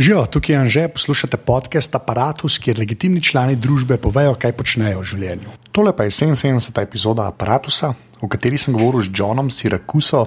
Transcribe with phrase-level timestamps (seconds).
[0.00, 5.08] Živijo, tukaj je Anže, poslušate podcast Apparatus, kjer legitimni člani družbe povejo, kaj počnejo v
[5.10, 5.52] življenju.
[5.76, 6.80] Tole pa je 77.
[6.80, 7.90] epizoda Apparatusa,
[8.22, 10.24] v kateri sem govoril z Johnom Siracuso.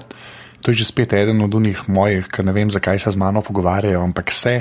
[0.61, 3.41] To je že spet eden od unih mojih, ker ne vem, zakaj se z mano
[3.41, 4.53] pogovarjajo, ampak vse.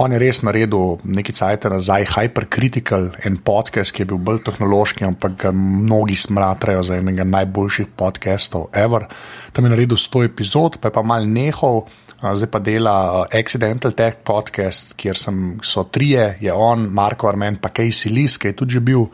[0.00, 5.04] On je res naredil nekaj cajt nazaj, Hypercritical, en podcast, ki je bil bolj tehnološki,
[5.04, 9.06] ampak ga mnogi smatrajo za enega najboljših podcastov ever.
[9.52, 11.84] Tam je naredil 100 epizod, pa je pa mal nehal
[12.32, 17.68] zdaj pa dela Accidental Tech podcast, kjer sem, so trije, je on, Marko Armen, pa
[17.68, 19.10] Casey Lis, ki je tudi bil uh,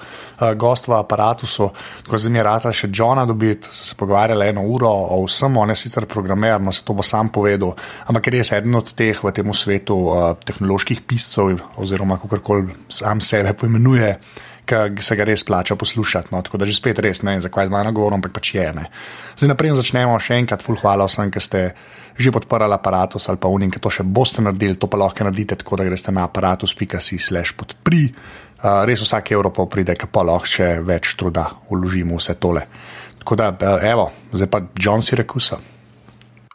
[0.55, 1.71] gost v aparatusu.
[2.07, 5.57] Tako zdaj mi je rata še Johna dobiti, so se pogovarjali eno uro o vsem,
[5.59, 7.75] on je sicer programer, no se to bo sam povedal,
[8.07, 13.21] ampak res eden od teh v tem svetu uh, tehnoloških piscev, oziroma kako koli sam
[13.25, 14.15] sebe poimenuje
[14.71, 16.31] ki se ga res plača poslušati.
[16.33, 16.43] No?
[16.43, 18.87] Tako da že spet res ne vem, zakaj z mano govorim, ampak pač je ne.
[19.39, 21.63] Zdaj naprej začnemo še enkrat, full hvala vsem, ki ste
[22.21, 25.57] že podprli aparatus ali pa unim, ki to še boste naredili, to pa lahko naredite
[25.61, 28.09] tako, da greste na aparatus.si/slash podpri.
[28.61, 32.67] Uh, res vsak evro pa pride, ki pa lahko še več truda vložimo vse tole.
[33.21, 35.41] Tako da, uh, evo, zdaj pa John si rekel.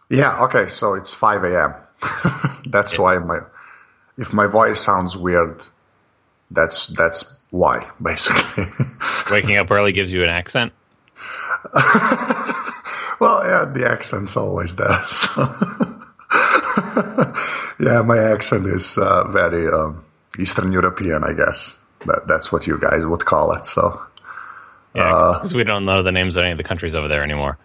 [0.10, 1.74] Yeah, okay, so it's 5 a.m.
[2.70, 3.02] that's yeah.
[3.02, 3.40] why my
[4.18, 5.62] if my voice sounds weird,
[6.52, 8.68] that's that's why, basically.
[9.32, 10.74] Waking up early gives you an accent?
[13.20, 15.06] well, yeah, the accent's always there.
[15.10, 15.42] So.
[17.80, 20.04] yeah, my accent is uh, very um,
[20.40, 21.78] Eastern European, I guess.
[22.06, 23.66] That, that's what you guys would call it.
[23.66, 24.02] So.
[24.94, 27.24] Yeah, because uh, we don't know the names of any of the countries over there
[27.24, 27.58] anymore.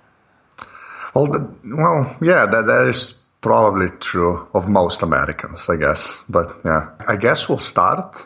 [1.14, 6.20] Well, the, well, yeah, that that is probably true of most Americans, I guess.
[6.28, 8.16] But yeah, I guess we'll start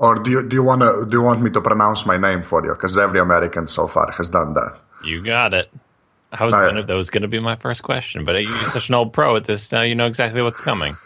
[0.00, 2.42] or do you do you want to do you want me to pronounce my name
[2.42, 2.72] for you?
[2.72, 4.80] Because every American so far has done that.
[5.04, 5.70] You got it.
[6.32, 8.94] I was gonna, that was going to be my first question, but you're such an
[8.94, 9.82] old pro at this now.
[9.82, 10.96] You know exactly what's coming.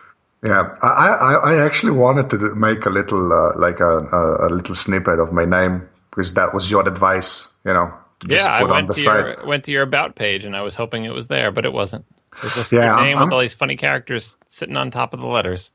[0.45, 4.49] Yeah, I, I, I actually wanted to make a little uh, like a, a, a,
[4.51, 7.91] little snippet of my name because that was your advice, you know.
[8.29, 11.15] yeah, I went to your went to your about page and I was hoping it
[11.15, 12.05] was there, but it wasn't.
[12.37, 14.91] It was just yeah, your name I'm, with I'm, all these funny characters sitting on
[14.91, 15.71] top of the letters.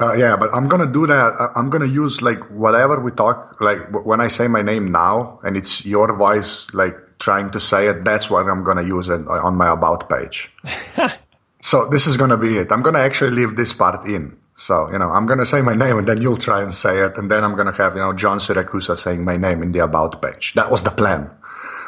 [0.00, 1.52] Uh, yeah, but I'm gonna do that.
[1.54, 3.60] I'm gonna use like whatever we talk.
[3.60, 7.86] Like when I say my name now, and it's your voice like trying to say
[7.86, 8.04] it.
[8.04, 10.50] That's what I'm gonna use it on my about page.
[11.62, 12.72] so this is gonna be it.
[12.72, 14.36] I'm gonna actually leave this part in.
[14.56, 17.16] So you know, I'm gonna say my name, and then you'll try and say it,
[17.16, 20.20] and then I'm gonna have you know John Siracusa saying my name in the about
[20.20, 20.54] page.
[20.54, 21.30] That was the plan.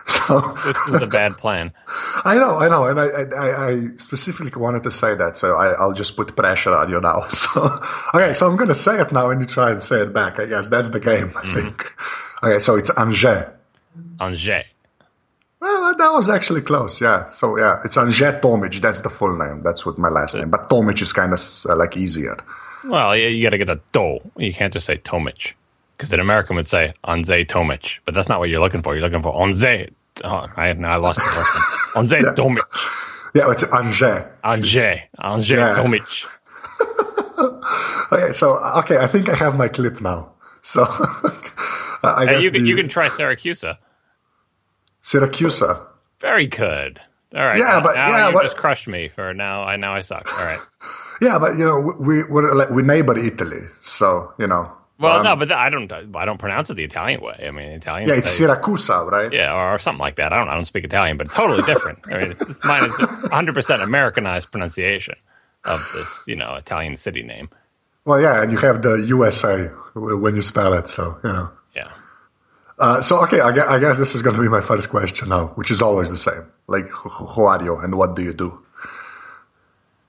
[0.07, 1.73] So this is a bad plan.
[2.27, 5.83] I know, I know, and I, I, I specifically wanted to say that, so I,
[5.83, 7.27] will just put pressure on you now.
[7.29, 7.81] So,
[8.13, 10.39] okay, so I'm going to say it now, and you try and say it back.
[10.39, 11.33] I guess that's the game.
[11.35, 11.55] I mm-hmm.
[11.55, 11.93] think.
[12.43, 13.47] Okay, so it's Angers.
[14.21, 14.74] Angers.
[15.65, 17.01] Well, that was actually close.
[17.01, 17.31] Yeah.
[17.31, 18.83] So yeah, it's Angers Tomic.
[18.83, 19.63] That's the full name.
[19.63, 20.51] That's what my last name.
[20.51, 22.37] But Tomic is kind of uh, like easier.
[22.85, 24.19] Well, you, you got to get a do.
[24.37, 25.55] You can't just say Tomic
[25.97, 28.95] because an American would say Onze Tomic, but that's not what you're looking for.
[28.95, 29.91] You're looking for Onze.
[30.23, 31.65] Oh, I, no, I lost the first one.
[31.97, 32.35] Onze yeah.
[32.35, 32.65] Tomic.
[33.35, 34.27] Yeah, it's Angers.
[34.45, 35.01] Angers.
[35.19, 35.77] Angers yeah.
[35.77, 36.27] Tomic.
[38.13, 40.33] okay, so okay, I think I have my clip now.
[40.61, 40.85] So
[42.03, 43.79] I guess you can, the, you can try Siracusa.
[45.05, 45.87] Siracusa.
[46.21, 47.01] Very good.
[47.35, 47.59] All right.
[47.59, 49.63] Yeah, now, but now yeah, you but, just crushed me for now.
[49.63, 50.27] I now I suck.
[50.39, 50.61] All right.
[51.21, 55.25] Yeah, but you know we we're like we neighbor Italy, so you know well, um,
[55.25, 55.91] no, but I don't.
[55.93, 57.45] I don't pronounce it the Italian way.
[57.47, 58.09] I mean, Italian.
[58.09, 59.33] Yeah, it's say, Siracusa, right?
[59.33, 60.33] Yeah, or, or, something like that.
[60.33, 60.49] I don't.
[60.49, 62.01] I don't speak Italian, but totally different.
[62.07, 65.17] I mean, it's, mine is 100 percent Americanized pronunciation
[65.65, 67.49] of this, you know, Italian city name.
[68.05, 71.51] Well, yeah, and you have the USA when you spell it, so you know.
[71.75, 71.91] Yeah.
[72.79, 75.29] Uh, so okay, I guess, I guess this is going to be my first question
[75.29, 76.47] now, which is always the same.
[76.67, 78.61] Like, who are you and what do you do?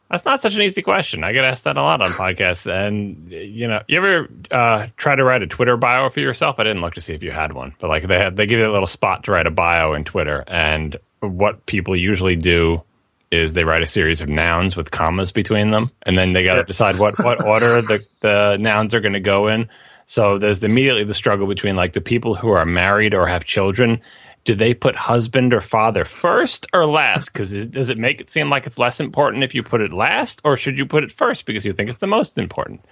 [0.10, 1.24] That's not such an easy question.
[1.24, 2.72] I get asked that a lot on podcasts.
[2.72, 6.56] And you know, you ever uh, try to write a Twitter bio for yourself?
[6.60, 8.60] I didn't look to see if you had one, but like they had, they give
[8.60, 10.44] you a little spot to write a bio in Twitter.
[10.48, 12.84] And what people usually do
[13.32, 16.56] is they write a series of nouns with commas between them, and then they got
[16.56, 19.70] to decide what what order the the nouns are going to go in.
[20.06, 24.02] So there's immediately the struggle between like the people who are married or have children
[24.46, 27.34] do they put husband or father first or last?
[27.34, 30.40] Because does it make it seem like it's less important if you put it last,
[30.44, 32.86] or should you put it first because you think it's the most important?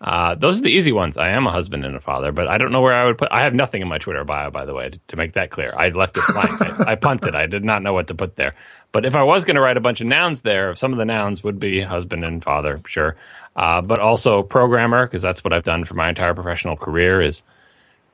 [0.00, 1.16] Uh, those are the easy ones.
[1.16, 3.32] I am a husband and a father, but I don't know where I would put.
[3.32, 5.74] I have nothing in my Twitter bio, by the way, to, to make that clear.
[5.76, 6.60] I left it blank.
[6.60, 7.34] I, I, punted.
[7.34, 8.54] I did not know what to put there.
[8.92, 11.04] But if I was going to write a bunch of nouns there, some of the
[11.04, 13.16] nouns would be husband and father, sure,
[13.58, 17.20] uh, but also programmer because that's what I've done for my entire professional career.
[17.20, 17.42] Is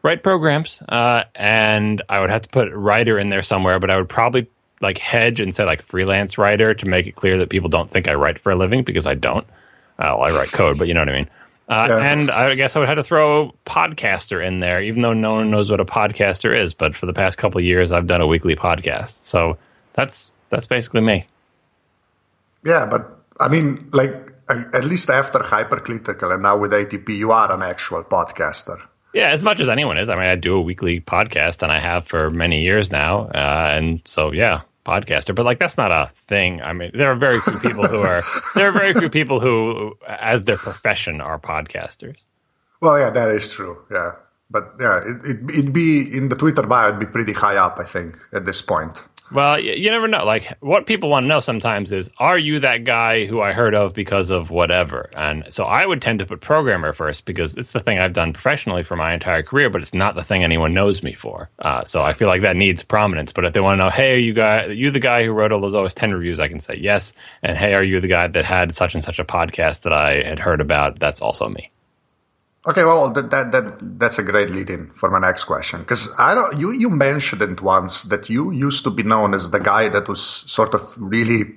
[0.02, 3.98] write programs, uh, and I would have to put writer in there somewhere, but I
[3.98, 4.48] would probably
[4.80, 8.08] like hedge and say like freelance writer to make it clear that people don't think
[8.08, 9.46] I write for a living because I don't.
[9.98, 11.30] Oh, I write code, but you know what I mean.
[11.68, 11.98] Uh, Yeah.
[11.98, 15.50] And I guess I would have to throw podcaster in there, even though no one
[15.50, 16.72] knows what a podcaster is.
[16.72, 19.58] But for the past couple of years, I've done a weekly podcast, so
[19.92, 21.26] that's that's basically me.
[22.64, 27.50] Yeah, but I mean, like at least after Hypercritical and now with ATP, you are
[27.52, 28.80] an actual podcaster.
[29.12, 30.08] Yeah, as much as anyone is.
[30.08, 33.28] I mean, I do a weekly podcast, and I have for many years now.
[33.28, 35.34] Uh, and so, yeah, podcaster.
[35.34, 36.60] But like, that's not a thing.
[36.60, 38.22] I mean, there are very few people who are.
[38.54, 42.16] There are very few people who, as their profession, are podcasters.
[42.80, 43.78] Well, yeah, that is true.
[43.90, 44.12] Yeah,
[44.50, 46.88] but yeah, it, it, it'd be in the Twitter bio.
[46.88, 48.98] It'd be pretty high up, I think, at this point.
[49.32, 50.24] Well, you, never know.
[50.24, 53.74] Like, what people want to know sometimes is, are you that guy who I heard
[53.74, 55.10] of because of whatever?
[55.16, 58.32] And so I would tend to put programmer first because it's the thing I've done
[58.32, 61.48] professionally for my entire career, but it's not the thing anyone knows me for.
[61.58, 63.32] Uh, so I feel like that needs prominence.
[63.32, 65.32] But if they want to know, hey, are you guy, are you the guy who
[65.32, 66.38] wrote all those OS 10 reviews?
[66.38, 67.12] I can say yes.
[67.42, 70.22] And hey, are you the guy that had such and such a podcast that I
[70.22, 71.00] had heard about?
[71.00, 71.70] That's also me.
[72.66, 76.34] Okay, well, that that, that that's a great lead-in for my next question because I
[76.34, 76.58] don't.
[76.58, 80.08] You you mentioned it once that you used to be known as the guy that
[80.08, 81.56] was sort of really.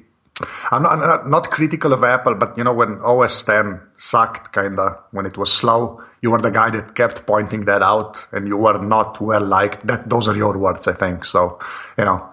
[0.70, 4.54] I'm not, I'm not not critical of Apple, but you know when OS 10 sucked,
[4.54, 8.48] kinda when it was slow, you were the guy that kept pointing that out, and
[8.48, 9.88] you were not well liked.
[9.88, 11.24] That those are your words, I think.
[11.24, 11.60] So,
[11.98, 12.30] you know,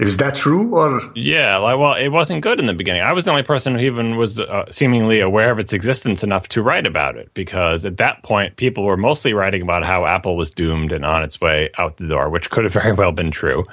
[0.00, 1.00] is that true or?
[1.14, 3.02] Yeah, like, well, it wasn't good in the beginning.
[3.02, 6.48] I was the only person who even was uh, seemingly aware of its existence enough
[6.48, 10.36] to write about it because at that point, people were mostly writing about how Apple
[10.36, 13.30] was doomed and on its way out the door, which could have very well been
[13.30, 13.66] true.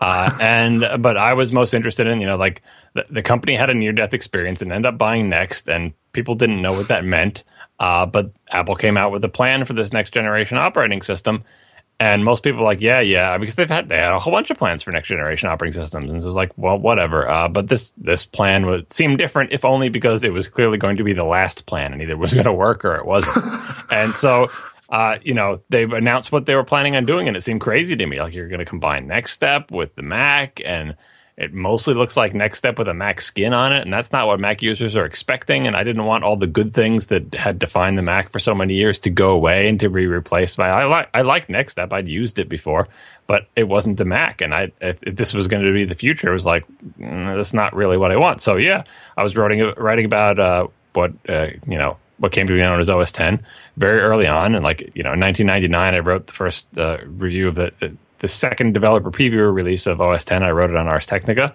[0.00, 2.62] Uh, and but I was most interested in, you know, like
[2.94, 6.36] the, the company had a near death experience and ended up buying Next, and people
[6.36, 7.42] didn't know what that meant.
[7.80, 11.42] Uh, but Apple came out with a plan for this next generation operating system.
[12.02, 14.50] And most people are like, yeah, yeah, because they've had they had a whole bunch
[14.50, 17.28] of plans for next generation operating systems, and so it was like, well, whatever.
[17.28, 20.96] Uh, but this this plan would seem different, if only because it was clearly going
[20.96, 23.36] to be the last plan, and either it was going to work or it wasn't.
[23.92, 24.50] and so,
[24.88, 27.94] uh, you know, they've announced what they were planning on doing, and it seemed crazy
[27.94, 28.20] to me.
[28.20, 30.96] Like you're going to combine NeXTSTEP with the Mac, and
[31.36, 34.38] it mostly looks like NeXTSTEP with a Mac skin on it, and that's not what
[34.38, 35.66] Mac users are expecting.
[35.66, 38.54] And I didn't want all the good things that had defined the Mac for so
[38.54, 40.68] many years to go away and to be replaced by.
[40.68, 41.92] I like I like NeXTSTEP.
[41.92, 42.88] I'd used it before,
[43.26, 44.42] but it wasn't the Mac.
[44.42, 46.66] And I if, if this was going to be the future, it was like
[47.00, 48.42] mm, that's not really what I want.
[48.42, 48.84] So yeah,
[49.16, 52.78] I was writing writing about uh, what uh, you know what came to be known
[52.78, 53.44] as OS 10
[53.78, 57.48] very early on, and like you know in 1999, I wrote the first uh, review
[57.48, 57.72] of the
[58.22, 60.42] the second developer preview release of OS 10.
[60.42, 61.54] I wrote it on Ars Technica.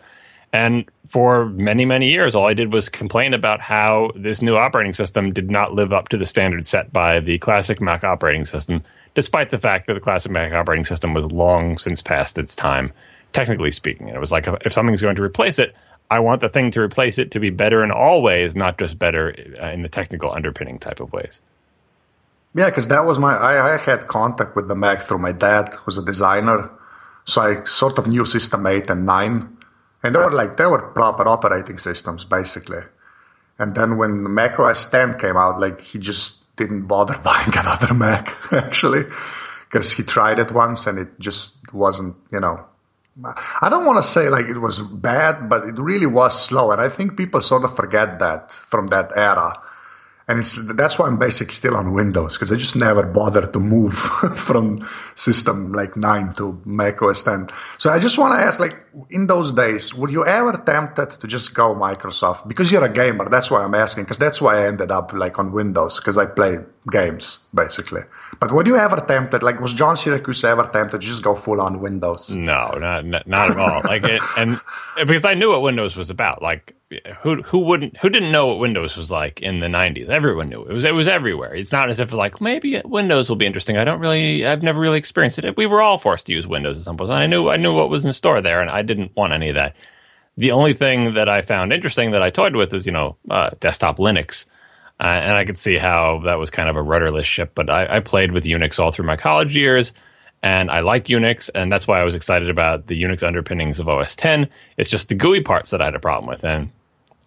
[0.53, 4.93] And for many, many years, all I did was complain about how this new operating
[4.93, 8.83] system did not live up to the standards set by the classic Mac operating system,
[9.13, 12.91] despite the fact that the classic Mac operating system was long since past its time,
[13.33, 14.07] technically speaking.
[14.07, 15.75] And it was like, if something's going to replace it,
[16.11, 18.99] I want the thing to replace it to be better in all ways, not just
[18.99, 21.41] better uh, in the technical underpinning type of ways.
[22.57, 23.35] Yeah, because that was my.
[23.35, 26.71] I, I had contact with the Mac through my dad, who's a designer.
[27.23, 29.57] So I sort of knew System 8 and 9.
[30.01, 32.81] And they were like, they were proper operating systems, basically.
[33.59, 37.93] And then when Mac OS 10 came out, like, he just didn't bother buying another
[37.93, 39.03] Mac, actually.
[39.65, 42.65] Because he tried it once and it just wasn't, you know.
[43.61, 46.71] I don't want to say like it was bad, but it really was slow.
[46.71, 49.61] And I think people sort of forget that from that era
[50.29, 53.59] and it's that's why I'm basically still on Windows because I just never bothered to
[53.59, 53.93] move
[54.35, 57.49] from system like nine to Mac OS 10.
[57.77, 61.27] So I just want to ask, like, in those days, were you ever tempted to
[61.27, 62.45] just go Microsoft?
[62.45, 64.03] Because you're a gamer, that's why I'm asking.
[64.03, 66.57] Because that's why I ended up like on Windows because I play
[66.91, 68.01] games basically.
[68.41, 69.43] But were you ever tempted?
[69.43, 72.29] Like, was John Siracusa ever tempted to just go full on Windows?
[72.31, 73.81] No, not not, not at all.
[73.85, 74.59] like, it, and
[74.97, 76.41] because I knew what Windows was about.
[76.41, 76.75] Like,
[77.21, 80.07] who who wouldn't who didn't know what Windows was like in the '90s?
[80.07, 81.53] Everyone knew it was it was everywhere.
[81.53, 83.77] It's not as if like maybe Windows will be interesting.
[83.77, 85.57] I don't really I've never really experienced it.
[85.57, 87.11] We were all forced to use Windows at some point.
[87.11, 89.55] I knew I knew what was in store there, and I didn't want any of
[89.55, 89.75] that.
[90.37, 93.49] The only thing that I found interesting that I toyed with was you know uh,
[93.59, 94.45] desktop Linux.
[94.99, 97.97] Uh, and I could see how that was kind of a rudderless ship, but I,
[97.97, 99.93] I played with Unix all through my college years
[100.47, 103.89] and I like Unix, and that's why I was excited about the Unix underpinnings of
[103.89, 104.47] OS 10.
[104.77, 106.71] It's just the GUI parts that I had a problem with, and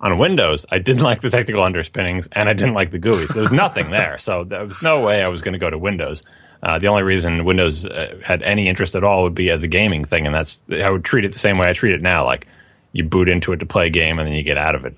[0.00, 3.34] on Windows, I didn't like the technical underpinnings, and I didn't like the GUIs.
[3.34, 5.76] There was nothing there, so there was no way I was going to go to
[5.76, 6.22] Windows.
[6.62, 9.68] Uh, the only reason Windows uh, had any interest at all would be as a
[9.68, 12.24] gaming thing, and that's I would treat it the same way I treat it now.
[12.24, 12.46] Like
[12.92, 14.94] you boot into it to play a game, and then you get out of it.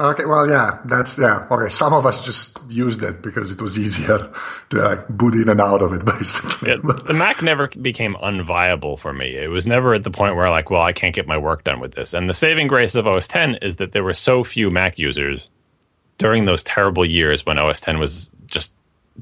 [0.00, 1.46] Okay, well, yeah, that's yeah.
[1.50, 4.32] Okay, some of us just used it because it was easier
[4.70, 6.70] to like boot in and out of it, basically.
[6.70, 9.36] Yeah, the Mac never became unviable for me.
[9.36, 11.78] It was never at the point where like, well, I can't get my work done
[11.78, 12.14] with this.
[12.14, 15.46] And the saving grace of OS 10 is that there were so few Mac users
[16.16, 18.72] during those terrible years when OS 10 was just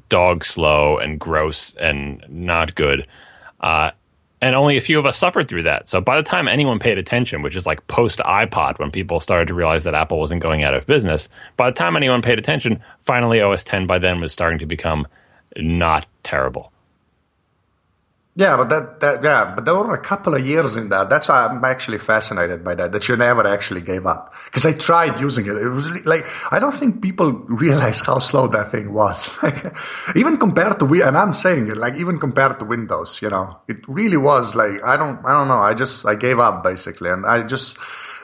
[0.08, 3.08] dog slow and gross and not good.
[3.60, 3.90] Uh,
[4.40, 5.88] and only a few of us suffered through that.
[5.88, 9.48] So by the time anyone paid attention, which is like post iPod, when people started
[9.48, 12.82] to realize that Apple wasn't going out of business, by the time anyone paid attention,
[13.02, 15.06] finally OS 10 by then was starting to become
[15.56, 16.72] not terrible.
[18.36, 21.10] Yeah, but that, that yeah, but there were a couple of years in that.
[21.10, 22.92] That's why I'm actually fascinated by that.
[22.92, 25.56] That you never actually gave up because I tried using it.
[25.56, 29.28] It was like I don't think people realize how slow that thing was.
[30.14, 33.58] even compared to we, and I'm saying it like even compared to Windows, you know,
[33.66, 35.58] it really was like I don't I don't know.
[35.58, 37.78] I just I gave up basically, and I just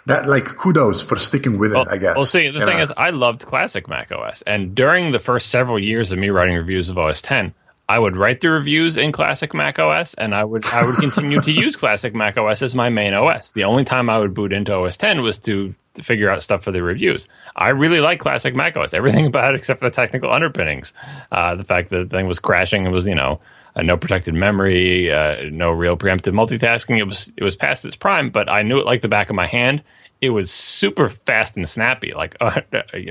[0.06, 1.74] that like kudos for sticking with it.
[1.74, 2.16] Well, I guess.
[2.16, 2.82] Well, see, the thing know?
[2.84, 6.54] is, I loved classic Mac OS, and during the first several years of me writing
[6.54, 7.52] reviews of OS 10.
[7.88, 11.40] I would write the reviews in classic Mac OS, and I would I would continue
[11.40, 13.52] to use classic Mac OS as my main OS.
[13.52, 16.64] The only time I would boot into OS 10 was to, to figure out stuff
[16.64, 17.28] for the reviews.
[17.54, 20.94] I really like classic Mac OS, everything about it except for the technical underpinnings.
[21.30, 23.38] Uh, the fact that the thing was crashing, it was you know
[23.76, 26.98] uh, no protected memory, uh, no real preemptive multitasking.
[26.98, 29.36] It was it was past its prime, but I knew it like the back of
[29.36, 29.80] my hand.
[30.20, 32.62] It was super fast and snappy, like uh,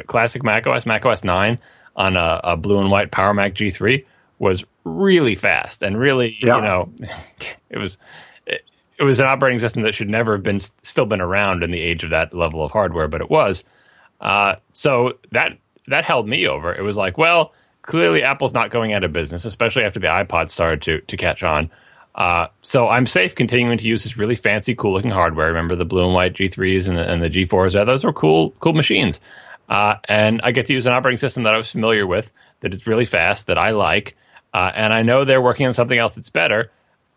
[0.08, 1.58] classic Mac OS, Mac OS 9
[1.96, 4.04] on a, a blue and white Power Mac G3
[4.40, 6.58] was really fast and really, yeah.
[6.58, 6.92] you know,
[7.70, 7.98] it was
[8.46, 8.64] it,
[9.00, 11.80] it, was an operating system that should never have been still been around in the
[11.80, 13.64] age of that level of hardware, but it was.
[14.22, 16.74] Uh, so that that held me over.
[16.74, 20.50] It was like, well, clearly Apple's not going out of business, especially after the iPod
[20.50, 21.70] started to to catch on.
[22.16, 25.48] Uh, so I'm safe continuing to use this really fancy, cool looking hardware.
[25.48, 27.74] Remember the blue and white G3s and the, and the G4s?
[27.74, 29.20] Yeah, those were cool, cool machines.
[29.68, 32.74] Uh, and I get to use an operating system that I was familiar with, that
[32.74, 34.16] it's really fast, that I like,
[34.56, 36.72] uh, and I know they're working on something else that's better.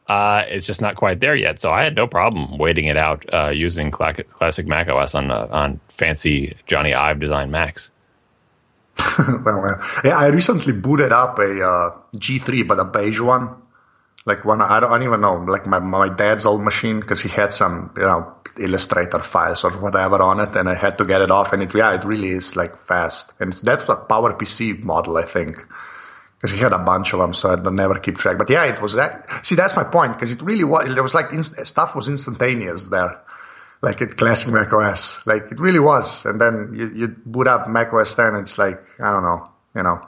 [0.08, 1.60] Uh, it's just not quite there yet.
[1.60, 5.46] So I had no problem waiting it out uh, using classic Mac OS on uh,
[5.48, 7.92] on fancy Jony Ive design Macs.
[9.18, 13.54] well, yeah, I recently booted up a uh, G3, but a beige one.
[14.26, 17.20] Like one, I don't, I don't even know, like my, my dad's old machine, because
[17.20, 21.04] he had some, you know, Illustrator files or whatever on it, and I had to
[21.04, 21.52] get it off.
[21.52, 23.32] And it, yeah, it really is like fast.
[23.38, 25.64] And that's a PowerPC model, I think
[26.38, 28.38] because he had a bunch of them, so I'd never keep track.
[28.38, 29.44] But yeah, it was that.
[29.44, 30.92] See, that's my point because it really was.
[30.94, 33.20] There was like inst- stuff was instantaneous there,
[33.82, 35.18] like it classic Mac OS.
[35.26, 36.24] Like it really was.
[36.24, 39.82] And then you, you boot up Mac OS 10, it's like I don't know, you
[39.82, 40.00] know.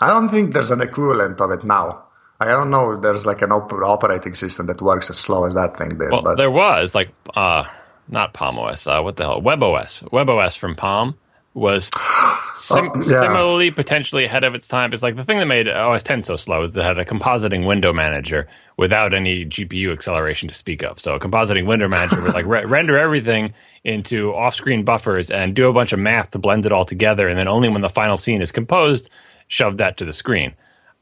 [0.00, 2.04] I don't think there's an equivalent of it now.
[2.40, 5.54] I don't know if there's like an op- operating system that works as slow as
[5.54, 6.10] that thing did.
[6.10, 7.64] Well, but there was like uh,
[8.08, 8.86] not Palm OS.
[8.86, 9.42] Uh, what the hell?
[9.42, 10.08] WebOS.
[10.12, 11.18] WebOS from Palm
[11.52, 11.90] was
[12.58, 13.20] sim- oh, yeah.
[13.20, 14.92] similarly potentially ahead of its time.
[14.92, 17.04] It's like the thing that made OS 10 so slow is that it had a
[17.04, 21.00] compositing window manager without any GPU acceleration to speak of.
[21.00, 23.52] So a compositing window manager would like re- render everything
[23.84, 27.38] into off-screen buffers and do a bunch of math to blend it all together, and
[27.38, 29.08] then only when the final scene is composed,
[29.48, 30.54] shove that to the screen.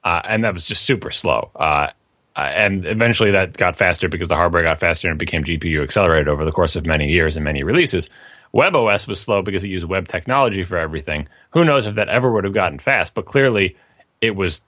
[0.04, 1.50] Uh, and that was just super slow.
[1.56, 1.88] Uh,
[2.36, 5.82] uh, and eventually that got faster because the hardware got faster and it became GPU
[5.82, 8.10] accelerated over the course of many years and many releases.
[8.54, 11.28] WebOS was slow because it used web technology for everything.
[11.50, 13.14] Who knows if that ever would have gotten fast?
[13.14, 13.76] But clearly,
[14.20, 14.62] it was,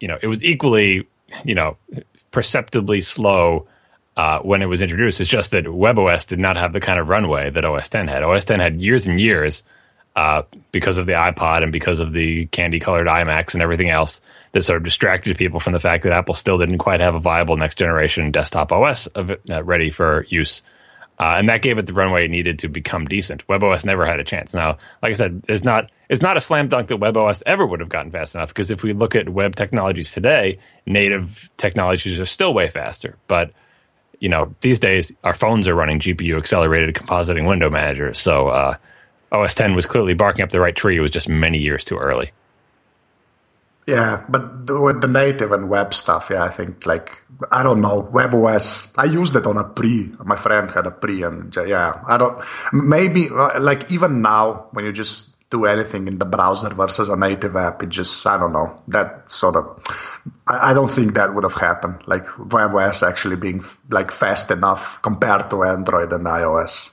[0.00, 1.06] you know, it was equally,
[1.44, 1.76] you know,
[2.30, 3.66] perceptibly slow
[4.16, 5.20] uh, when it was introduced.
[5.20, 8.22] It's just that WebOS did not have the kind of runway that OS 10 had.
[8.22, 9.62] OS 10 had years and years
[10.16, 10.42] uh,
[10.72, 14.20] because of the iPod and because of the candy colored iMacs and everything else
[14.52, 17.20] that sort of distracted people from the fact that Apple still didn't quite have a
[17.20, 20.62] viable next generation desktop OS uh, ready for use
[21.18, 23.46] uh, and that gave it the runway it needed to become decent.
[23.46, 24.52] WebOS never had a chance.
[24.52, 27.80] Now, like I said, it's not it's not a slam dunk that WebOS ever would
[27.80, 32.26] have gotten fast enough because if we look at web technologies today, native technologies are
[32.26, 33.16] still way faster.
[33.28, 33.52] But
[34.20, 38.18] you know, these days our phones are running GPU accelerated compositing window managers.
[38.18, 38.76] So uh,
[39.32, 40.98] OS 10 was clearly barking up the right tree.
[40.98, 42.30] It was just many years too early.
[43.86, 47.18] Yeah, but with the native and web stuff, yeah, I think like
[47.52, 48.92] I don't know WebOS.
[48.98, 50.10] I used it on a pre.
[50.24, 52.44] My friend had a pre, and yeah, I don't.
[52.72, 57.16] Maybe uh, like even now when you just do anything in the browser versus a
[57.16, 59.80] native app, it just I don't know that sort of.
[60.48, 62.02] I, I don't think that would have happened.
[62.06, 66.90] Like WebOS actually being like fast enough compared to Android and iOS.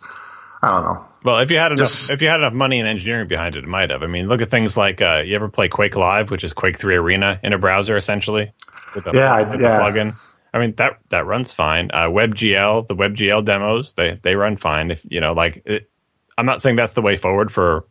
[0.62, 1.06] I don't know.
[1.24, 3.64] Well, if you had enough, Just, if you had enough money and engineering behind it,
[3.64, 4.04] it might have.
[4.04, 6.78] I mean, look at things like uh, you ever play Quake Live, which is Quake
[6.78, 8.52] Three Arena in a browser, essentially.
[8.94, 9.80] With a, yeah, with yeah.
[9.80, 10.16] plugin.
[10.54, 11.90] I mean that that runs fine.
[11.92, 14.92] Uh, WebGL, the WebGL demos, they they run fine.
[14.92, 15.90] If you know, like, it,
[16.38, 17.86] I'm not saying that's the way forward for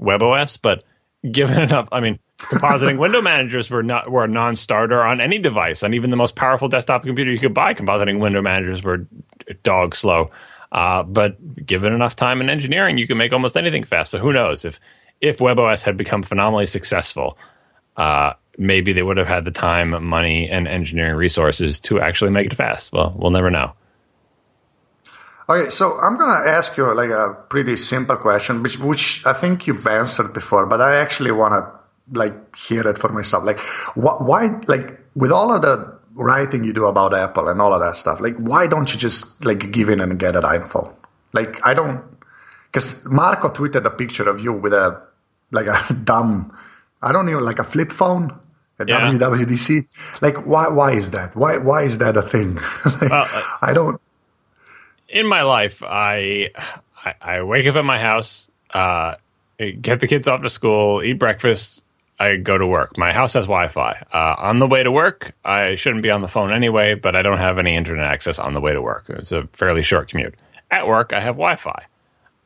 [0.00, 0.82] WebOS, but
[1.30, 5.82] given enough, I mean, compositing window managers were not were a non-starter on any device,
[5.82, 9.06] and even the most powerful desktop computer you could buy, compositing window managers were
[9.62, 10.30] dog slow.
[10.74, 14.10] Uh, but given enough time and engineering, you can make almost anything fast.
[14.10, 14.80] So who knows if
[15.20, 17.38] if WebOS had become phenomenally successful,
[17.96, 22.46] uh, maybe they would have had the time, money, and engineering resources to actually make
[22.46, 22.92] it fast.
[22.92, 23.72] Well, we'll never know.
[25.48, 29.68] Okay, so I'm gonna ask you like a pretty simple question, which which I think
[29.68, 31.70] you've answered before, but I actually wanna
[32.12, 33.44] like hear it for myself.
[33.44, 33.60] Like,
[33.94, 37.80] wh- why, like, with all of the writing you do about Apple and all of
[37.80, 40.92] that stuff, like, why don't you just like give in and get an iPhone?
[41.32, 42.02] Like, I don't,
[42.72, 45.00] because Marco tweeted a picture of you with a
[45.50, 46.56] like a dumb,
[47.02, 48.36] I don't know, like a flip phone
[48.80, 49.00] at Yeah.
[49.12, 49.86] WWDC.
[50.22, 50.68] Like, why?
[50.68, 51.36] Why is that?
[51.36, 51.58] Why?
[51.58, 52.56] Why is that a thing?
[52.84, 54.00] like, Well, uh, I don't.
[55.08, 56.50] in my life, I
[57.04, 59.14] I, I wake up at my house, uh,
[59.80, 61.83] get the kids off to school, eat breakfast.
[62.18, 62.96] I go to work.
[62.96, 64.06] My house has Wi-Fi.
[64.12, 67.22] Uh, on the way to work, I shouldn't be on the phone anyway, but I
[67.22, 69.06] don't have any internet access on the way to work.
[69.08, 70.34] It's a fairly short commute.
[70.70, 71.86] At work, I have Wi-Fi,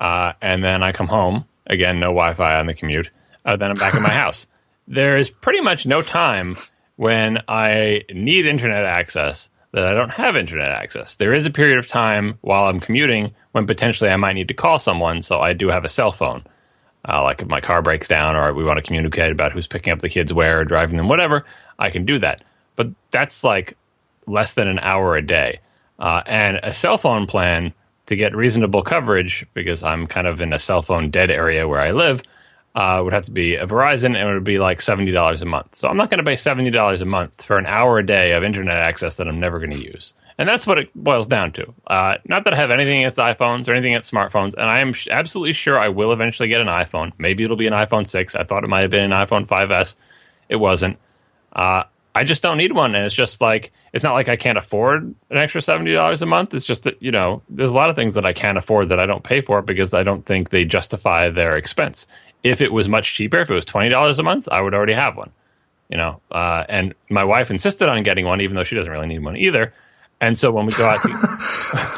[0.00, 3.10] uh, and then I come home again, no Wi-Fi on the commute.
[3.44, 4.46] Uh, then I'm back in my house.
[4.86, 6.56] There is pretty much no time
[6.96, 11.16] when I need internet access that I don't have internet access.
[11.16, 14.54] There is a period of time while I'm commuting when potentially I might need to
[14.54, 16.44] call someone, so I do have a cell phone.
[17.08, 19.92] Uh, like if my car breaks down or we want to communicate about who's picking
[19.92, 21.44] up the kids where or driving them, whatever,
[21.78, 22.44] I can do that.
[22.76, 23.76] But that's like
[24.26, 25.60] less than an hour a day.
[25.98, 27.72] Uh, and a cell phone plan
[28.06, 31.80] to get reasonable coverage, because I'm kind of in a cell phone dead area where
[31.80, 32.22] I live,
[32.74, 35.46] uh, would have to be a Verizon, and it would be like seventy dollars a
[35.46, 35.76] month.
[35.76, 38.32] So I'm not going to pay seventy dollars a month for an hour a day
[38.32, 40.14] of internet access that I'm never going to use.
[40.38, 41.74] And that's what it boils down to.
[41.88, 44.92] Uh, not that I have anything against iPhones or anything against smartphones, and I am
[44.92, 47.12] sh- absolutely sure I will eventually get an iPhone.
[47.18, 48.36] Maybe it'll be an iPhone six.
[48.36, 49.96] I thought it might have been an iPhone 5s.
[50.48, 50.96] It wasn't.
[51.52, 51.82] Uh,
[52.14, 55.14] I just don't need one, and it's just like it's not like I can't afford
[55.30, 56.52] an extra seventy dollars a month.
[56.52, 58.98] It's just that you know there's a lot of things that I can't afford that
[58.98, 62.08] I don't pay for because I don't think they justify their expense.
[62.42, 64.94] If it was much cheaper, if it was twenty dollars a month, I would already
[64.94, 65.30] have one.
[65.90, 69.06] You know, uh, and my wife insisted on getting one, even though she doesn't really
[69.06, 69.72] need one either.
[70.20, 71.08] And so when we go out to,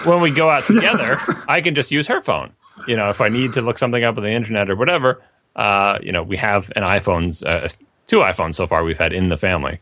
[0.09, 2.52] when we go out together, I can just use her phone.
[2.87, 5.22] You know, if I need to look something up on the internet or whatever,
[5.56, 7.68] uh, you know, we have an iPhone's uh,
[8.06, 9.80] two iPhones so far we've had in the family.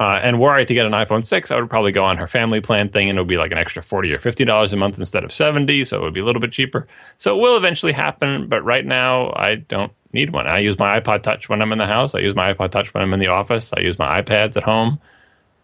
[0.00, 2.26] Uh, and were I to get an iPhone six, I would probably go on her
[2.26, 4.76] family plan thing, and it would be like an extra forty or fifty dollars a
[4.76, 6.88] month instead of seventy, so it would be a little bit cheaper.
[7.18, 10.48] So it will eventually happen, but right now I don't need one.
[10.48, 12.16] I use my iPod Touch when I'm in the house.
[12.16, 13.72] I use my iPod Touch when I'm in the office.
[13.76, 14.98] I use my iPads at home.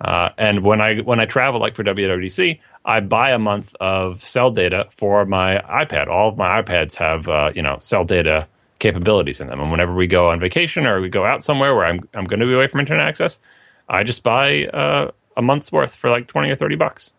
[0.00, 4.24] Uh, and when I when I travel, like for WWDC, I buy a month of
[4.24, 6.06] cell data for my iPad.
[6.08, 8.46] All of my iPads have uh, you know cell data
[8.78, 11.84] capabilities in them, and whenever we go on vacation or we go out somewhere where
[11.84, 13.40] I'm I'm going to be away from internet access,
[13.88, 17.10] I just buy uh, a month's worth for like twenty or thirty bucks.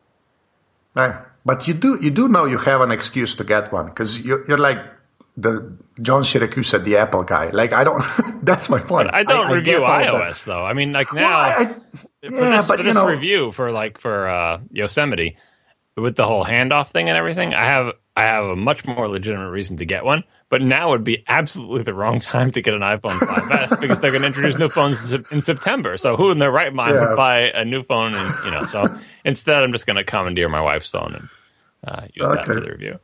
[0.96, 1.16] Right.
[1.46, 4.48] But you do you do know you have an excuse to get one because you're,
[4.48, 4.78] you're like
[5.36, 7.50] the John Siracusa, the Apple guy.
[7.50, 8.04] Like I don't.
[8.44, 9.08] that's my point.
[9.08, 10.14] But I don't review get all that.
[10.14, 10.64] iOS though.
[10.66, 11.40] I mean, like Well, now.
[11.40, 11.76] I- I-
[12.28, 15.38] for yeah, this, but for you this know, review for like for uh, Yosemite
[15.96, 19.50] with the whole handoff thing and everything, I have I have a much more legitimate
[19.50, 20.24] reason to get one.
[20.50, 24.10] But now would be absolutely the wrong time to get an iPhone 5s because they're
[24.10, 25.96] going to introduce new phones in September.
[25.98, 27.10] So who in their right mind Yeah.
[27.10, 28.16] would buy a new phone?
[28.16, 31.30] And you know, so instead, I'm just going to commandeer my wife's phone and
[31.88, 33.00] uh, use that for the review.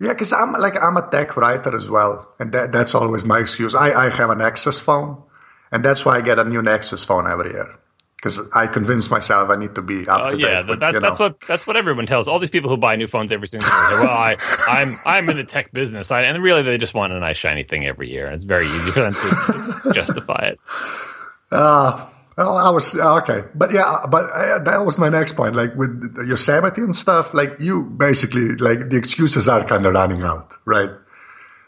[0.00, 3.40] Yeah, because I'm like I'm a tech writer as well, and that, that's always my
[3.40, 3.74] excuse.
[3.74, 5.20] I, I have a Nexus phone,
[5.72, 7.74] and that's why I get a new Nexus phone every year.
[8.20, 10.42] Because I convince myself I need to be up Uh, to date.
[10.42, 12.96] yeah, with, that, you that's what that's what everyone tells all these people who buy
[12.96, 14.00] new phones every single year.
[14.02, 14.36] Well, I,
[14.68, 17.62] I'm I'm in the tech business, I, and really they just want a nice shiny
[17.62, 20.58] thing every year, and it's very easy for them to justify it.
[21.52, 25.54] Uh, well, I was okay, but yeah, but uh, that was my next point.
[25.56, 30.22] Like with Yosemite and stuff, like you basically like the excuses are kind of running
[30.22, 30.90] out, right?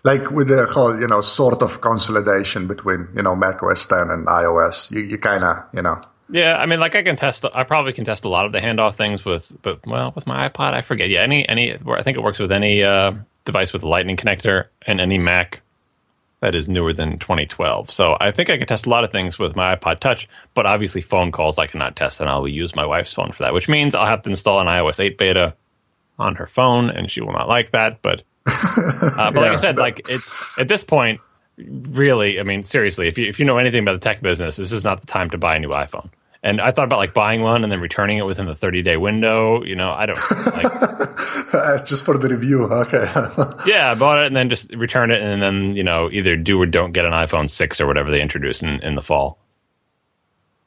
[0.02, 4.10] Like with the whole, you know, sort of consolidation between you know Mac OS 10
[4.10, 6.00] and iOS, you you kind of you know
[6.32, 7.44] Yeah, I mean, like I can test.
[7.52, 10.48] I probably can test a lot of the handoff things with, but well, with my
[10.48, 11.08] iPod, I forget.
[11.08, 11.74] Yeah, any any.
[11.74, 13.12] I think it works with any uh,
[13.44, 15.62] device with a Lightning connector and any Mac
[16.40, 17.90] that is newer than 2012.
[17.90, 20.64] So I think I can test a lot of things with my iPod Touch, but
[20.66, 23.68] obviously phone calls I cannot test, and I'll use my wife's phone for that, which
[23.68, 25.54] means I'll have to install an iOS 8 beta
[26.18, 28.00] on her phone, and she will not like that.
[28.02, 31.20] But uh, but like I said, but- like it's at this point,
[31.58, 34.72] really, I mean, seriously, if you if you know anything about the tech business, this
[34.72, 36.08] is not the time to buy a new iPhone.
[36.42, 38.96] And I thought about like buying one and then returning it within the 30 day
[38.96, 39.62] window.
[39.62, 40.18] You know, I don't
[41.53, 41.85] like.
[41.85, 42.64] just for the review.
[42.64, 43.05] Okay.
[43.66, 46.61] yeah, I bought it and then just return it and then you know either do
[46.61, 49.38] or don't get an iPhone six or whatever they introduce in, in the fall.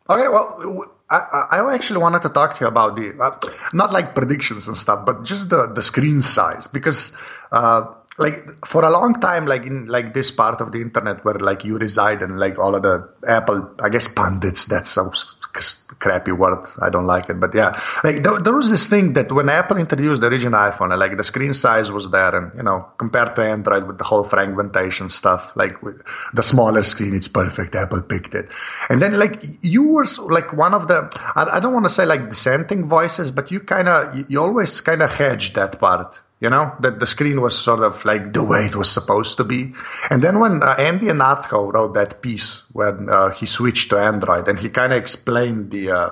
[0.09, 3.39] Okay, well, I actually wanted to talk to you about the uh,
[3.73, 7.15] not like predictions and stuff, but just the the screen size because
[7.51, 7.85] uh,
[8.17, 11.63] like for a long time, like in like this part of the internet where like
[11.65, 14.65] you reside and like all of the Apple, I guess pundits.
[14.65, 16.65] That sounds crappy word.
[16.81, 19.77] I don't like it, but yeah, like there, there, was this thing that when Apple
[19.77, 23.35] introduced the original iPhone, and like the screen size was there, and you know compared
[23.35, 26.01] to Android with the whole fragmentation stuff, like with
[26.33, 27.75] the smaller screen, it's perfect.
[27.75, 28.49] Apple picked it,
[28.89, 32.05] and then like you were like one of the I, I don't want to say
[32.05, 36.15] like dissenting voices, but you kind of you, you always kind of hedged that part
[36.43, 39.45] you know that the screen was sort of like the way it was supposed to
[39.45, 39.73] be.
[40.09, 44.49] And then when uh, andy ihnatko wrote that piece when uh, he switched to android
[44.49, 46.09] and he kind of explained the uh,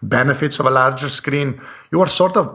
[0.00, 2.46] benefits of a larger screen you were sort of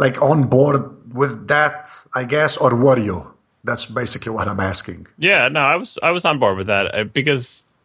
[0.00, 0.82] like on board
[1.14, 3.30] with that i guess or were you?
[3.62, 5.06] That's basically what i'm asking.
[5.16, 7.04] Yeah no i was i was on board with that uh,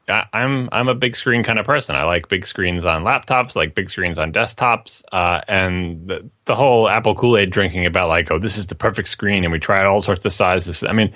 [0.09, 1.95] because I'm I'm a big screen kind of person.
[1.95, 6.55] I like big screens on laptops, like big screens on desktops, uh, and the, the
[6.55, 9.59] whole Apple Kool Aid drinking about like, oh, this is the perfect screen, and we
[9.59, 10.83] tried all sorts of sizes.
[10.83, 11.13] I mean,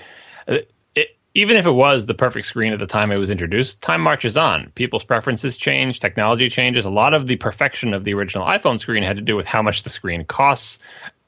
[0.48, 0.72] it,
[1.36, 4.38] even if it was the perfect screen at the time it was introduced, time marches
[4.38, 4.72] on.
[4.76, 6.86] People's preferences change, technology changes.
[6.86, 9.64] A lot of the perfection of the original iPhone screen had to do with how
[9.64, 10.78] much the screen costs,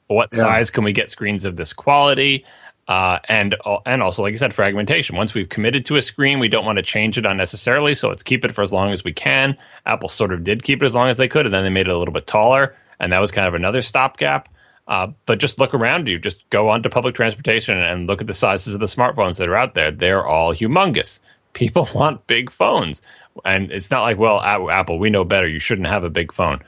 [0.06, 0.38] what yeah.
[0.38, 2.44] size can we get screens of this quality.
[2.88, 5.16] Uh, and and also, like I said, fragmentation.
[5.16, 7.96] Once we've committed to a screen, we don't want to change it unnecessarily.
[7.96, 9.56] So let's keep it for as long as we can.
[9.86, 11.88] Apple sort of did keep it as long as they could, and then they made
[11.88, 14.48] it a little bit taller, and that was kind of another stopgap.
[14.86, 16.16] Uh, but just look around you.
[16.16, 19.56] Just go onto public transportation and look at the sizes of the smartphones that are
[19.56, 19.90] out there.
[19.90, 21.18] They're all humongous.
[21.54, 23.02] People want big phones,
[23.44, 25.48] and it's not like, well, Apple, we know better.
[25.48, 26.62] You shouldn't have a big phone.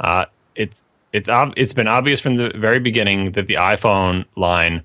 [0.00, 4.82] Uh, it's it's ob- it's been obvious from the very beginning that the iPhone line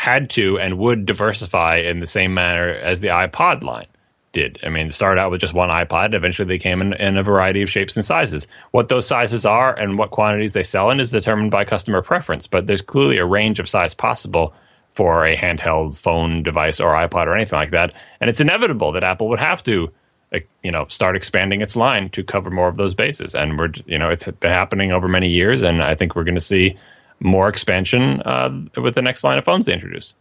[0.00, 3.86] had to and would diversify in the same manner as the iPod line
[4.32, 4.58] did.
[4.62, 6.14] I mean, started out with just one iPod.
[6.14, 8.46] Eventually, they came in, in a variety of shapes and sizes.
[8.70, 12.46] What those sizes are and what quantities they sell in is determined by customer preference.
[12.46, 14.54] But there's clearly a range of size possible
[14.94, 17.92] for a handheld phone device or iPod or anything like that.
[18.22, 19.92] And it's inevitable that Apple would have to,
[20.32, 23.34] uh, you know, start expanding its line to cover more of those bases.
[23.34, 26.36] And we're, you know, it's been happening over many years, and I think we're going
[26.36, 26.78] to see
[27.20, 30.14] more expansion uh, with the next line of phones they introduce.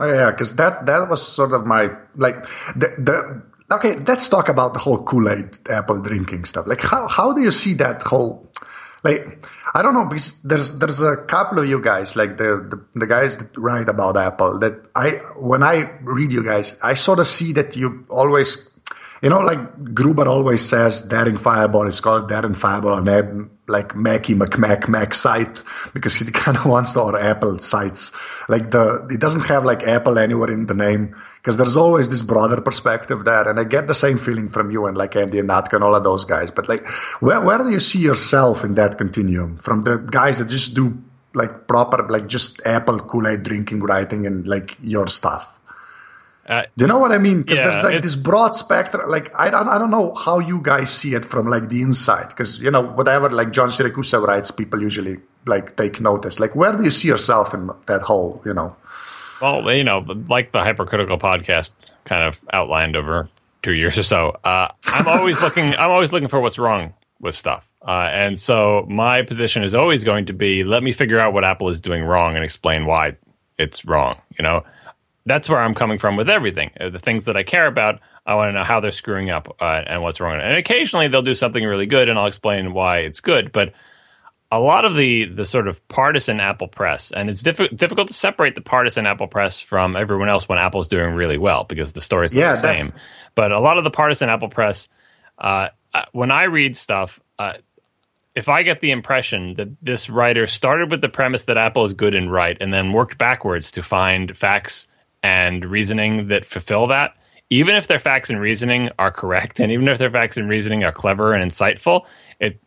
[0.00, 2.42] Oh, yeah, because that that was sort of my like
[2.74, 3.42] the the
[3.74, 3.96] okay.
[3.96, 6.66] Let's talk about the whole Kool Aid apple drinking stuff.
[6.66, 8.50] Like how how do you see that whole
[9.04, 12.84] like I don't know because there's there's a couple of you guys like the, the
[12.98, 17.20] the guys that write about Apple that I when I read you guys I sort
[17.20, 18.72] of see that you always
[19.22, 23.04] you know, like Gruber always says, Daring Fireball is called Daring Fireball on
[23.68, 25.62] like Mackie McMac Mac site
[25.94, 28.12] because he kind of wants to or Apple sites.
[28.48, 32.22] Like the it doesn't have like Apple anywhere in the name because there's always this
[32.22, 35.74] broader perspective there, and I get the same feeling from you and like Andy Ihnatko
[35.74, 36.50] and all of those guys.
[36.50, 36.86] But like,
[37.20, 40.96] where where do you see yourself in that continuum from the guys that just do
[41.34, 45.51] like proper like just Apple Kool Aid drinking, writing, and like your stuff?
[46.46, 47.42] Uh, Do you know what I mean?
[47.42, 49.08] Because yeah, there's like this broad spectrum.
[49.08, 52.28] Like I don't, I don't know how you guys see it from like the inside.
[52.28, 56.40] Because you know whatever like John Siracusa writes, people usually like take notice.
[56.40, 58.42] Like where do you see yourself in that whole?
[58.44, 58.74] You know.
[59.40, 61.72] Well, you know, like the hypercritical podcast
[62.04, 63.28] kind of outlined over
[63.62, 64.36] two years or so.
[64.44, 65.74] Uh, I'm always looking.
[65.74, 67.64] I'm always looking for what's wrong with stuff.
[67.86, 71.44] Uh, and so my position is always going to be: let me figure out what
[71.44, 73.16] Apple is doing wrong and explain why
[73.58, 74.20] it's wrong.
[74.36, 74.64] You know
[75.24, 76.70] that's where I'm coming from with everything.
[76.78, 79.56] Uh, the things that I care about, I want to know how they're screwing up
[79.60, 80.40] uh, and what's wrong.
[80.40, 83.52] And occasionally they'll do something really good, and I'll explain why it's good.
[83.52, 83.72] But
[84.50, 88.14] a lot of the the sort of partisan Apple press, and it's diff- difficult to
[88.14, 92.00] separate the partisan Apple press from everyone else when Apple's doing really well because the
[92.00, 92.92] story's yeah, the same.
[93.34, 94.88] But a lot of the partisan Apple press,
[95.38, 97.20] uh, uh, when I read stuff.
[97.38, 97.54] Uh,
[98.34, 101.92] if I get the impression that this writer started with the premise that Apple is
[101.92, 104.86] good and right, and then worked backwards to find facts
[105.22, 107.14] and reasoning that fulfill that,
[107.50, 110.84] even if their facts and reasoning are correct, and even if their facts and reasoning
[110.84, 112.02] are clever and insightful,
[112.40, 112.58] it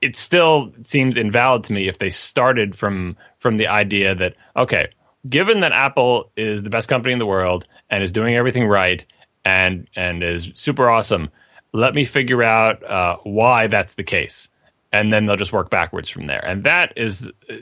[0.00, 4.88] it still seems invalid to me if they started from from the idea that okay,
[5.28, 9.04] given that Apple is the best company in the world and is doing everything right
[9.44, 11.30] and and is super awesome,
[11.72, 14.48] let me figure out uh, why that's the case,
[14.92, 16.44] and then they'll just work backwards from there.
[16.44, 17.54] And that is uh,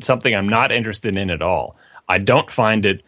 [0.00, 1.76] something I'm not interested in at all.
[2.08, 3.02] I don't find it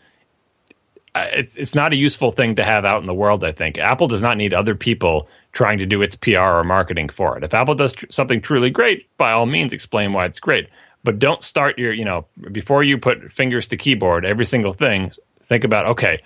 [1.24, 3.44] it's it's not a useful thing to have out in the world.
[3.44, 7.09] I think Apple does not need other people trying to do its PR or marketing
[7.09, 7.44] for it.
[7.44, 10.68] If Apple does tr- something truly great, by all means, explain why it's great.
[11.05, 15.12] But don't start your you know before you put fingers to keyboard every single thing.
[15.44, 16.20] Think about okay,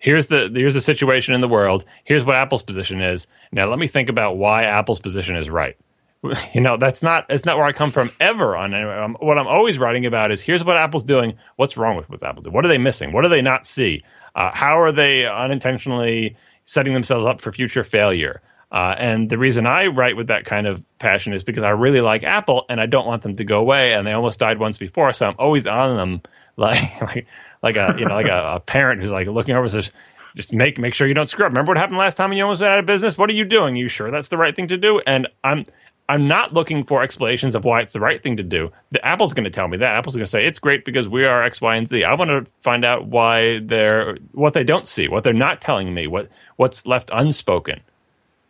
[0.00, 1.84] here's the here's the situation in the world.
[2.04, 3.26] Here's what Apple's position is.
[3.52, 5.76] Now let me think about why Apple's position is right.
[6.54, 8.56] you know that's not it's not where I come from ever.
[8.56, 11.36] On um, what I'm always writing about is here's what Apple's doing.
[11.56, 12.50] What's wrong with what Apple do?
[12.50, 13.12] What are they missing?
[13.12, 14.02] What do they not see?
[14.34, 18.40] Uh, how are they unintentionally setting themselves up for future failure?
[18.72, 22.00] Uh, and the reason I write with that kind of passion is because I really
[22.00, 23.92] like Apple and I don't want them to go away.
[23.94, 26.22] And they almost died once before, so I'm always on them,
[26.56, 27.26] like like
[27.62, 29.90] like a you know like a, a parent who's like looking over says,
[30.36, 31.50] just make make sure you don't screw up.
[31.50, 33.18] Remember what happened last time you almost went out of business?
[33.18, 33.74] What are you doing?
[33.74, 35.00] Are you sure that's the right thing to do?
[35.06, 35.66] And I'm
[36.10, 38.72] I'm not looking for explanations of why it's the right thing to do.
[38.90, 39.94] The Apple's going to tell me that.
[39.94, 42.02] Apple's going to say it's great because we are X, Y, and Z.
[42.02, 45.94] I want to find out why they're what they don't see, what they're not telling
[45.94, 47.80] me, what what's left unspoken.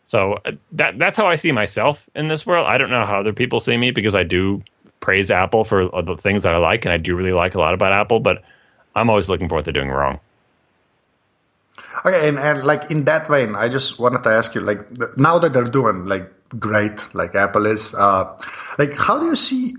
[0.06, 2.66] So uh, that that's how I see myself in this world.
[2.66, 4.62] I don't know how other people see me because I do
[5.00, 7.74] praise Apple for the things that I like, and I do really like a lot
[7.74, 8.20] about Apple.
[8.20, 8.42] But
[8.96, 10.18] I'm always looking for what they're doing wrong.
[12.06, 14.80] Okay, and, and like in that vein, I just wanted to ask you, like
[15.18, 18.36] now that they're doing like great, like Apple is, uh,
[18.78, 19.76] like how do you see?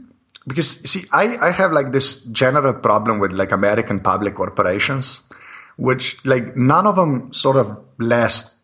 [0.47, 5.21] Because see, I I have like this general problem with like American public corporations,
[5.77, 8.57] which like none of them sort of last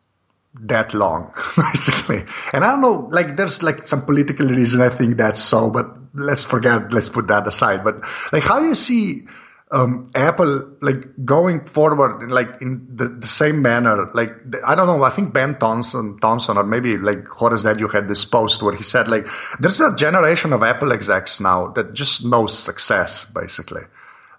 [0.61, 2.23] that long, basically.
[2.53, 5.95] And I don't know, like there's like some political reason I think that's so, but
[6.13, 7.83] let's forget, let's put that aside.
[7.83, 9.27] But like, how do you see?
[9.69, 14.32] Um, Apple like going forward like in the, the same manner like
[14.65, 18.23] I don't know I think Ben Thompson Thompson or maybe like Horace Dediu had this
[18.23, 19.27] post where he said like
[19.60, 23.82] there's a generation of Apple execs now that just knows success basically.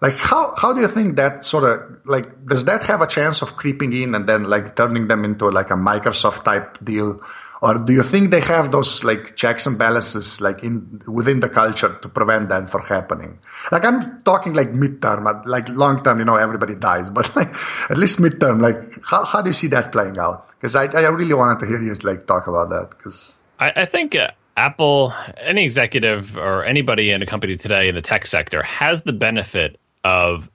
[0.01, 3.43] Like how how do you think that sort of like does that have a chance
[3.43, 7.21] of creeping in and then like turning them into like a Microsoft type deal
[7.61, 11.49] or do you think they have those like checks and balances like in within the
[11.49, 13.37] culture to prevent that from happening?
[13.71, 17.53] Like i'm talking like midterm like long term you know everybody dies but like
[17.89, 20.47] at least midterm like how, how do you see that playing out?
[20.59, 23.85] Because I, I really wanted to hear you like talk about that because I, I,
[23.85, 28.61] think uh, apple any executive or anybody in a company today in the tech sector
[28.63, 30.49] has the benefit of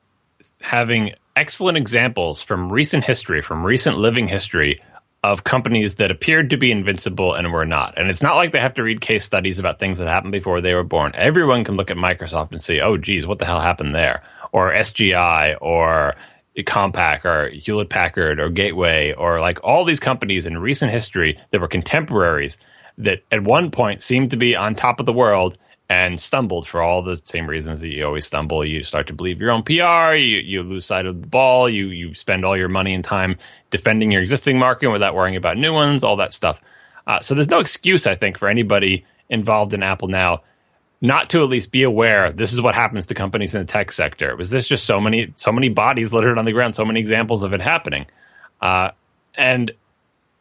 [0.60, 4.80] having excellent examples from recent history from recent living history
[5.24, 7.96] of companies that appeared to be invincible and were not.
[7.96, 10.60] And it's not like they have to read case studies about things that happened before
[10.60, 11.12] they were born.
[11.14, 14.22] Everyone can look at Microsoft and see, oh, geez, what the hell happened there?
[14.52, 16.14] Or SGI or
[16.58, 21.60] Compaq or Hewlett Packard or Gateway or like all these companies in recent history that
[21.62, 22.58] were contemporaries
[22.98, 25.56] that at one point seemed to be on top of the world
[25.88, 28.64] and stumbled for all the same reasons that you always stumble.
[28.64, 31.88] You start to believe your own PR, you, you lose sight of the ball, you,
[31.88, 33.36] you spend all your money and time
[33.70, 36.60] defending your existing market without worrying about new ones, all that stuff.
[37.06, 40.42] Uh, so there's no excuse, I think, for anybody involved in Apple now
[41.04, 43.92] not to at least be aware this is what happens to companies in the tech
[43.92, 44.34] sector.
[44.36, 47.42] Was this just so many so many bodies littered on the ground, so many examples
[47.42, 48.06] of it happening.
[48.58, 48.90] Uh,
[49.34, 49.72] and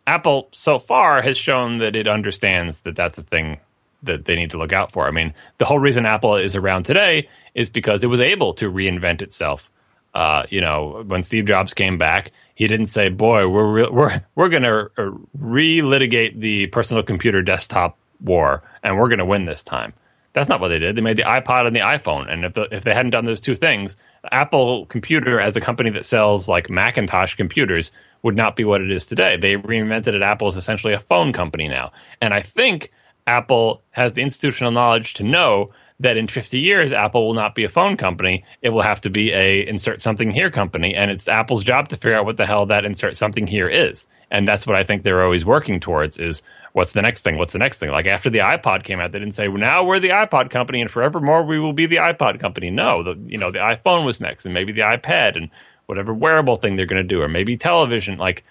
[0.08, 3.60] Apple so far has shown that it understands that that's a thing
[4.04, 5.08] that they need to look out for.
[5.08, 8.72] I mean, the whole reason Apple is around today is because it was able to
[8.72, 9.70] reinvent itself.
[10.14, 14.22] Uh, you know, when Steve Jobs came back, he didn't say, "Boy, we're re- we're
[14.36, 19.46] we're going to uh, relitigate the personal computer desktop war, and we're going to win
[19.46, 19.94] this time."
[20.34, 20.96] That's not what they did.
[20.96, 23.42] They made the iPod and the iPhone, and if the, if they hadn't done those
[23.42, 23.98] two things,
[24.32, 27.92] Apple Computer, as a company that sells like Macintosh computers,
[28.24, 29.38] would not be what it is today.
[29.38, 30.22] They reinvented it.
[30.22, 32.92] Apple is essentially a phone company now, and I think
[33.28, 37.64] Apple has the institutional knowledge to know that in 50 years Apple will not be
[37.64, 38.44] a phone company.
[38.62, 41.98] It will have to be a insert something here company and it's Apple's job to
[41.98, 44.08] figure out what the hell that insert something here is.
[44.30, 46.42] And that's what I think they're always working towards is
[46.74, 47.38] what's the next thing?
[47.38, 47.92] What's the next thing?
[47.92, 50.82] Like after the iPod came out, they didn't say, well, now we're the iPod company
[50.82, 52.70] and forevermore we will be the iPod company.
[52.70, 55.50] No, the you know, the iPhone was next and maybe the iPad and
[55.86, 58.44] whatever wearable thing they're going to do or maybe television like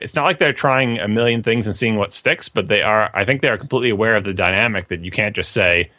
[0.00, 3.10] it's not like they're trying a million things and seeing what sticks, but they are.
[3.14, 5.90] I think they are completely aware of the dynamic that you can't just say,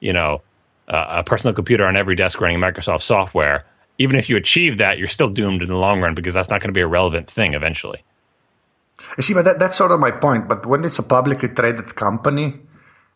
[0.00, 0.42] you know,
[0.88, 3.64] uh, a personal computer on every desk running Microsoft software.
[3.98, 6.60] Even if you achieve that, you're still doomed in the long run because that's not
[6.60, 8.02] going to be a relevant thing eventually.
[9.16, 10.48] You see, but that, that's sort of my point.
[10.48, 12.54] But when it's a publicly traded company,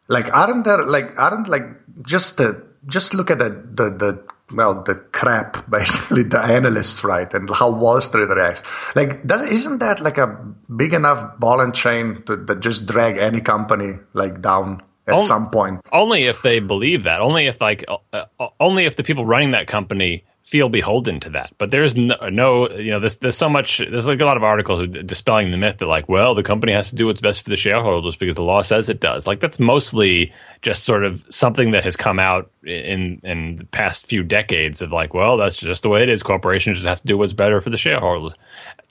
[0.09, 1.66] like aren't there like aren't like
[2.03, 7.32] just the just look at the the, the well, the crap, basically, the analysts, right,
[7.35, 8.62] and how Wall Street reacts.
[8.94, 10.26] Like, does, isn't that like a
[10.74, 15.26] big enough ball and chain to, to just drag any company like down at only,
[15.26, 15.80] some point?
[15.92, 17.20] Only if they believe that.
[17.20, 21.30] Only if like, uh, uh, only if the people running that company feel beholden to
[21.30, 21.52] that.
[21.59, 23.78] But there's no, no, you know, there's there's so much.
[23.78, 26.90] There's like a lot of articles dispelling the myth that like, well, the company has
[26.90, 29.26] to do what's best for the shareholders because the law says it does.
[29.26, 30.32] Like that's mostly
[30.62, 34.92] just sort of something that has come out in in the past few decades of
[34.92, 36.22] like, well, that's just the way it is.
[36.22, 38.32] Corporations just have to do what's better for the shareholders.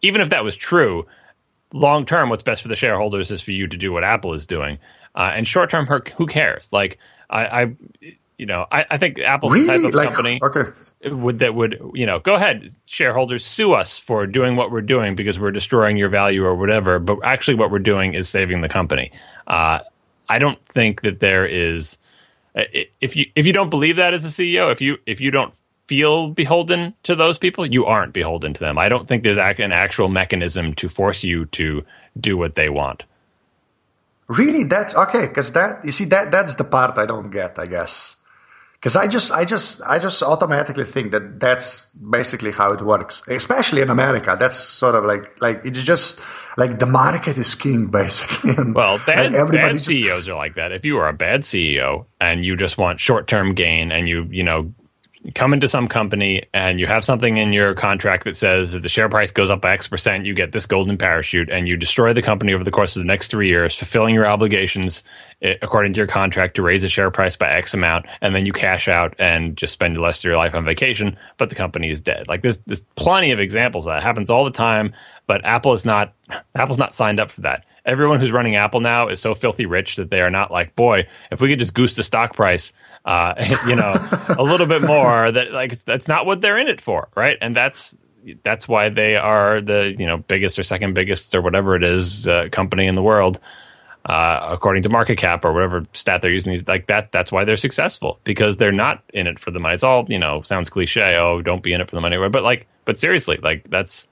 [0.01, 1.05] Even if that was true,
[1.71, 4.45] long term, what's best for the shareholders is for you to do what Apple is
[4.45, 4.77] doing.
[5.15, 5.87] Uh, and short term,
[6.17, 6.67] who cares?
[6.73, 7.75] Like I, I
[8.38, 9.67] you know, I, I think Apple's really?
[9.67, 10.71] the type of like, company Okay.
[11.06, 15.15] would that would you know go ahead shareholders sue us for doing what we're doing
[15.15, 18.69] because we're destroying your value or whatever but actually what we're doing is saving the
[18.69, 19.12] company
[19.48, 19.80] uh,
[20.30, 21.98] i don't think that there is
[23.02, 25.54] if you if you don't believe that as a ceo if you if you don't
[25.88, 29.71] feel beholden to those people you aren't beholden to them i don't think there's an
[29.71, 31.84] actual mechanism to force you to
[32.19, 33.04] do what they want
[34.28, 35.28] Really, that's okay.
[35.28, 37.60] Because that you see that that's the part I don't get.
[37.60, 38.14] I guess
[38.86, 43.24] because I just I just I just automatically think that that's basically how it works,
[43.28, 44.38] especially in America.
[44.39, 46.21] That's sort of like like it's just
[46.56, 48.52] like the market is king basically.
[48.52, 50.71] And well, bad, like bad just, CEOs are like that.
[50.71, 54.28] If you are a bad CEO and you just want short term gain and you
[54.30, 54.71] you know
[55.33, 58.89] come into some company and you have something in your contract that says if the
[58.89, 62.13] share price goes up by X percent, you get this golden parachute, and you destroy
[62.13, 65.03] the company over the course of the next three years, fulfilling your obligations
[65.41, 68.45] eh, according to your contract to raise the share price by X amount, and then
[68.45, 71.55] you cash out and just spend the rest of your life on vacation, but the
[71.55, 72.27] company is dead.
[72.27, 74.93] Like there's there's plenty of examples that happens all the time,
[75.27, 76.13] but Apple is not
[76.55, 77.65] Apple's not signed up for that.
[77.85, 81.07] Everyone who's running Apple now is so filthy rich that they are not like, boy,
[81.31, 82.73] if we could just goose the stock price
[83.05, 83.33] uh,
[83.67, 83.93] you know,
[84.37, 85.31] a little bit more.
[85.31, 87.37] That like that's not what they're in it for, right?
[87.41, 87.95] And that's
[88.43, 92.27] that's why they are the you know biggest or second biggest or whatever it is
[92.27, 93.39] uh, company in the world,
[94.05, 96.59] uh, according to market cap or whatever stat they're using.
[96.67, 97.11] Like that.
[97.11, 99.75] That's why they're successful because they're not in it for the money.
[99.75, 101.15] It's all you know sounds cliche.
[101.15, 102.17] Oh, don't be in it for the money.
[102.29, 104.07] But like, but seriously, like that's.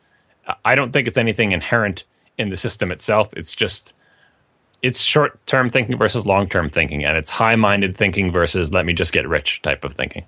[0.66, 2.04] I don't think it's anything inherent
[2.38, 3.30] in the system itself.
[3.32, 3.94] It's just
[4.84, 8.86] it's short term thinking versus long term thinking, and it's high minded thinking versus let
[8.86, 10.26] me just get rich type of thinking.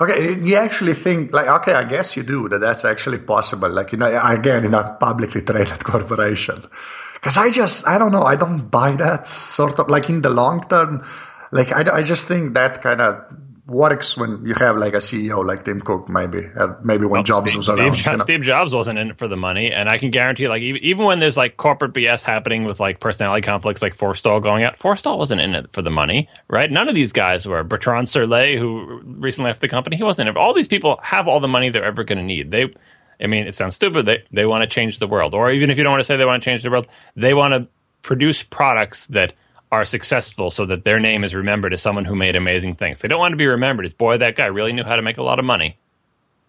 [0.00, 2.60] Okay, you actually think like okay, I guess you do that.
[2.60, 3.70] That's actually possible.
[3.70, 6.62] Like you know, again, in a publicly traded corporation,
[7.14, 10.30] because I just I don't know, I don't buy that sort of like in the
[10.30, 11.04] long term.
[11.52, 13.24] Like I, I just think that kind of
[13.70, 17.22] works when you have like a CEO like Tim Cook, maybe, uh, maybe when well,
[17.22, 17.94] Jobs Steve, was around.
[17.94, 18.24] Steve, you know?
[18.24, 21.04] Steve Jobs wasn't in it for the money, and I can guarantee, like, even, even
[21.04, 25.18] when there's like corporate BS happening with like personality conflicts, like Forstall going out, Forstall
[25.18, 26.70] wasn't in it for the money, right?
[26.70, 27.62] None of these guys were.
[27.62, 30.38] Bertrand Serlet, who recently left the company, he wasn't in it.
[30.38, 32.50] All these people have all the money they're ever going to need.
[32.50, 32.74] They,
[33.22, 34.04] I mean, it sounds stupid.
[34.04, 36.16] They they want to change the world, or even if you don't want to say
[36.16, 37.68] they want to change the world, they want to
[38.02, 39.34] produce products that
[39.72, 42.98] are successful so that their name is remembered as someone who made amazing things.
[42.98, 45.18] They don't want to be remembered as, boy, that guy really knew how to make
[45.18, 45.78] a lot of money.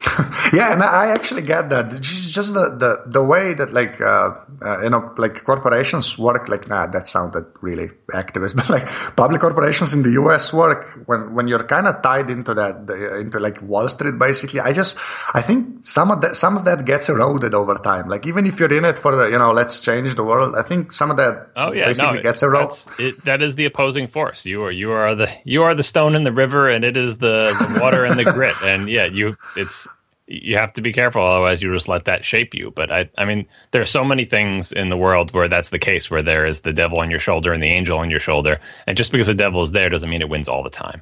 [0.52, 1.94] yeah, and I actually get that.
[1.94, 6.50] It's just the, the, the way that like uh, uh, you know like corporations work.
[6.50, 10.52] Like nah, that sounded really activist, but like public corporations in the U.S.
[10.52, 14.18] work when when you're kind of tied into that the, into like Wall Street.
[14.18, 14.98] Basically, I just
[15.36, 18.10] I think some of that some of that gets eroded over time.
[18.10, 20.64] Like even if you're in it for the you know let's change the world, I
[20.64, 22.78] think some of that oh yeah basically no, gets eroded.
[22.98, 24.48] It, that is the opposing force.
[24.48, 27.20] You are you are the you are the stone in the river, and it is
[27.20, 28.56] the, the water and the grit.
[28.64, 29.88] And yeah, you it's
[30.32, 32.72] you have to be careful, otherwise you just let that shape you.
[32.72, 35.80] But I, I mean, there are so many things in the world where that's the
[35.80, 38.62] case, where there is the devil on your shoulder and the angel on your shoulder,
[38.88, 41.02] and just because the devil is there doesn't mean it wins all the time.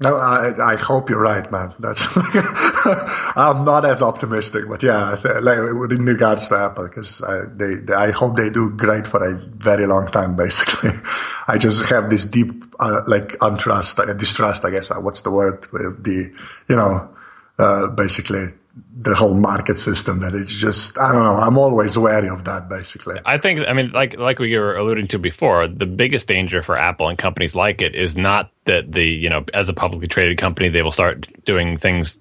[0.00, 1.74] No, I, I hope you're right, man.
[1.80, 2.06] That's
[3.36, 7.94] I'm not as optimistic, but yeah, like in regards to Apple, because I, they, they,
[7.94, 10.36] I hope they do great for a very long time.
[10.36, 10.90] Basically,
[11.48, 14.64] I just have this deep, uh, like untrust, uh, distrust.
[14.64, 15.66] I guess uh, what's the word?
[15.72, 16.32] With The
[16.68, 17.10] you know
[17.58, 18.48] uh, basically
[19.00, 22.68] the whole market system that it's just I don't know I'm always wary of that
[22.68, 23.20] basically.
[23.24, 26.76] I think I mean like like we were alluding to before the biggest danger for
[26.76, 30.38] Apple and companies like it is not that the you know as a publicly traded
[30.38, 32.20] company they will start doing things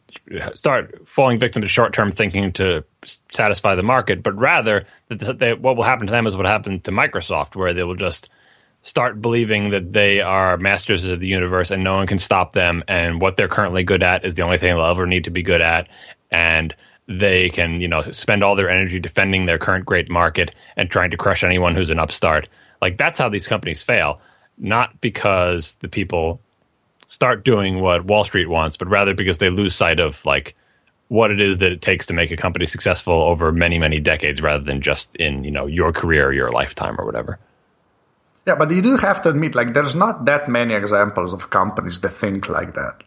[0.56, 2.84] start falling victim to short-term thinking to
[3.32, 6.84] satisfy the market but rather that they, what will happen to them is what happened
[6.84, 8.30] to Microsoft where they will just
[8.88, 12.82] start believing that they are masters of the universe and no one can stop them
[12.88, 15.44] and what they're currently good at is the only thing they'll ever need to be
[15.44, 15.90] good at
[16.32, 16.74] and
[17.06, 21.12] they can you know spend all their energy defending their current great market and trying
[21.12, 22.48] to crush anyone who's an upstart.
[22.82, 24.22] Like that's how these companies fail.
[24.58, 26.40] Not because the people
[27.08, 30.56] start doing what wall street wants but rather because they lose sight of like
[31.10, 34.42] what it is that it takes to make a company successful over many many decades
[34.42, 37.38] rather than just in you know your career or your lifetime or whatever
[38.48, 42.00] yeah, but you do have to admit, like, there's not that many examples of companies
[42.00, 43.04] that think like that.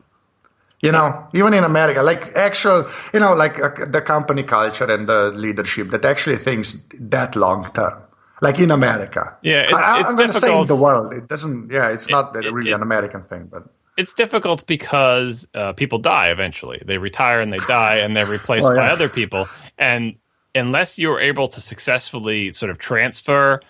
[0.82, 5.06] You know, even in America, like actual, you know, like uh, the company culture and
[5.06, 8.02] the leadership that actually thinks that long term.
[8.40, 9.36] Like in America.
[9.42, 11.12] Yeah, it's, I, am going to say in the world.
[11.12, 13.64] It doesn't, yeah, it's it, not really it, an American thing, but.
[13.98, 16.82] It's difficult because uh, people die eventually.
[16.86, 18.88] They retire and they die and they're replaced well, yeah.
[18.88, 19.46] by other people.
[19.76, 20.14] And
[20.54, 23.60] unless you're able to successfully sort of transfer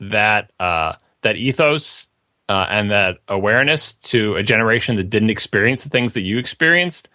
[0.00, 0.92] that uh,
[1.22, 2.06] that ethos
[2.48, 7.08] uh, and that awareness to a generation that didn't experience the things that you experienced,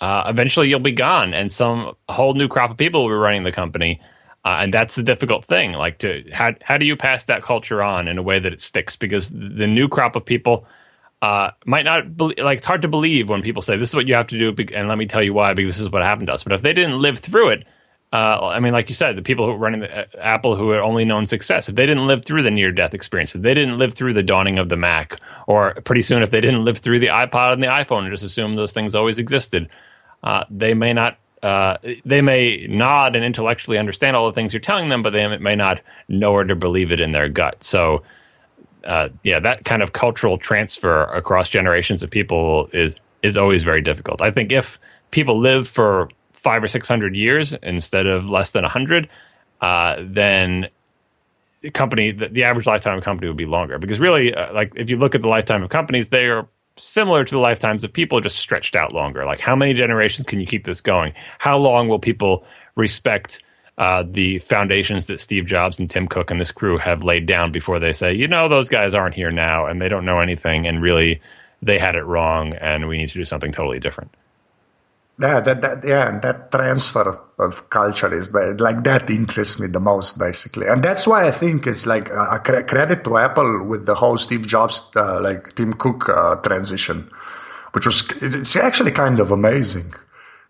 [0.00, 3.44] uh, eventually you'll be gone, and some whole new crop of people will be running
[3.44, 4.00] the company.
[4.42, 5.72] Uh, and that's the difficult thing.
[5.72, 8.62] Like, to how how do you pass that culture on in a way that it
[8.62, 8.96] sticks?
[8.96, 10.66] Because the new crop of people
[11.20, 12.58] uh, might not be- like.
[12.58, 14.88] It's hard to believe when people say this is what you have to do, and
[14.88, 15.52] let me tell you why.
[15.52, 16.42] Because this is what happened to us.
[16.42, 17.66] But if they didn't live through it,
[18.12, 20.70] uh, I mean, like you said, the people who are running the, uh, Apple who
[20.70, 23.54] had only known success, if they didn't live through the near death experience, if they
[23.54, 26.78] didn't live through the dawning of the Mac, or pretty soon if they didn't live
[26.78, 29.68] through the iPod and the iPhone and just assume those things always existed,
[30.24, 31.18] uh, they may not.
[31.42, 35.38] Uh, they may nod and intellectually understand all the things you're telling them, but they
[35.38, 37.64] may not know or to believe it in their gut.
[37.64, 38.02] So,
[38.84, 43.80] uh, yeah, that kind of cultural transfer across generations of people is is always very
[43.80, 44.20] difficult.
[44.20, 44.78] I think if
[45.12, 46.10] people live for
[46.42, 49.08] five or six hundred years instead of less than a hundred,
[49.60, 50.68] uh, then
[51.60, 53.78] the company the, the, average lifetime of a company would be longer.
[53.78, 57.24] Because really, uh, like if you look at the lifetime of companies, they are similar
[57.24, 59.24] to the lifetimes of people, just stretched out longer.
[59.24, 61.12] Like how many generations can you keep this going?
[61.38, 62.44] How long will people
[62.76, 63.42] respect?
[63.78, 67.50] Uh, the foundations that Steve Jobs and Tim Cook and this crew have laid down
[67.50, 70.66] before they say, you know, those guys aren't here now and they don't know anything
[70.66, 71.18] and really
[71.62, 74.14] they had it wrong and we need to do something totally different
[75.20, 80.18] yeah that, that yeah that transfer of culture is like that interests me the most
[80.18, 84.16] basically and that's why i think it's like a credit to apple with the whole
[84.16, 87.10] steve jobs uh, like tim cook uh, transition
[87.72, 89.92] which was it's actually kind of amazing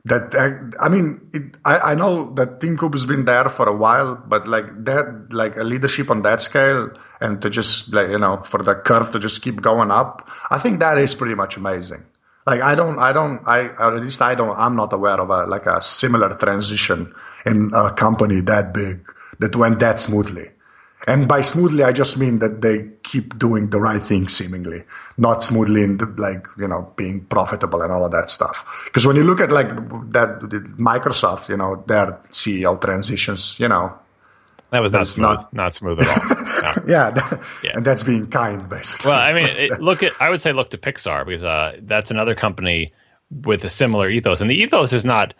[0.04, 0.34] that
[0.80, 4.14] I mean, it, I, I know that Tim Cook has been there for a while,
[4.14, 6.90] but like that, like a leadership on that scale,
[7.20, 10.58] and to just like you know, for the curve to just keep going up, I
[10.58, 12.04] think that is pretty much amazing.
[12.51, 15.46] Like I don't, I don't, I at least I don't, I'm not aware of a
[15.46, 17.14] like a similar transition
[17.46, 20.51] in a company that big that went that smoothly.
[21.07, 24.82] And by smoothly, I just mean that they keep doing the right thing, seemingly,
[25.16, 28.66] not smoothly in the, like you know being profitable and all of that stuff.
[28.86, 29.68] Because when you look at like
[30.11, 30.40] that
[30.76, 33.96] Microsoft, you know their CEO transitions, you know
[34.70, 35.22] that was not smooth.
[35.22, 36.36] Not, not smooth at all.
[36.60, 36.74] No.
[36.86, 39.08] yeah, that, yeah, and that's being kind, basically.
[39.08, 40.12] Well, I mean, it, look at.
[40.20, 42.92] I would say look to Pixar because uh, that's another company
[43.30, 45.32] with a similar ethos, and the ethos is not.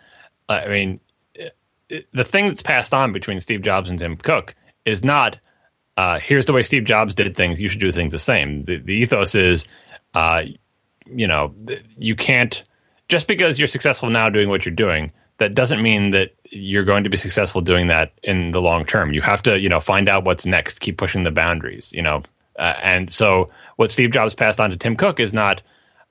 [0.49, 0.99] Uh, I mean,
[1.35, 1.55] it,
[1.89, 5.37] it, the thing that's passed on between Steve Jobs and Tim Cook is not.
[5.95, 7.59] Uh, here's the way Steve Jobs did things.
[7.59, 8.65] You should do things the same.
[8.65, 9.67] The, the ethos is,
[10.15, 10.41] uh,
[11.05, 11.53] you know,
[11.97, 12.63] you can't
[13.09, 17.03] just because you're successful now doing what you're doing that doesn't mean that you're going
[17.03, 19.13] to be successful doing that in the long term.
[19.13, 22.23] You have to, you know, find out what's next, keep pushing the boundaries, you know.
[22.59, 25.61] Uh, and so what Steve Jobs passed on to Tim Cook is not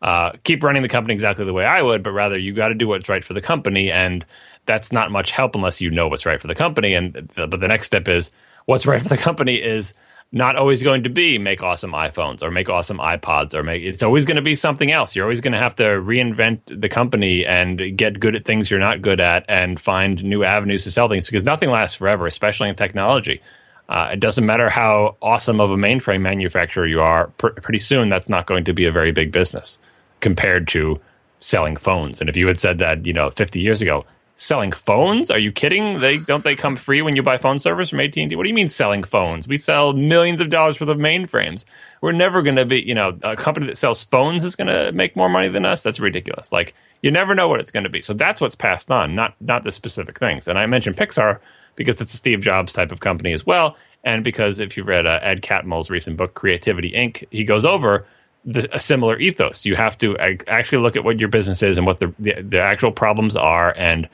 [0.02, 2.74] uh, keep running the company exactly the way I would, but rather you got to
[2.74, 4.24] do what's right for the company, and
[4.64, 6.94] that's not much help unless you know what's right for the company.
[6.94, 8.30] And the, but the next step is
[8.64, 9.92] what's right for the company is
[10.32, 14.02] not always going to be make awesome iPhones or make awesome iPods or make it's
[14.02, 15.16] always going to be something else.
[15.16, 18.78] You're always going to have to reinvent the company and get good at things you're
[18.78, 22.68] not good at and find new avenues to sell things because nothing lasts forever, especially
[22.68, 23.40] in technology.
[23.88, 27.26] Uh, it doesn't matter how awesome of a mainframe manufacturer you are.
[27.38, 29.78] Pr- pretty soon, that's not going to be a very big business
[30.20, 31.00] compared to
[31.40, 32.20] selling phones.
[32.20, 34.04] And if you had said that, you know, 50 years ago,
[34.40, 35.30] selling phones?
[35.30, 35.98] Are you kidding?
[35.98, 38.36] They don't they come free when you buy phone service from AT and T?
[38.36, 39.46] What do you mean selling phones?
[39.46, 41.66] We sell millions of dollars worth of mainframes.
[42.00, 44.92] We're never going to be, you know, a company that sells phones is going to
[44.92, 45.82] make more money than us.
[45.82, 46.52] That's ridiculous.
[46.52, 48.00] Like you never know what it's going to be.
[48.00, 50.48] So that's what's passed on, not not the specific things.
[50.48, 51.38] And I mentioned Pixar
[51.76, 55.06] because it's a Steve Jobs type of company as well, and because if you read
[55.06, 58.06] uh, Ed Catmull's recent book Creativity Inc., he goes over.
[58.46, 59.66] The, a similar ethos.
[59.66, 60.16] You have to
[60.48, 63.74] actually look at what your business is and what the, the, the actual problems are,
[63.76, 64.08] and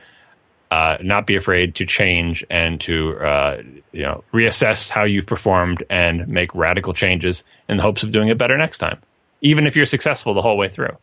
[0.71, 3.63] uh, not be afraid to change and to uh,
[3.93, 8.29] you know reassess how you've performed and make radical changes in the hopes of doing
[8.29, 9.01] it better next time,
[9.41, 10.97] even if you're successful the whole way through.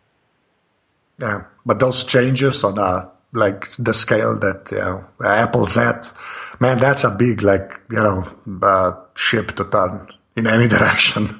[1.20, 6.12] Yeah, but those changes on a like the scale that you know, Apple's at,
[6.60, 8.28] man, that's a big like you know
[8.62, 11.40] uh, ship to turn in any direction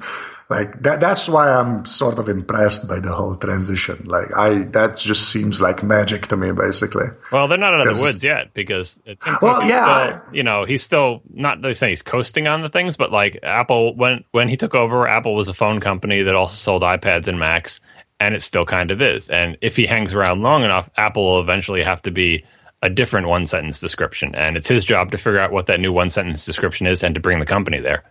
[0.50, 4.04] like that that's why i'm sort of impressed by the whole transition.
[4.04, 7.06] Like i that just seems like magic to me basically.
[7.32, 9.00] Well they're not out of the woods yet because
[9.40, 12.96] well yeah still, you know he's still not they say he's coasting on the things
[12.96, 16.56] but like apple when when he took over apple was a phone company that also
[16.56, 17.80] sold ipads and macs
[18.20, 19.28] and it still kind of is.
[19.28, 22.44] And if he hangs around long enough apple will eventually have to be
[22.82, 24.34] a different one sentence description.
[24.34, 27.14] And it's his job to figure out what that new one sentence description is and
[27.14, 28.04] to bring the company there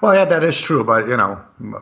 [0.00, 1.40] well, yeah, that is true, but you know,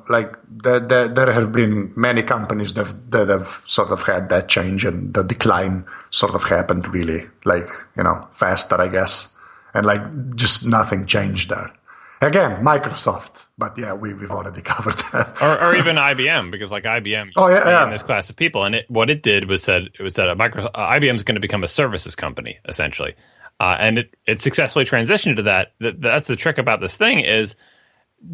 [0.09, 4.49] like there, there, there have been many companies that that have sort of had that
[4.49, 9.35] change and the decline sort of happened really like you know faster, I guess,
[9.75, 11.73] and like just nothing changed there.
[12.21, 15.41] Again, Microsoft, but yeah, we, we've already covered that.
[15.41, 17.85] or, or even IBM, because like IBM, oh yeah, yeah.
[17.85, 20.29] in this class of people, and it, what it did was that it was that
[20.29, 23.15] a micro, uh, IBM is going to become a services company essentially,
[23.61, 25.75] uh, and it it successfully transitioned to that.
[25.81, 26.01] that.
[26.01, 27.55] That's the trick about this thing is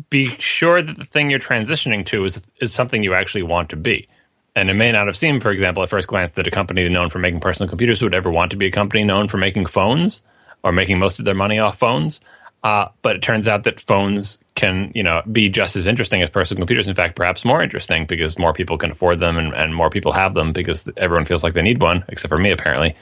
[0.09, 3.77] be sure that the thing you're transitioning to is is something you actually want to
[3.77, 4.09] be.
[4.57, 7.11] And it may not have seemed, for example, at first glance, that a company known
[7.11, 10.23] for making personal computers would ever want to be a company known for making phones
[10.63, 12.21] or making most of their money off phones.
[12.63, 16.31] Uh, but it turns out that phones can, you know, be just as interesting as
[16.31, 16.87] personal computers.
[16.87, 20.13] In fact, perhaps more interesting because more people can afford them and, and more people
[20.13, 22.97] have them because everyone feels like they need one, except for me, apparently.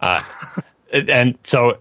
[0.00, 0.22] Uh,
[0.92, 1.78] and so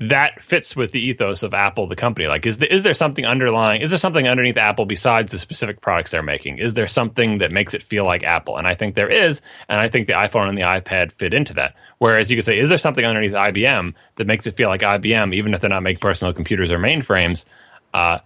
[0.00, 2.28] that fits with the ethos of Apple, the company.
[2.28, 3.82] Like, is the, is there something underlying?
[3.82, 6.58] Is there something underneath Apple besides the specific products they're making?
[6.58, 8.56] Is there something that makes it feel like Apple?
[8.56, 11.54] And I think there is, and I think the iPhone and the iPad fit into
[11.54, 11.74] that.
[11.98, 15.34] Whereas you could say, is there something underneath IBM that makes it feel like IBM,
[15.34, 17.44] even if they're not making personal computers or mainframes?
[17.92, 18.18] Uh,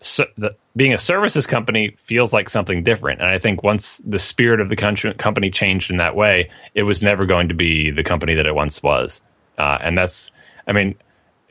[0.00, 3.22] so the, being a services company feels like something different.
[3.22, 6.82] And I think once the spirit of the country, company changed in that way, it
[6.82, 9.22] was never going to be the company that it once was.
[9.56, 10.30] Uh, and that's,
[10.66, 10.96] I mean,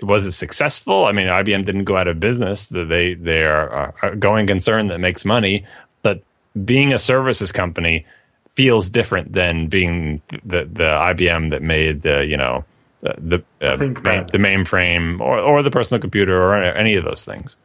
[0.01, 1.05] was it successful?
[1.05, 2.67] I mean, IBM didn't go out of business.
[2.67, 5.65] They they are a going concern that makes money,
[6.01, 6.21] but
[6.63, 8.05] being a services company
[8.53, 12.65] feels different than being the the IBM that made the you know
[13.01, 17.23] the the, uh, main, the mainframe or or the personal computer or any of those
[17.23, 17.57] things.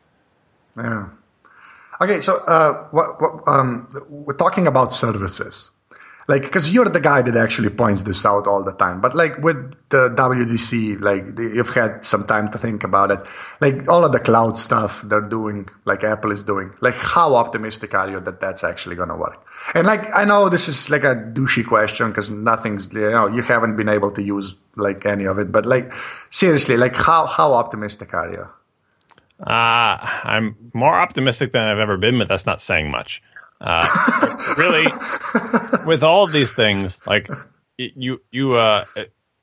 [0.76, 1.09] Yeah.
[2.03, 5.70] Okay, so uh, what, what, um, we're talking about services
[6.31, 9.01] like because you're the guy that actually points this out all the time.
[9.01, 13.18] But like with the WWDC like you've had some time to think about it.
[13.61, 17.95] Like all of the cloud stuff they're doing like apple is doing like how optimistic
[17.95, 19.45] are you that that's actually going to work?
[19.74, 23.43] And like i know this is like a douchey question because nothing's you know you
[23.43, 25.51] haven't been able to use like any of it.
[25.51, 25.93] But like
[26.31, 28.47] seriously like how how optimistic are you?
[29.41, 29.97] Uh,
[30.35, 33.22] I'm more optimistic than I've ever been, but that's not saying much.
[33.61, 34.86] Uh, really,
[35.86, 37.28] with all of these things, like
[37.76, 38.84] you, you, uh,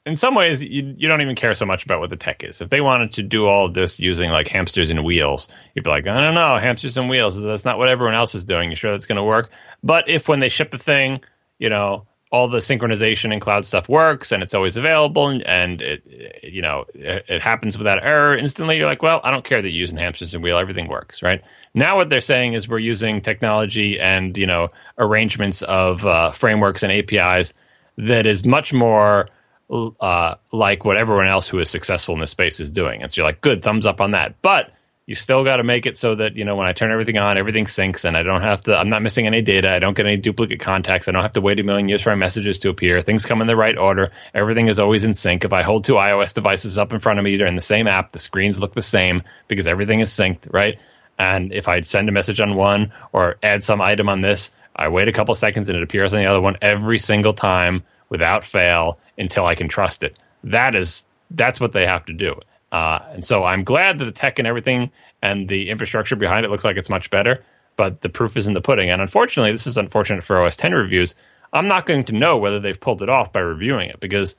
[0.05, 2.61] in some ways, you, you don't even care so much about what the tech is.
[2.61, 5.89] If they wanted to do all of this using like hamsters and wheels, you'd be
[5.89, 7.39] like, I don't know, hamsters and wheels.
[7.39, 8.69] That's not what everyone else is doing.
[8.69, 9.49] You sure that's going to work?
[9.83, 11.21] But if when they ship the thing,
[11.59, 15.81] you know, all the synchronization and cloud stuff works and it's always available and, and
[15.81, 19.45] it, it, you know it, it, happens without error instantly you're like well i don't
[19.45, 21.41] care that you're using hamsters and wheel everything works right
[21.77, 26.81] now, what they're saying is we're using technology and you know arrangements of uh, frameworks
[26.81, 27.53] and APIs
[27.99, 29.29] that is much more
[29.69, 33.03] uh, like what everyone else who is successful in this space is doing.
[33.03, 34.41] And so you're like, good, thumbs up on that.
[34.41, 34.71] But
[35.07, 37.37] you still got to make it so that you know when I turn everything on,
[37.37, 38.75] everything syncs, and I don't have to.
[38.75, 39.71] I'm not missing any data.
[39.71, 41.07] I don't get any duplicate contacts.
[41.07, 43.01] I don't have to wait a million years for my messages to appear.
[43.01, 44.11] Things come in the right order.
[44.33, 45.45] Everything is always in sync.
[45.45, 47.87] If I hold two iOS devices up in front of me, they're in the same
[47.87, 48.11] app.
[48.11, 50.77] The screens look the same because everything is synced, right?
[51.17, 54.89] And if I send a message on one or add some item on this, I
[54.89, 58.43] wait a couple seconds and it appears on the other one every single time without
[58.43, 60.17] fail until I can trust it.
[60.43, 62.39] That is that's what they have to do.
[62.71, 64.91] Uh, and so I'm glad that the tech and everything
[65.21, 67.43] and the infrastructure behind it looks like it's much better.
[67.75, 68.89] But the proof is in the pudding.
[68.89, 71.15] And unfortunately, this is unfortunate for OS X reviews.
[71.53, 74.35] I'm not going to know whether they've pulled it off by reviewing it because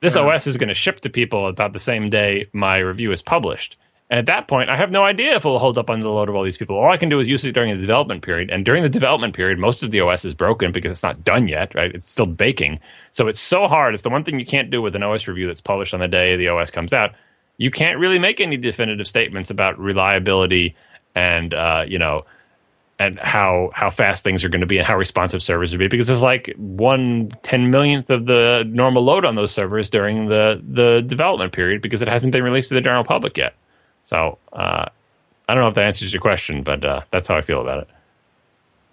[0.00, 0.22] this yeah.
[0.22, 3.76] OS is going to ship to people about the same day my review is published.
[4.10, 6.10] And at that point, I have no idea if it will hold up under the
[6.10, 6.76] load of all these people.
[6.76, 8.50] All I can do is use it during the development period.
[8.50, 11.48] And during the development period, most of the OS is broken because it's not done
[11.48, 11.94] yet, right?
[11.94, 12.80] It's still baking.
[13.12, 13.94] So it's so hard.
[13.94, 16.08] It's the one thing you can't do with an OS review that's published on the
[16.08, 17.14] day the OS comes out.
[17.56, 20.74] You can't really make any definitive statements about reliability
[21.14, 22.24] and, uh, you know,
[22.98, 25.88] and how how fast things are going to be and how responsive servers will be
[25.88, 30.62] because it's like one ten millionth of the normal load on those servers during the
[30.68, 33.54] the development period because it hasn't been released to the general public yet.
[34.04, 34.86] So uh,
[35.48, 37.80] I don't know if that answers your question, but uh, that's how I feel about
[37.82, 37.88] it.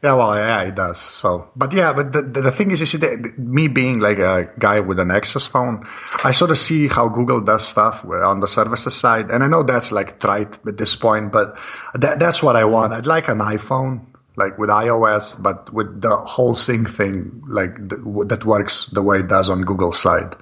[0.04, 1.00] Yeah, well, yeah, it does.
[1.00, 4.80] So, but yeah, but the, the, thing is, is that me being like a guy
[4.80, 5.88] with an Nexus phone,
[6.24, 9.62] I sort of see how Google does stuff on the services side, and I know
[9.62, 11.56] that's like trite at this point, but
[11.94, 12.94] that, that's what I want.
[12.94, 18.44] I'd like an iPhone, like with iOS, but with the whole sync thing, like that
[18.44, 20.36] works the way it does on Google side.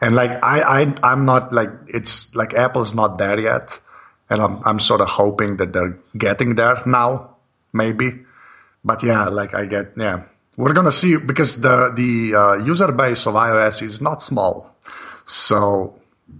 [0.00, 3.78] And like I, I, I'm not like it's like Apple's not there yet
[4.30, 7.36] and I'm I'm sort of hoping that they're getting there now,
[7.72, 8.24] maybe.
[8.84, 10.24] But yeah, like I get yeah,
[10.56, 14.74] we're gonna see because the the uh, user base of iOS is not small,
[15.26, 15.98] so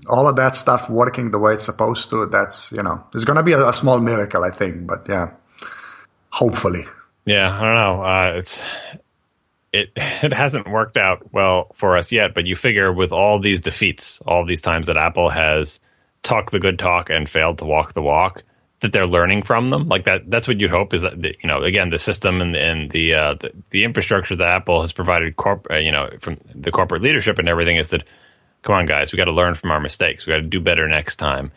[0.08, 2.26] all of that stuff working the way it's supposed to.
[2.26, 4.86] That's you know, it's gonna be a, a small miracle, I think.
[4.86, 5.30] But yeah,
[6.30, 6.86] hopefully.
[7.26, 8.04] Yeah, I don't know.
[8.04, 8.64] Uh, it's
[9.72, 13.60] it it hasn't worked out well for us yet, but you figure with all these
[13.60, 15.80] defeats, all these times that Apple has
[16.22, 18.42] talked the good talk and failed to walk the walk,
[18.80, 19.88] that they're learning from them.
[19.88, 22.90] Like that, that's what you'd hope is that you know, again, the system and and
[22.90, 26.70] the uh, the, the infrastructure that Apple has provided, corp, uh, you know, from the
[26.70, 28.04] corporate leadership and everything is that,
[28.62, 30.26] come on, guys, we got to learn from our mistakes.
[30.26, 31.52] We got to do better next time.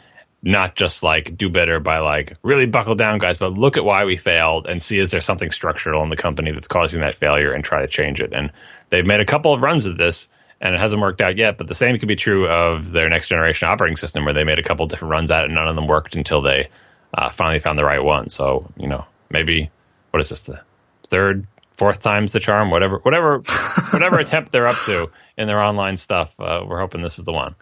[0.46, 4.04] Not just like do better by like really buckle down, guys, but look at why
[4.04, 7.54] we failed and see is there something structural in the company that's causing that failure
[7.54, 8.34] and try to change it.
[8.34, 8.52] And
[8.90, 10.28] they've made a couple of runs at this
[10.60, 11.58] and it hasn't worked out yet.
[11.58, 14.60] But the same could be true of their next generation operating system, where they made
[14.60, 16.70] a couple different runs at it, and none of them worked until they
[17.14, 18.30] uh, finally found the right one.
[18.30, 19.70] So you know, maybe
[20.12, 20.62] what is this the
[21.08, 21.48] third,
[21.78, 22.70] fourth time's the charm?
[22.70, 23.40] Whatever, whatever,
[23.92, 27.34] whatever attempt they're up to in their online stuff, uh, we're hoping this is the
[27.34, 27.56] one.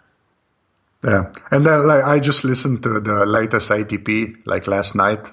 [1.04, 5.26] Yeah, and then like I just listened to the latest ATP like last night,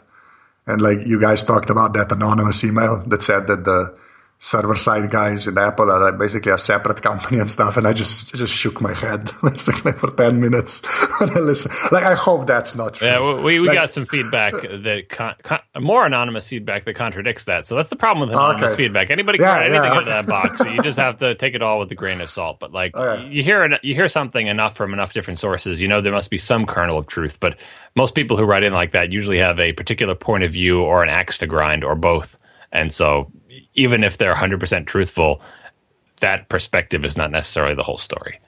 [0.65, 3.95] and like you guys talked about that anonymous email that said that the
[4.41, 7.75] server side guys in Apple are basically a separate company and stuff.
[7.75, 10.83] And I just just shook my head basically for ten minutes
[11.19, 11.71] when I listen.
[11.91, 13.07] Like I hope that's not true.
[13.07, 17.43] Yeah, we we like, got some feedback that con- con- more anonymous feedback that contradicts
[17.43, 17.65] that.
[17.65, 18.83] So that's the problem with anonymous okay.
[18.83, 19.09] feedback.
[19.09, 19.97] Anybody can yeah, write anything yeah, okay.
[19.97, 20.59] out of that box.
[20.59, 22.59] So you just have to take it all with a grain of salt.
[22.59, 23.27] But like okay.
[23.27, 26.37] you hear you hear something enough from enough different sources, you know there must be
[26.37, 27.39] some kernel of truth.
[27.41, 27.57] But
[27.95, 31.03] most people who write in like that usually have a particular point of view or
[31.03, 32.37] an axe to grind or both.
[32.71, 33.31] And so
[33.79, 35.41] even if they're 100% truthful,
[36.19, 38.39] that perspective is not necessarily the whole story.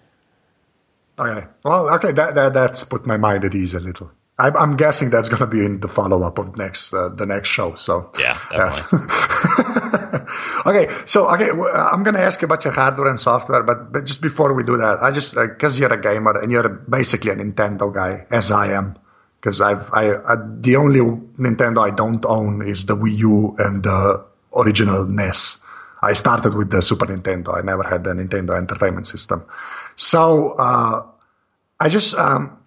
[1.18, 1.48] Okay.
[1.64, 4.12] Well, okay, that, that that's put my mind at ease a little.
[4.40, 7.28] I, am guessing that's going to be in the follow up of next uh, the
[7.28, 7.76] next show.
[7.76, 8.40] So yeah,
[10.66, 14.06] okay, so okay, I'm going to ask you about your hardware and software, but, but
[14.06, 17.32] just before we do that, I just because uh, you're a gamer and you're basically
[17.32, 18.98] a Nintendo guy, as I am.
[19.40, 21.02] Because I've I, I the only
[21.38, 24.26] Nintendo I don't own is the Wii U and the
[24.56, 25.60] original NES.
[26.02, 27.56] I started with the Super Nintendo.
[27.58, 29.46] I never had the Nintendo Entertainment System.
[29.96, 31.06] So uh,
[31.80, 32.62] I just um,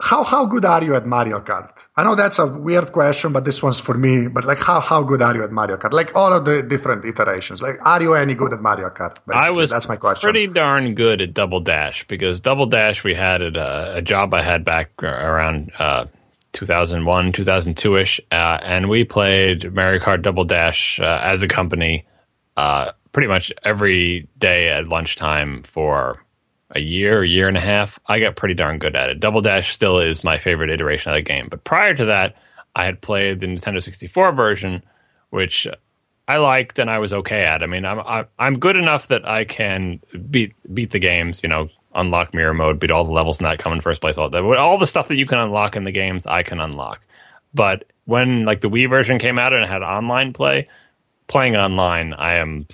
[0.00, 1.70] how how good are you at Mario Kart?
[1.96, 4.26] I know that's a weird question, but this one's for me.
[4.26, 5.92] But like, how how good are you at Mario Kart?
[5.92, 7.62] Like all of the different iterations.
[7.62, 9.14] Like, are you any good at Mario Kart?
[9.26, 9.34] Basically?
[9.34, 9.70] I was.
[9.70, 10.26] That's my question.
[10.26, 14.34] Pretty darn good at Double Dash because Double Dash we had at a, a job
[14.34, 16.06] I had back around uh,
[16.56, 22.06] 2001, 2002 ish, uh, and we played Mario Kart Double Dash uh, as a company
[22.56, 26.24] uh, pretty much every day at lunchtime for
[26.70, 27.98] a year, a year and a half.
[28.06, 29.20] I got pretty darn good at it.
[29.20, 32.36] Double Dash still is my favorite iteration of the game, but prior to that,
[32.74, 34.82] I had played the Nintendo 64 version,
[35.30, 35.66] which
[36.28, 37.62] I liked and I was okay at.
[37.62, 40.00] I mean, I'm I'm good enough that I can
[40.30, 43.58] beat beat the games, you know, unlock mirror mode, beat all the levels in that,
[43.58, 44.42] come in first place, all that.
[44.42, 47.00] All the stuff that you can unlock in the games, I can unlock.
[47.54, 50.68] But when like the Wii version came out and it had online play,
[51.26, 52.66] playing online, I am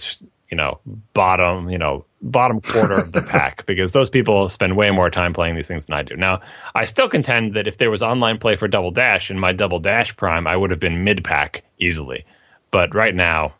[0.51, 0.81] you know
[1.15, 5.33] bottom you know bottom quarter of the pack because those people spend way more time
[5.33, 6.17] playing these things than I do.
[6.17, 6.41] Now,
[6.75, 9.79] I still contend that if there was online play for Double Dash in my Double
[9.79, 12.25] Dash Prime, I would have been mid pack easily.
[12.71, 13.55] But right now,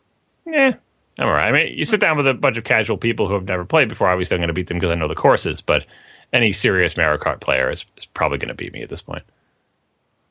[0.45, 0.73] yeah,
[1.19, 1.47] all right.
[1.47, 3.89] I mean, you sit down with a bunch of casual people who have never played
[3.89, 4.09] before.
[4.09, 5.61] Obviously, I'm going to beat them because I know the courses.
[5.61, 5.85] But
[6.31, 9.23] any serious Mario Kart player is, is probably going to beat me at this point.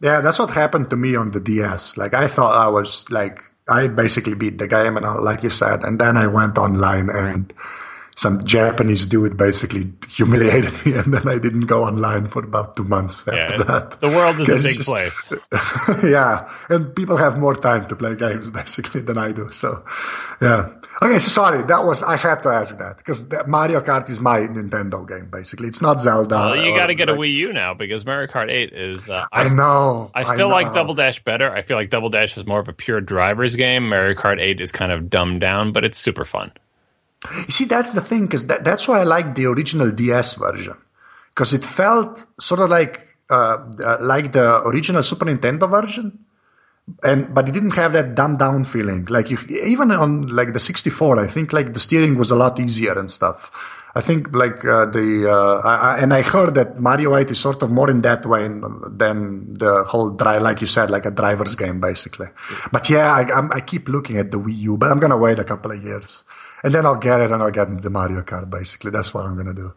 [0.00, 1.96] Yeah, that's what happened to me on the DS.
[1.96, 5.84] Like I thought I was like I basically beat the game, and like you said,
[5.84, 7.52] and then I went online and
[8.16, 12.84] some Japanese dude basically humiliated me, and then I didn't go online for about two
[12.84, 14.00] months after yeah, that.
[14.00, 15.32] The world is a big just, place.
[16.04, 19.50] yeah, and people have more time to play games basically than I do.
[19.50, 19.84] So,
[20.40, 20.70] yeah.
[21.00, 24.40] Okay, so sorry, that was I had to ask that because Mario Kart is my
[24.40, 25.68] Nintendo game basically.
[25.68, 26.36] It's not Zelda.
[26.36, 29.08] Well, you got to get like, a Wii U now because Mario Kart Eight is.
[29.08, 30.10] Uh, I, I, know.
[30.14, 30.68] I still I know.
[30.68, 31.50] like Double Dash better.
[31.50, 33.88] I feel like Double Dash is more of a pure driver's game.
[33.88, 36.52] Mario Kart Eight is kind of dumbed down, but it's super fun.
[37.30, 40.76] You see, that's the thing, because that, that's why I like the original DS version,
[41.34, 46.18] because it felt sort of like uh, uh, like the original Super Nintendo version,
[47.02, 49.06] and but it didn't have that dumbed down feeling.
[49.06, 52.58] Like you, even on like the 64, I think like the steering was a lot
[52.58, 53.52] easier and stuff.
[53.94, 57.62] I think like uh, the uh, I, and I heard that Mario 8 is sort
[57.62, 61.54] of more in that way than the whole drive, like you said, like a driver's
[61.54, 62.28] game basically.
[62.72, 65.44] But yeah, I, I keep looking at the Wii U, but I'm gonna wait a
[65.44, 66.24] couple of years
[66.62, 68.48] and then I'll get it and I'll get the Mario Kart.
[68.48, 69.72] Basically, that's what I'm gonna do.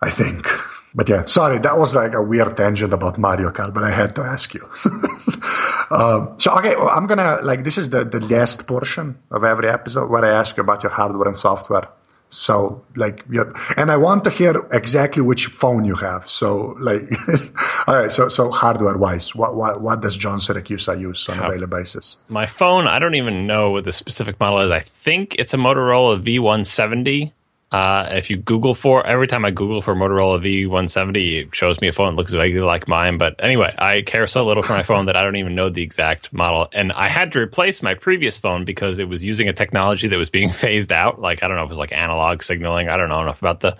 [0.00, 0.46] I think.
[0.94, 4.14] But yeah, sorry, that was like a weird tangent about Mario Kart, but I had
[4.16, 4.64] to ask you.
[5.90, 9.68] um, so okay, well, I'm gonna like this is the the last portion of every
[9.68, 11.88] episode where I ask you about your hardware and software.
[12.30, 13.44] So like, yeah,
[13.76, 16.28] and I want to hear exactly which phone you have.
[16.28, 17.02] So like,
[17.86, 18.12] all right.
[18.12, 22.18] So so hardware wise, what what what does John Siracusa use on a daily basis?
[22.28, 24.70] My phone, I don't even know what the specific model is.
[24.70, 27.32] I think it's a Motorola V170.
[27.76, 31.88] Uh, if you Google for every time I Google for Motorola V170, it shows me
[31.88, 33.18] a phone that looks vaguely like mine.
[33.18, 35.82] But anyway, I care so little for my phone that I don't even know the
[35.82, 36.68] exact model.
[36.72, 40.16] And I had to replace my previous phone because it was using a technology that
[40.16, 41.20] was being phased out.
[41.20, 42.88] Like I don't know if it was like analog signaling.
[42.88, 43.76] I don't know enough about the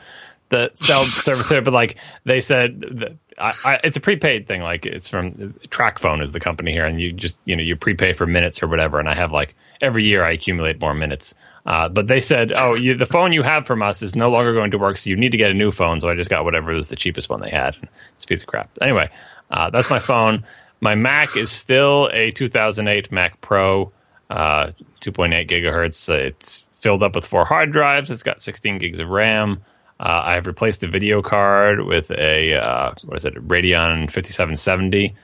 [0.51, 4.61] the cell service there, but like they said, that I, I, it's a prepaid thing.
[4.61, 8.13] Like it's from TracFone is the company here, and you just you know you prepay
[8.13, 9.01] for minutes or whatever.
[9.01, 11.35] And I have like every year I accumulate more minutes.
[11.67, 14.53] Uh, but they said, oh, you, the phone you have from us is no longer
[14.53, 16.01] going to work, so you need to get a new phone.
[16.01, 17.77] So I just got whatever was the cheapest one they had.
[18.15, 18.71] It's a piece of crap.
[18.81, 19.11] Anyway,
[19.51, 20.45] uh, that's my phone.
[20.81, 23.91] My Mac is still a 2008 Mac Pro,
[24.31, 26.09] uh, 2.8 gigahertz.
[26.09, 28.11] It's filled up with four hard drives.
[28.13, 29.61] It's got 16 gigs of RAM.
[29.99, 35.17] Uh, I've replaced the video card with a uh, what is it, Radeon 5770,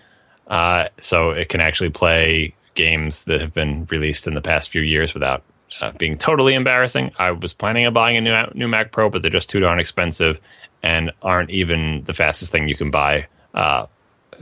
[0.49, 4.80] uh, so it can actually play games that have been released in the past few
[4.80, 5.43] years without
[5.81, 7.12] uh, being totally embarrassing.
[7.18, 9.81] I was planning on buying a new new Mac Pro, but they're just too darn
[9.81, 10.39] expensive
[10.83, 13.87] and aren't even the fastest thing you can buy uh,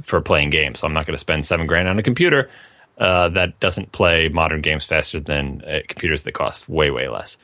[0.02, 0.80] for playing games.
[0.80, 2.50] So I'm not going to spend seven grand on a computer
[2.98, 7.36] uh, that doesn't play modern games faster than computers that cost way way less.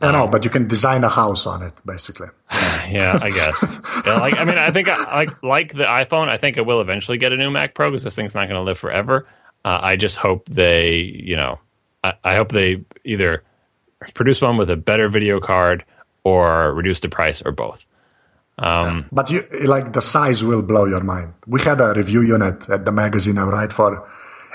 [0.00, 2.28] I know, um, but you can design a house on it, basically.
[2.52, 3.78] yeah, I guess.
[4.06, 6.80] yeah, like, I mean, I think, I, like, like the iPhone, I think I will
[6.80, 9.28] eventually get a new Mac Pro because this thing's not going to live forever.
[9.64, 11.58] Uh, I just hope they, you know,
[12.04, 13.42] I, I, hope they either
[14.12, 15.84] produce one with a better video card
[16.22, 17.84] or reduce the price or both.
[18.58, 21.32] Um, yeah, but you like the size will blow your mind.
[21.46, 24.08] We had a review unit at the magazine I write for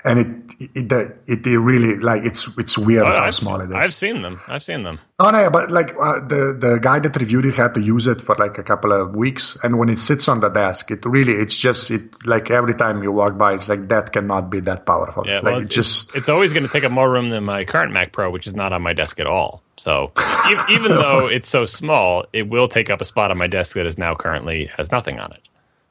[0.05, 0.91] and it it,
[1.27, 3.75] it, it really like it's it's weird oh, how I've, small it is.
[3.75, 4.39] I've seen them.
[4.47, 4.99] I've seen them.
[5.19, 8.21] Oh no, but like uh, the the guy that reviewed it had to use it
[8.21, 11.33] for like a couple of weeks, and when it sits on the desk, it really
[11.33, 14.85] it's just it like every time you walk by, it's like that cannot be that
[14.85, 15.25] powerful.
[15.27, 17.65] Yeah, like well, it's, just it's always going to take up more room than my
[17.65, 19.61] current Mac Pro, which is not on my desk at all.
[19.77, 20.11] So
[20.69, 23.85] even though it's so small, it will take up a spot on my desk that
[23.85, 25.41] is now currently has nothing on it.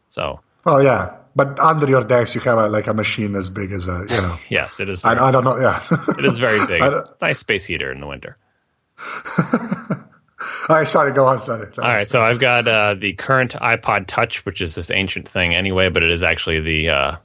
[0.09, 0.41] So.
[0.67, 3.87] Oh yeah, but under your desk, you have a, like a machine as big as
[3.87, 4.37] a, you know.
[4.49, 5.05] yes, it is.
[5.05, 5.57] I, I, don't know.
[5.57, 5.85] Yeah,
[6.19, 6.83] it is very big.
[7.23, 8.37] nice space heater in the winter.
[10.69, 11.41] All right, sorry, go on.
[11.41, 11.69] Sorry.
[11.79, 15.55] All right, so I've got uh, the current iPod Touch, which is this ancient thing
[15.55, 17.17] anyway, but it is actually the uh,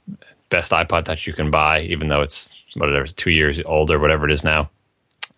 [0.48, 4.28] best iPod Touch you can buy, even though it's whatever, two years old or whatever
[4.28, 4.70] it is now.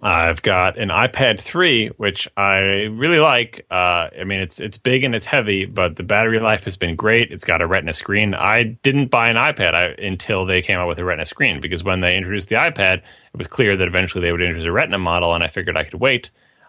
[0.02, 2.56] I've got an iPad 3, which I
[2.92, 3.64] really like.
[3.70, 6.96] Uh, I mean, it's it's big and it's heavy, but the battery life has been
[6.96, 7.32] great.
[7.32, 8.34] It's got a Retina screen.
[8.34, 11.82] I didn't buy an iPad I, until they came out with a Retina screen because
[11.82, 14.98] when they introduced the iPad, it was clear that eventually they would introduce a Retina
[14.98, 16.28] model, and I figured I could wait.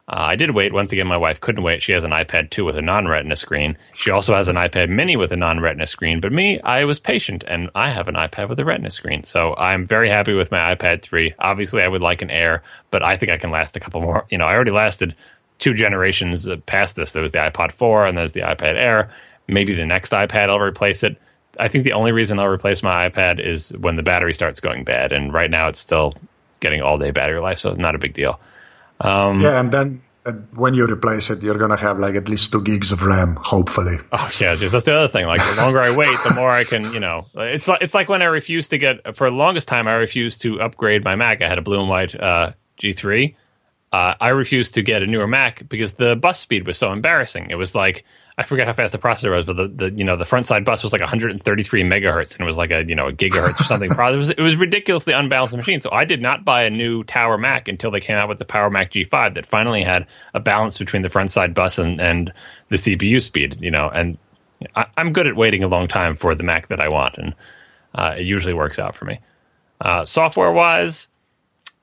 [0.10, 0.72] Uh, I did wait.
[0.72, 1.84] Once again, my wife couldn't wait.
[1.84, 3.78] She has an iPad 2 with a non retina screen.
[3.94, 6.22] She also has an iPad mini with a non retina screen.
[6.22, 9.26] But me, I was patient and I have an iPad with a retina screen.
[9.26, 11.34] So I'm very happy with my iPad 3.
[11.40, 14.26] Obviously, I would like an Air, but I think I can last a couple more.
[14.30, 15.14] You know, I already lasted
[15.60, 17.12] two generations past this.
[17.12, 19.12] There was the iPad 4 and there's the iPad Air.
[19.50, 21.18] Maybe the next iPad I'll replace it.
[21.60, 24.86] I think the only reason I'll replace my iPad is when the battery starts going
[24.86, 25.12] bad.
[25.12, 26.14] And right now it's still
[26.62, 28.40] getting all day battery life, so not a big deal.
[29.00, 32.52] Um, yeah, and then uh, when you replace it, you're gonna have like at least
[32.52, 33.98] two gigs of RAM, hopefully.
[34.12, 35.26] Oh yeah, just that's the other thing.
[35.26, 37.26] Like the longer I wait, the more I can, you know.
[37.36, 40.42] It's like it's like when I refused to get for the longest time, I refused
[40.42, 41.42] to upgrade my Mac.
[41.42, 43.36] I had a blue and white uh, G3.
[43.94, 47.48] Uh, I refused to get a newer Mac because the bus speed was so embarrassing.
[47.50, 48.04] It was like
[48.40, 50.64] I forget how fast the processor was, but the, the you know the front side
[50.64, 53.64] bus was like 133 megahertz, and it was like a you know a gigahertz or
[53.64, 53.92] something.
[53.98, 55.82] it was it was ridiculously unbalanced machine.
[55.82, 58.46] So I did not buy a new Tower Mac until they came out with the
[58.46, 62.32] Power Mac G5 that finally had a balance between the front side bus and and
[62.70, 63.58] the CPU speed.
[63.60, 64.20] You know, and
[64.76, 67.34] I, am good at waiting a long time for the Mac that I want, and
[67.96, 69.20] uh, it usually works out for me.
[69.82, 71.08] Uh, software wise,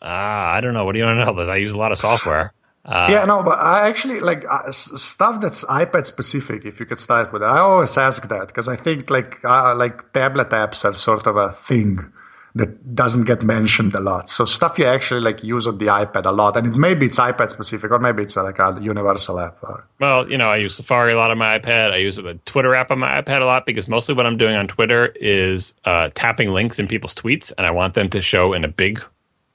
[0.03, 0.85] uh, I don't know.
[0.85, 1.51] What do you want to know?
[1.51, 2.53] I use a lot of software.
[2.85, 6.66] Uh, yeah, no, but I actually like uh, stuff that's iPad specific.
[6.66, 9.74] If you could start with it, I always ask that because I think like uh,
[9.74, 12.12] like tablet apps are sort of a thing
[12.57, 14.28] that doesn't get mentioned a lot.
[14.28, 17.18] So stuff you actually like use on the iPad a lot, and it, maybe it's
[17.18, 19.57] iPad specific, or maybe it's like a universal app.
[19.62, 19.89] Or...
[19.99, 21.91] Well, you know, I use Safari a lot on my iPad.
[21.91, 24.55] I use a Twitter app on my iPad a lot because mostly what I'm doing
[24.55, 28.53] on Twitter is uh, tapping links in people's tweets, and I want them to show
[28.53, 29.03] in a big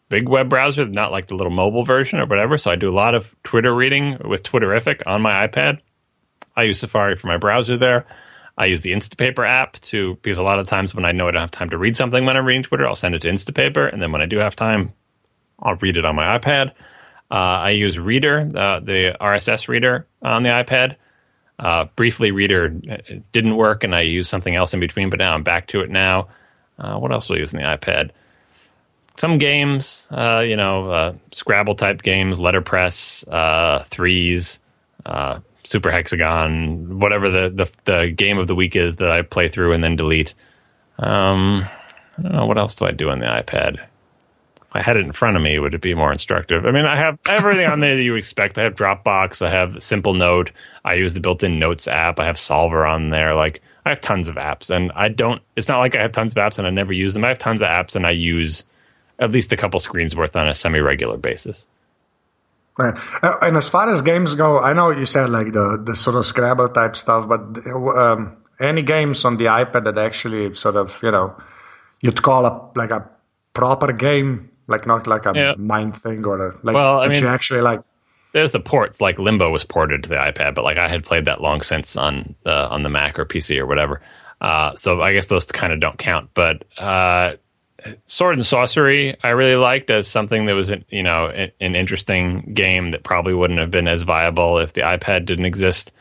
[0.09, 2.57] big web browser, not like the little mobile version or whatever.
[2.57, 5.79] So I do a lot of Twitter reading with Twitterrific on my iPad.
[6.55, 8.05] I use Safari for my browser there.
[8.57, 11.31] I use the Instapaper app to because a lot of times when I know I
[11.31, 13.91] don't have time to read something when I'm reading Twitter, I'll send it to Instapaper,
[13.91, 14.91] and then when I do have time,
[15.61, 16.71] I'll read it on my iPad.
[17.31, 20.95] Uh, I use Reeder, uh, the RSS reader on the iPad.
[21.57, 22.69] Uh, briefly, Reeder
[23.31, 25.89] didn't work, and I used something else in between, but now I'm back to it
[25.89, 26.27] now.
[26.77, 28.11] Uh, what else will I use on the iPad?
[29.19, 34.59] Some games, uh, you know, uh, Scrabble type games, letterpress, uh, threes,
[35.05, 39.49] uh, Super Hexagon, whatever the, the the game of the week is that I play
[39.49, 40.33] through and then delete.
[40.99, 41.67] Um,
[42.17, 43.73] I don't know what else do I do on the iPad.
[43.73, 46.65] If I had it in front of me, would it be more instructive?
[46.65, 48.57] I mean, I have everything on there that you expect.
[48.57, 50.51] I have Dropbox, I have Simplenote,
[50.85, 53.35] I use the built-in Notes app, I have Soulver on there.
[53.35, 55.41] Like I have tons of apps, and I don't.
[55.57, 57.25] It's not like I have tons of apps and I never use them.
[57.25, 58.63] I have tons of apps and I use
[59.19, 61.67] at least a couple screens worth on a semi-regular basis.
[62.77, 62.97] Right.
[63.21, 66.15] Uh, and as far as games go, I know you said like the the sort
[66.15, 70.97] of Scrabble type stuff, but um, any games on the iPad that actually sort of
[71.03, 71.35] you know
[72.01, 73.09] you'd call a like a
[73.53, 75.53] proper game, like not like a yeah.
[75.57, 77.81] mind thing or a, like well, I mean, actually like.
[78.31, 81.25] There's the ports, like Limbo was ported to the iPad, but like I had played
[81.25, 84.01] that long since on the on the Mac or PC or whatever.
[84.39, 86.29] Uh, so I guess those kind of don't count.
[86.33, 87.33] But uh,
[88.07, 92.91] Sword and Sorcery, I really liked as something that was, you know, an, interesting game
[92.91, 95.91] that probably wouldn't have been as viable if the iPad didn't exist.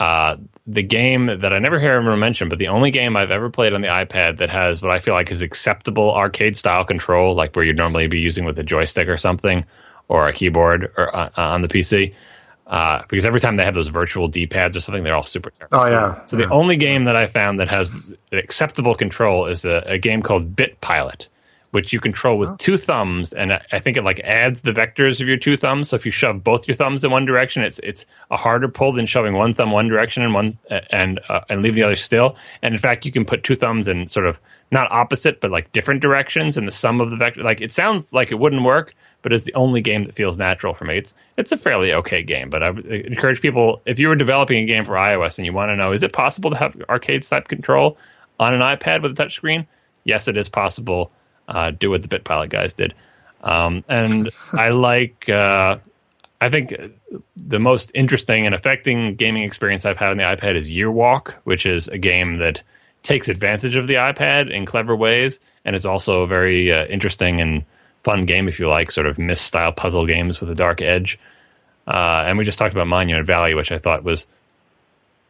[0.00, 3.50] Uh, the game that I never hear anyone mention, but the only game I've ever
[3.50, 7.34] played on the iPad that has what I feel like is acceptable arcade style control,
[7.34, 9.64] like where you'd normally be using with a joystick or something,
[10.08, 12.14] or a keyboard or uh, on the PC,
[12.68, 15.50] uh, because every time they have those virtual D pads or something, they're all super.
[15.50, 15.78] Terrible.
[15.78, 16.24] Oh yeah.
[16.26, 16.46] So yeah.
[16.46, 17.88] the only game that I found that has
[18.30, 21.28] acceptable control is a, a game called Bit Pilot,
[21.70, 22.56] which you control with oh.
[22.58, 25.88] two thumbs, and I think it like adds the vectors of your two thumbs.
[25.88, 28.92] So if you shove both your thumbs in one direction, it's it's a harder pull
[28.92, 30.58] than shoving one thumb one direction and one
[30.90, 32.36] and uh, and leaving the other still.
[32.60, 34.36] And in fact, you can put two thumbs in sort of
[34.70, 37.42] not opposite but like different directions, and the sum of the vector.
[37.42, 40.74] Like it sounds like it wouldn't work, but it's the only game that feels natural
[40.74, 40.98] for me.
[40.98, 44.62] It's it's a fairly okay game, but I would encourage people if you were developing
[44.62, 47.22] a game for iOS and you want to know is it possible to have arcade
[47.22, 47.98] type control
[48.38, 49.66] on an iPad with a touchscreen?
[50.04, 51.10] Yes, it is possible.
[51.48, 52.94] Uh, do what the BitPilot guys did,
[53.42, 55.28] um, and I like.
[55.28, 55.78] Uh,
[56.40, 56.72] I think
[57.36, 61.34] the most interesting and affecting gaming experience I've had on the iPad is Year Walk,
[61.44, 62.62] which is a game that
[63.02, 67.64] takes advantage of the iPad in clever ways and is also very uh, interesting and
[68.08, 71.18] fun game if you like, sort of Myst style puzzle games with a dark edge.
[71.86, 74.24] Uh, and we just talked about Monument Valley, which I thought was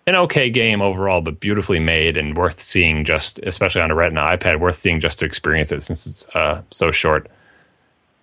[0.07, 4.20] an okay game overall, but beautifully made and worth seeing just, especially on a Retina
[4.20, 7.29] iPad, worth seeing just to experience it since it's uh, so short.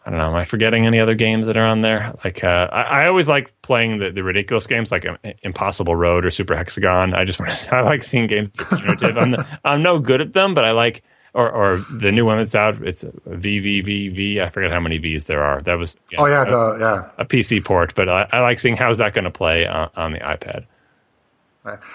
[0.06, 0.30] I don't know.
[0.30, 2.14] Am I forgetting any other games that are on there?
[2.24, 6.24] Like, uh, I, I, always like playing the, the ridiculous games like um, Impossible Road
[6.24, 7.14] or Super Hexagon.
[7.14, 9.18] I just want to, I like seeing games that are punitive.
[9.18, 9.36] I'm,
[9.66, 11.04] I'm no good at them, but I like
[11.36, 12.82] or or the new one that's out.
[12.82, 14.42] It's VVVV.
[14.42, 15.62] I forget how many V's there are.
[15.62, 17.94] That was yeah, oh yeah, a, the, yeah, a PC port.
[17.94, 20.66] But I, I like seeing how's that going to play on, on, the iPad.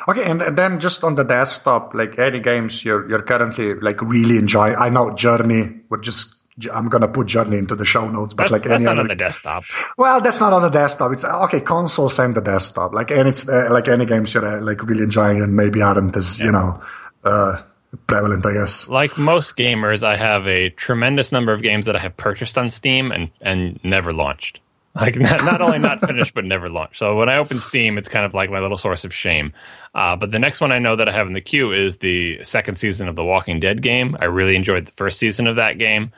[0.09, 4.03] Okay, and, and then just on the desktop, like any games you're you're currently like
[4.03, 4.76] really enjoying.
[4.76, 5.80] I know Journey.
[5.88, 6.34] We're just
[6.70, 9.01] I'm gonna put Journey into the show notes, but that's, like that's any not other,
[9.01, 9.64] on the desktop.
[9.97, 11.12] Well, that's not on the desktop.
[11.12, 11.61] It's okay.
[11.61, 12.93] Console, same the desktop.
[12.93, 16.38] Like any uh, like any games you're uh, like really enjoying and maybe aren't as
[16.38, 16.47] yeah.
[16.47, 16.82] you know
[17.24, 17.62] uh,
[18.07, 18.88] prevalent, I guess.
[18.88, 22.70] Like most gamers, I have a tremendous number of games that I have purchased on
[22.70, 24.61] Steam and and never launched.
[24.95, 26.99] Like not, not only not finished, but never launched.
[26.99, 29.53] So when I open Steam, it's kind of like my little source of shame.
[29.95, 32.43] Uh, but the next one I know that I have in the queue is the
[32.45, 34.16] second season of the Walking Dead game.
[34.20, 36.12] I really enjoyed the first season of that game,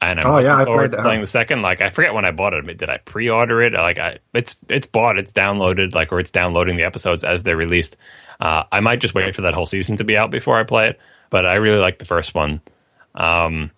[0.00, 1.62] and I'm oh, yeah, forward to playing the second.
[1.62, 2.64] Like I forget when I bought it.
[2.78, 3.72] Did I pre-order it?
[3.72, 7.56] Like I, it's it's bought, it's downloaded, like or it's downloading the episodes as they're
[7.56, 7.96] released.
[8.40, 10.90] Uh, I might just wait for that whole season to be out before I play
[10.90, 11.00] it
[11.30, 12.60] but I really like the first one.
[13.14, 13.70] Um,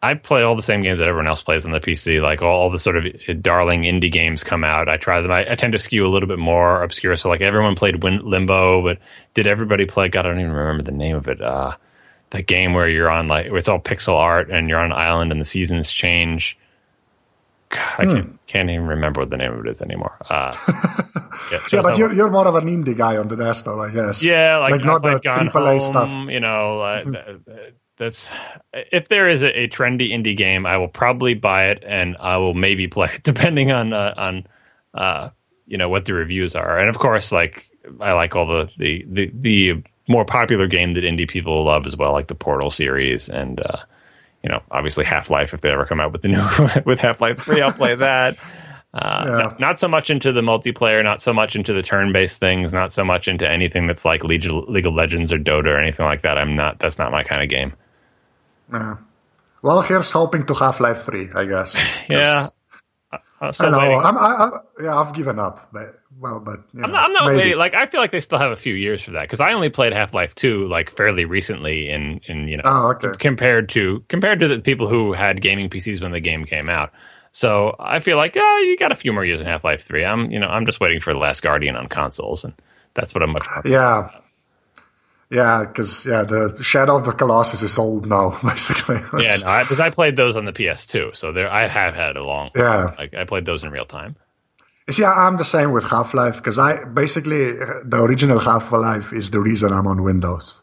[0.00, 2.22] I play all the same games that everyone else plays on the PC.
[2.22, 4.88] Like all, the sort of darling indie games come out.
[4.88, 5.32] I try them.
[5.32, 7.16] I, I, tend to skew a little bit more obscure.
[7.16, 8.98] So like everyone played Win- Limbo, but
[9.34, 10.08] did everybody play?
[10.08, 11.40] God, I don't even remember the name of it.
[11.40, 11.76] Uh,
[12.30, 15.32] that game where you're on like it's all pixel art and you're on an island
[15.32, 16.58] and the seasons change.
[17.70, 18.12] I hmm.
[18.12, 20.16] can't, can't, even remember what the name of it is anymore.
[20.28, 20.56] Uh,
[21.52, 24.22] yeah, yeah but you're, you're more of an indie guy on the desktop, I guess.
[24.22, 26.30] Yeah, like, like not the AAA stuff.
[26.30, 27.54] You know, uh, mm-hmm.
[27.96, 28.30] that's
[28.72, 32.38] if there is a, a, trendy indie game, I will probably buy it and I
[32.38, 34.46] will maybe play it, depending on uh, on
[34.94, 35.30] uh,
[35.66, 36.78] you know what the reviews are.
[36.78, 37.68] And of course, like
[38.00, 41.96] I like all the the the, the more popular game that indie people love as
[41.96, 43.76] well, like the Portal series and uh,
[44.42, 45.54] you know, obviously Half Life.
[45.54, 46.46] If they ever come out with the new
[46.84, 48.36] with Half Life Three, I'll play that.
[48.94, 49.36] Uh, yeah.
[49.36, 52.90] not, not, so much into the multiplayer, not so much into the turn-based things, not
[52.90, 56.22] so much into anything that's like League, League of Legends or Dota or anything like
[56.22, 56.38] that.
[56.38, 56.78] I'm not.
[56.78, 57.74] That's not my kind of game.
[58.72, 58.96] Yeah.
[59.60, 61.76] Well, here's hoping to Half Life Three, I guess.
[62.08, 62.48] yeah.
[63.40, 63.78] I know.
[63.78, 64.50] I'm, I, I,
[64.82, 65.68] yeah, I've given up.
[65.72, 67.04] But, well, but I'm not.
[67.04, 67.56] I'm not.
[67.56, 69.68] Like, I feel like they still have a few years for that because I only
[69.68, 71.88] played Half Life Two like fairly recently.
[71.88, 73.12] In in you know, oh, okay.
[73.18, 76.92] compared to compared to the people who had gaming PCs when the game came out.
[77.32, 80.04] So I feel like, oh, you got a few more years in Half Life Three.
[80.04, 82.54] I'm, you know, I'm just waiting for the Last Guardian on consoles, and
[82.94, 83.46] that's what I'm much.
[83.46, 84.10] More yeah,
[85.30, 88.96] yeah, because yeah, the Shadow of the Colossus is old now, basically.
[88.96, 92.16] yeah, because no, I, I, played those on the PS2, so there I have had
[92.16, 92.50] a long.
[92.56, 94.16] Yeah, like I played those in real time.
[94.90, 99.30] See, I'm the same with Half Life because I basically the original Half Life is
[99.30, 100.62] the reason I'm on Windows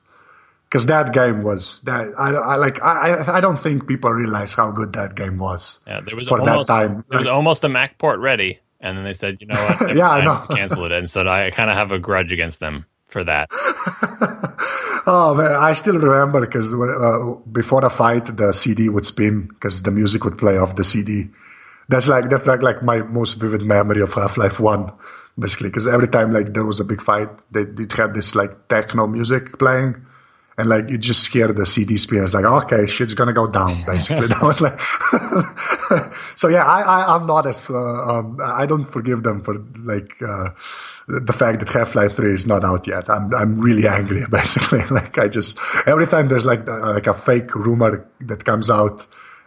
[0.75, 4.71] because that game was that I, I like I I don't think people realize how
[4.71, 5.79] good that game was.
[5.87, 7.05] Yeah, there was for almost, that time.
[7.09, 9.95] There was almost a Mac port ready, and then they said, you know what?
[9.95, 10.45] yeah, I know.
[10.53, 13.47] cancel it, and so I kind of have a grudge against them for that.
[15.07, 19.81] oh man, I still remember because uh, before the fight, the CD would spin because
[19.83, 21.29] the music would play off the CD.
[21.87, 24.91] That's like that's like like my most vivid memory of Half Life One,
[25.37, 25.69] basically.
[25.69, 29.07] Because every time like there was a big fight, they it had this like techno
[29.07, 30.05] music playing
[30.57, 32.23] and like you just hear the CD spin.
[32.23, 33.83] It's like, okay, shit's gonna go down.
[33.85, 34.79] Basically, that was like.
[36.35, 40.15] so yeah, I, I am not as uh, um, I don't forgive them for like
[40.21, 40.51] uh,
[41.07, 43.09] the fact that Half Life Three is not out yet.
[43.09, 44.25] I'm I'm really angry.
[44.29, 48.69] Basically, like I just every time there's like uh, like a fake rumor that comes
[48.69, 49.05] out,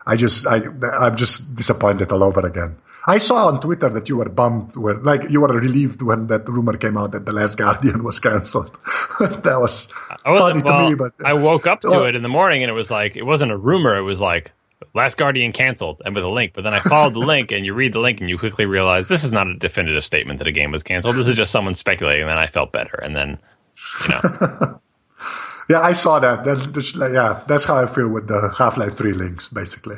[0.09, 0.63] I just I
[0.99, 2.77] I'm just disappointed all over again.
[3.07, 6.47] I saw on Twitter that you were bummed when, like, you were relieved when that
[6.47, 8.77] rumor came out that the Last Guardian was canceled.
[9.21, 9.87] that was
[10.25, 10.95] funny well, to me.
[10.95, 13.53] But I woke up to it in the morning and it was like it wasn't
[13.53, 13.97] a rumor.
[13.97, 14.53] It was like
[14.95, 16.53] Last Guardian canceled and with a link.
[16.55, 19.09] But then I followed the link and you read the link and you quickly realize
[19.09, 21.17] this is not a definitive statement that a game was canceled.
[21.17, 22.23] This is just someone speculating.
[22.23, 22.99] And then I felt better.
[23.03, 23.39] And then,
[24.03, 24.81] you know.
[25.69, 26.45] yeah, I saw that.
[26.45, 27.11] that.
[27.13, 29.97] Yeah, that's how I feel with the Half Life 3 links, basically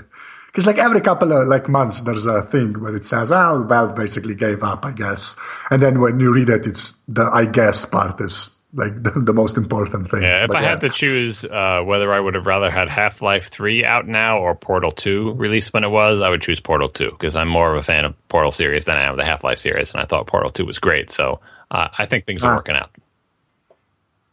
[0.51, 3.95] because like every couple of like months there's a thing where it says well valve
[3.95, 5.37] basically gave up i guess
[5.71, 9.33] and then when you read it it's the i guess part is like the, the
[9.33, 10.71] most important thing yeah if but i yeah.
[10.71, 14.55] had to choose uh, whether i would have rather had half-life 3 out now or
[14.55, 17.79] portal 2 released when it was i would choose portal 2 because i'm more of
[17.79, 20.27] a fan of portal series than i am of the half-life series and i thought
[20.27, 21.41] portal 2 was great so
[21.71, 22.57] uh, i think things are ah.
[22.57, 22.91] working out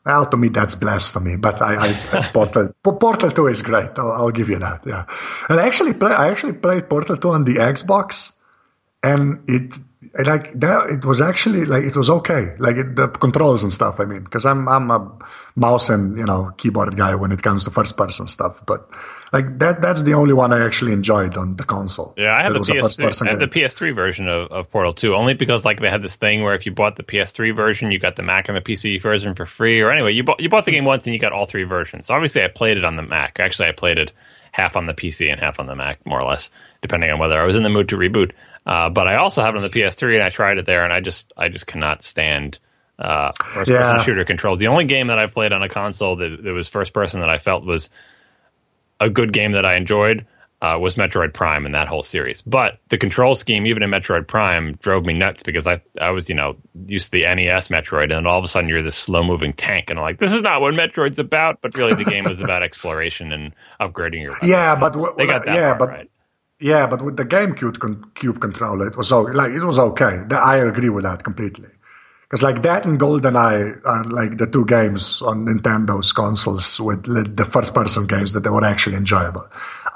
[0.08, 1.36] well, to me, that's blasphemy.
[1.36, 3.92] But I, I Portal Portal Two is great.
[4.00, 4.82] I'll, I'll, give you that.
[4.86, 5.04] Yeah,
[5.50, 6.14] and I actually play.
[6.14, 8.32] I actually played Portal Two on the Xbox,
[9.04, 9.74] and it
[10.26, 10.90] like that.
[10.90, 12.56] It was actually like it was okay.
[12.60, 14.00] Like it, the controls and stuff.
[14.00, 15.18] I mean, because I'm I'm a
[15.56, 18.66] mouse and you know keyboard guy when it comes to first person stuff.
[18.66, 18.90] But
[19.34, 22.14] like that that's the only one I actually enjoyed on the console.
[22.18, 23.28] Yeah, I have the PS3.
[23.28, 26.44] I the PS3 version of, of Portal 2 only because like they had this thing
[26.44, 29.36] where if you bought the PS3 version, you got the Mac and the PC version
[29.36, 29.82] for free.
[29.82, 32.08] Or anyway, you bought you bought the game once and you got all three versions.
[32.08, 33.40] So obviously, I played it on the Mac.
[33.40, 34.12] Actually, I played it
[34.52, 36.50] half on the PC and half on the Mac, more or less,
[36.82, 38.32] depending on whether I was in the mood to reboot.
[38.68, 40.92] Uh, but I also have it on the PS3 and I tried it there, and
[40.92, 42.60] I just I just cannot stand
[43.00, 44.04] uh, first person yeah.
[44.04, 44.60] shooter controls.
[44.60, 47.30] The only game that I played on a console that, that was first person that
[47.30, 47.90] I felt was
[49.00, 50.26] a good game that I enjoyed
[50.62, 52.42] uh, was Metroid Prime and that whole series.
[52.42, 56.28] But the control scheme, even in Metroid Prime, drove me nuts because I I was
[56.28, 56.58] you know
[56.88, 59.90] used to the NES Metroid, and all of a sudden you're this slow moving tank,
[59.90, 61.62] and I'm like, this is not what Metroid's about.
[61.62, 64.32] But really, the game was about exploration and upgrading your.
[64.34, 64.50] Weapons.
[64.50, 65.90] Yeah, but w- they got that yeah, but.
[65.90, 66.12] Right.
[66.60, 70.24] Yeah, but with the GameCube con- Cube controller, it was like it was okay.
[70.32, 71.70] I agree with that completely.
[72.28, 77.46] Because like that and GoldenEye are like the two games on Nintendo's consoles with the
[77.46, 79.48] first person games that they were actually enjoyable.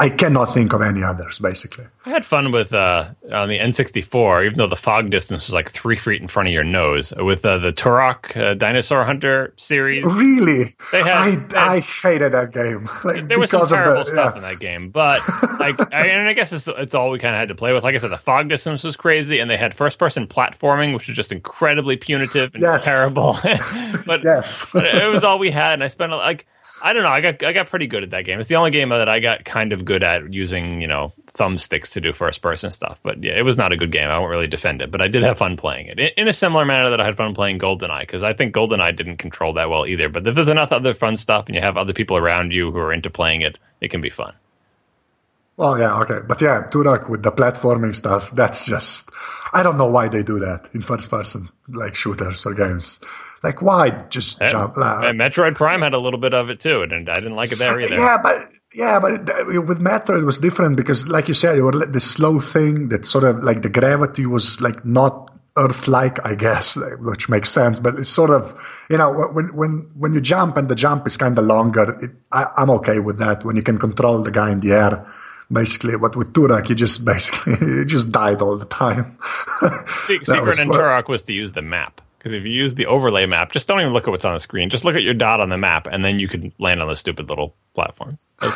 [0.01, 1.85] I cannot think of any others, basically.
[2.07, 5.69] I had fun with uh, on the N64, even though the fog distance was like
[5.69, 10.03] three feet in front of your nose, with uh, the Turok uh, Dinosaur Hunter series.
[10.03, 10.75] Really?
[10.91, 12.89] Had, I, I hated that game.
[13.03, 14.37] Like, there was some terrible the, stuff yeah.
[14.37, 15.21] in that game, but
[15.59, 17.83] like, I, and I guess it's, it's all we kind of had to play with.
[17.83, 21.07] Like I said, the fog distance was crazy, and they had first person platforming, which
[21.07, 22.85] was just incredibly punitive and yes.
[22.85, 23.37] terrible.
[24.05, 26.47] but yes, but it was all we had, and I spent like
[26.81, 27.09] I don't know.
[27.09, 28.39] I got I got pretty good at that game.
[28.39, 31.93] It's the only game that I got kind of good at using, you know, thumbsticks
[31.93, 32.99] to do first person stuff.
[33.03, 34.09] But yeah, it was not a good game.
[34.09, 36.33] I won't really defend it, but I did have fun playing it in, in a
[36.33, 39.69] similar manner that I had fun playing GoldenEye because I think GoldenEye didn't control that
[39.69, 40.09] well either.
[40.09, 42.79] But if there's enough other fun stuff and you have other people around you who
[42.79, 44.33] are into playing it, it can be fun.
[45.61, 49.11] Well, yeah, okay, but yeah, Turok with the platforming stuff, that's just
[49.53, 52.99] I don't know why they do that in first person like shooters or games.
[53.43, 54.77] Like, why just and, jump?
[54.77, 57.51] and eh, Metroid Prime had a little bit of it too, and I didn't like
[57.51, 57.93] it there either.
[57.93, 61.57] Yeah, but yeah, but it, uh, with Metroid it was different because, like you said,
[61.57, 66.25] you were the slow thing that sort of like the gravity was like not Earth-like,
[66.25, 67.79] I guess, which makes sense.
[67.79, 68.59] But it's sort of,
[68.89, 72.09] you know, when when when you jump and the jump is kind of longer, it,
[72.31, 73.45] I, I'm okay with that.
[73.45, 75.05] When you can control the guy in the air,
[75.51, 75.97] basically.
[75.97, 79.17] But with Turok, you just basically you just died all the time.
[80.03, 82.01] Secret in Turok was to use the map.
[82.17, 84.39] Because if you use the overlay map, just don't even look at what's on the
[84.39, 84.69] screen.
[84.69, 86.99] Just look at your dot on the map, and then you can land on those
[86.99, 88.19] stupid little platforms.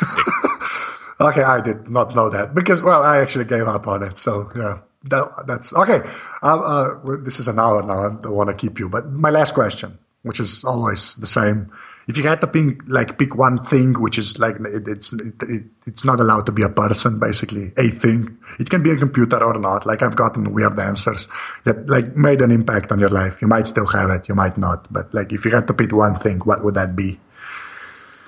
[1.19, 4.17] Okay, I did not know that because well, I actually gave up on it.
[4.17, 6.01] So yeah, that, that's okay.
[6.43, 8.07] Uh, uh, this is an hour now.
[8.07, 11.71] I don't want to keep you, but my last question, which is always the same.
[12.07, 15.63] If you had to pick like pick one thing, which is like it, it's it,
[15.87, 18.37] it's not allowed to be a person, basically a thing.
[18.59, 19.85] It can be a computer or not.
[19.85, 21.27] Like I've gotten weird answers
[21.63, 23.41] that like made an impact on your life.
[23.41, 25.91] You might still have it, you might not, but like if you had to pick
[25.91, 27.19] one thing, what would that be?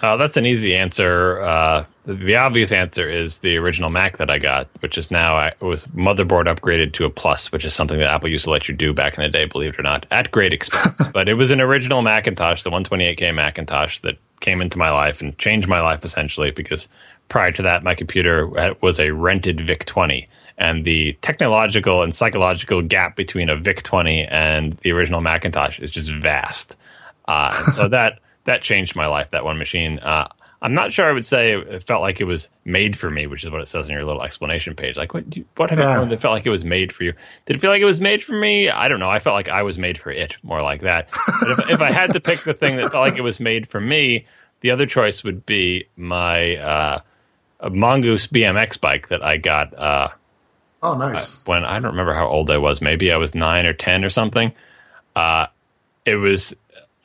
[0.01, 1.41] Uh, that's an easy answer.
[1.41, 5.53] Uh, the, obvious answer is the original Mac that I got, which is now I
[5.60, 8.74] was motherboard upgraded to a Plus, which is something that Apple used to let you
[8.74, 10.95] do back in the day, believe it or not, at great expense.
[11.14, 15.38] but it was an original Macintosh, the 128K Macintosh, that came into my life and
[15.38, 16.51] changed my life essentially.
[16.51, 16.88] Because
[17.28, 22.82] prior to that, my computer was a rented VIC 20, and the technological and psychological
[22.82, 26.78] gap between a VIC 20 and the original Macintosh is just vast.
[27.28, 29.32] Uh, and so that that changed my life.
[29.32, 29.99] That one machine.
[29.99, 30.30] Uh,
[30.62, 33.43] I'm not sure I would say it felt like it was made for me, which
[33.43, 34.97] is what it says in your little explanation page.
[34.97, 37.14] Like, what, what have you done that felt like it was made for you?
[37.45, 38.68] Did it feel like it was made for me?
[38.70, 39.10] I don't know.
[39.10, 41.10] I felt like I was made for it, more like that.
[41.39, 43.70] But if, if I had to pick the thing that felt like it was made
[43.70, 44.26] for me,
[44.62, 46.99] the other choice would be my uh,
[47.70, 49.78] Mongoose BMX bike that I got.
[49.78, 50.10] Uh,
[50.82, 51.36] oh, nice.
[51.36, 52.82] Uh, when I don't remember how old I was.
[52.82, 54.51] Maybe I was nine or ten or something.
[55.16, 55.47] Uh,
[56.05, 56.55] it was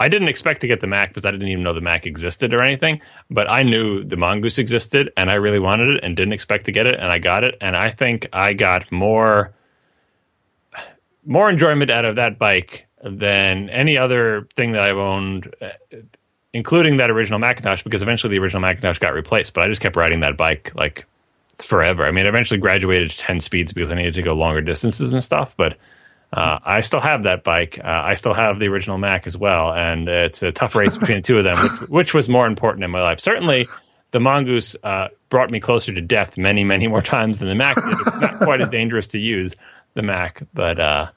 [0.02, 2.52] I didn't expect to get the Mac because I didn't even know the Mac existed
[2.52, 3.00] or anything.
[3.30, 6.72] But I knew the Mongoose existed, and I really wanted it, and didn't expect to
[6.72, 9.54] get it, and I got it, and I think I got more
[11.24, 15.70] more enjoyment out of that bike than any other thing that I've owned, eh,
[16.52, 19.54] including that original Macintosh, because eventually the original Macintosh got replaced.
[19.54, 21.06] But I just kept riding that bike like
[21.60, 22.04] forever.
[22.04, 25.12] I mean, I eventually graduated to ten speeds because I needed to go longer distances
[25.12, 25.78] and stuff, but
[26.32, 27.78] uh, I still have that bike.
[27.78, 31.18] Uh, I still have the original Mac as well, and it's a tough race between
[31.18, 33.20] the two of them, which, which, was more important in my life.
[33.20, 33.68] Certainly,
[34.12, 37.76] the Mongoose uh, brought me closer to death many, many more times than the Mac
[37.76, 37.98] did.
[38.06, 39.54] It's not quite as dangerous to use
[39.94, 41.10] the Mac, but uh,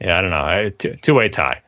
[0.00, 0.70] yeah, I don't know.
[1.00, 1.62] Two way tie.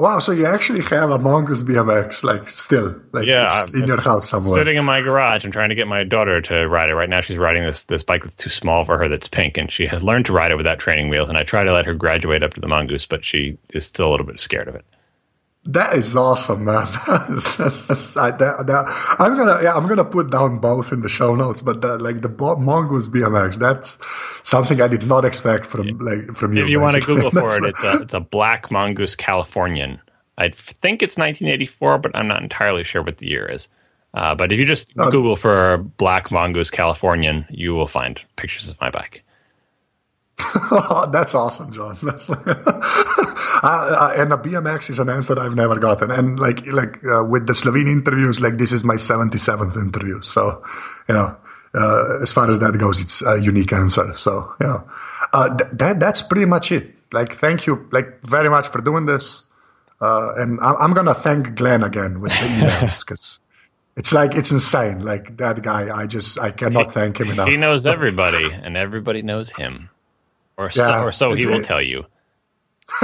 [0.00, 4.30] Wow, so you actually have a Mongoose BMX, like still, like yeah, in your house
[4.30, 4.54] somewhere.
[4.54, 5.44] Sitting in my garage.
[5.44, 6.94] I'm trying to get my daughter to ride it.
[6.94, 9.10] Right now, she's riding this this bike that's too small for her.
[9.10, 11.28] That's pink, and she has learned to ride it without training wheels.
[11.28, 14.08] And I try to let her graduate up to the Mongoose, but she is still
[14.08, 14.86] a little bit scared of it.
[15.64, 16.88] That is awesome, man.
[17.06, 21.08] that's, that's, I, that, that, I'm gonna, yeah, I'm gonna put down both in the
[21.08, 21.60] show notes.
[21.60, 23.98] But the, like the Mongoose BMX, that's
[24.42, 26.64] something I did not expect from like from you.
[26.64, 30.00] If you want to Google for it, it's a it's a black Mongoose Californian.
[30.38, 33.68] I think it's 1984, but I'm not entirely sure what the year is.
[34.14, 35.10] Uh, but if you just oh.
[35.10, 39.22] Google for black Mongoose Californian, you will find pictures of my bike.
[41.12, 41.98] That's awesome, John.
[42.02, 46.10] That's like, and the BMX is an answer I've never gotten.
[46.10, 50.22] And like like uh, with the Slovene interviews, like this is my seventy seventh interview.
[50.22, 50.64] So
[51.08, 51.36] you know,
[51.74, 54.14] uh, as far as that goes, it's a unique answer.
[54.16, 54.90] So you know,
[55.32, 56.94] uh, th- that that's pretty much it.
[57.12, 59.44] Like, thank you, like very much for doing this.
[60.00, 63.40] Uh, and I'm, I'm gonna thank Glenn again with the emails because
[63.96, 65.04] it's like it's insane.
[65.04, 67.48] Like that guy, I just I cannot thank him enough.
[67.48, 69.90] He knows everybody, and everybody knows him
[70.60, 72.04] or so, yeah, or so he will tell you.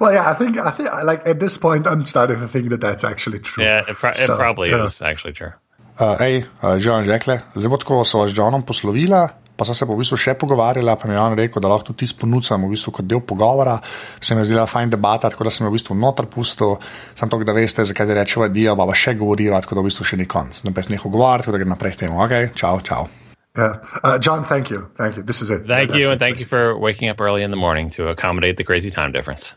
[0.00, 2.80] well, yeah, I think I think like at this point, I'm starting to think that
[2.80, 3.64] that's actually true.
[3.64, 4.84] Yeah, it, pro- so, it probably yeah.
[4.84, 5.52] is actually true.
[5.98, 9.26] Uh, ej, uh, Žan Žekle, zdaj bo tako, so vas z Johnom poslovila,
[9.58, 11.90] pa so se pa v bistvu še pogovarjala, pa mi je on rekel, da lahko
[11.90, 13.74] tudi ti sponucam v bistvu kot del pogovora.
[14.22, 16.78] Se mi je zdela fajn debata, tako da sem jo v bistvu noter pustil,
[17.18, 20.06] sem to, da veste, zakaj ti rečeva, dio, pa še govoriva, tako da v bistvu
[20.06, 20.62] še ni konc.
[20.62, 22.22] Zdaj pa jaz neho govoriti, tako da gre naprej temu.
[22.22, 23.10] Ok, čau, čau.
[23.58, 23.80] Yeah.
[24.04, 24.88] Uh, John, thank you.
[24.96, 25.24] Thank you.
[25.24, 25.66] This is it.
[25.66, 28.62] Thank you, and thank you for waking up early in the morning to accommodate the
[28.62, 29.56] crazy time difference.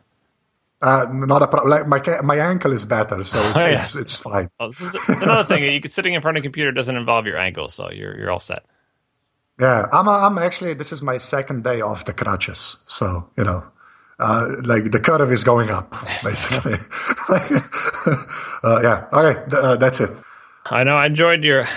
[0.82, 1.70] Uh, not a problem.
[1.70, 3.96] Like my my ankle is better, so it's oh, yes.
[3.96, 4.50] it's, it's, fine.
[4.60, 5.84] Well, this is another thing.
[5.84, 8.40] You sitting in front of a computer doesn't involve your ankle, so you're you're all
[8.40, 8.66] set.
[9.60, 13.44] Yeah, I'm a, I'm actually this is my second day off the crutches, so you
[13.44, 13.64] know,
[14.18, 16.80] uh, like the curve is going up basically.
[17.30, 19.06] uh, yeah.
[19.14, 20.10] Okay, uh, that's it.
[20.66, 20.96] I know.
[20.96, 21.68] I enjoyed your.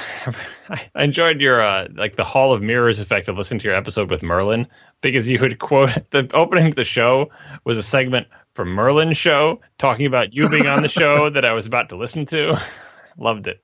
[0.69, 4.11] I enjoyed your uh, like the Hall of Mirrors effect of listening to your episode
[4.11, 4.66] with Merlin
[5.01, 7.31] because you would quote the opening of the show
[7.65, 11.53] was a segment from Merlin's show talking about you being on the show that I
[11.53, 12.61] was about to listen to.
[13.19, 13.62] Loved it.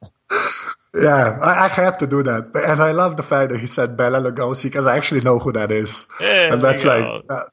[0.95, 3.97] Yeah, I, I had to do that, and I love the fact that he said
[3.97, 7.45] Bela Lugosi because I actually know who that is, yeah, and that's like, uh,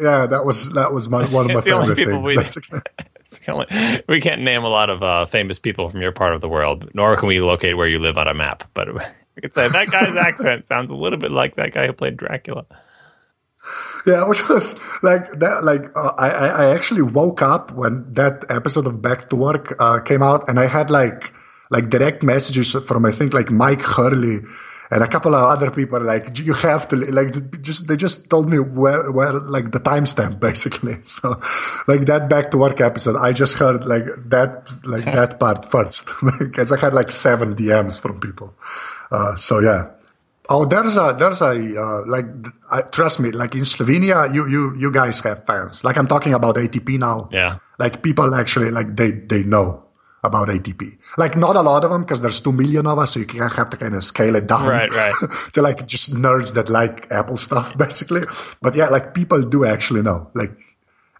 [0.00, 2.22] yeah, that was that was my, one of my favorite things.
[2.22, 6.34] We, of like, we can't name a lot of uh, famous people from your part
[6.34, 8.64] of the world, nor can we locate where you live on a map.
[8.74, 11.92] But we could say that guy's accent sounds a little bit like that guy who
[11.92, 12.66] played Dracula.
[14.06, 15.64] Yeah, which was like that.
[15.64, 20.00] Like uh, I, I actually woke up when that episode of Back to Work uh,
[20.00, 21.32] came out, and I had like
[21.70, 24.40] like direct messages from I think like Mike Hurley
[24.90, 28.48] and a couple of other people like you have to like just they just told
[28.48, 30.98] me where where like the timestamp basically.
[31.04, 31.40] So
[31.88, 36.10] like that back to work episode i just heard like that like that part first.
[36.38, 38.54] Because i had like seven dms from people.
[39.10, 39.90] Uh, so yeah.
[40.48, 42.26] Oh there's a there's a uh, like
[42.70, 45.82] uh, trust me like in slovenia you you you guys have fans.
[45.82, 47.28] Like i'm talking about atp now.
[47.32, 47.58] Yeah.
[47.78, 49.85] Like people actually like they they know
[50.26, 50.98] about ATP.
[51.16, 53.70] Like not a lot of them because there's two million of us, so you have
[53.70, 54.66] to kind of scale it down.
[54.66, 55.14] Right, right.
[55.54, 58.22] to like just nerds that like Apple stuff, basically.
[58.60, 60.30] But yeah, like people do actually know.
[60.34, 60.50] Like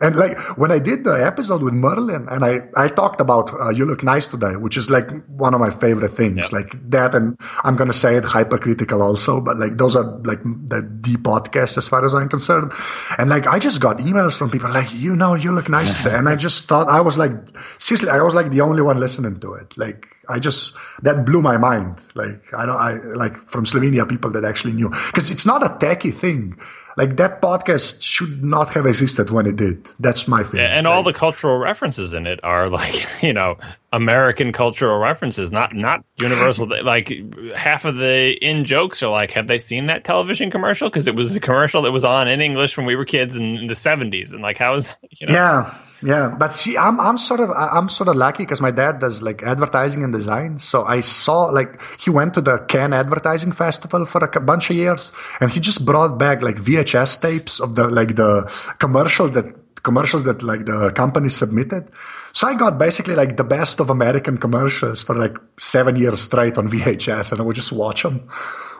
[0.01, 3.70] and like when I did the episode with Merlin, and I I talked about uh,
[3.70, 6.36] "You Look Nice Today," which is like one of my favorite things.
[6.36, 6.59] Yeah.
[6.59, 10.82] Like that, and I'm gonna say it hypercritical also, but like those are like the
[10.82, 12.73] deep podcasts as far as I'm concerned.
[13.16, 16.14] And like I just got emails from people like, you know, you look nice today,
[16.14, 17.32] and I just thought I was like,
[17.78, 19.78] seriously, I was like the only one listening to it.
[19.78, 22.01] Like I just that blew my mind.
[22.14, 25.70] Like I don't, I like from Slovenia people that actually knew because it's not a
[25.70, 26.59] techie thing
[26.97, 29.89] like that podcast should not have existed when it did.
[30.01, 30.66] That's my feeling.
[30.66, 33.56] and all the cultural references in it are like you know
[33.93, 36.69] American cultural references, not not universal.
[36.85, 37.13] like
[37.55, 40.89] half of the in jokes are like, have they seen that television commercial?
[40.89, 43.57] Because it was a commercial that was on in English when we were kids in,
[43.57, 45.35] in the seventies, and like how is you know?
[45.35, 45.79] yeah.
[46.03, 49.23] Yeah, but see, I'm I'm sort of I'm sort of lucky because my dad does
[49.23, 50.59] like advertising and design.
[50.59, 54.77] So I saw like he went to the Cannes Advertising Festival for a bunch of
[54.77, 59.83] years, and he just brought back like VHS tapes of the like the commercial that
[59.83, 61.91] commercials that like the company submitted.
[62.37, 66.59] So I got basically like the best of American commercials for like seven years straight
[66.59, 68.29] on VHS, and I would just watch them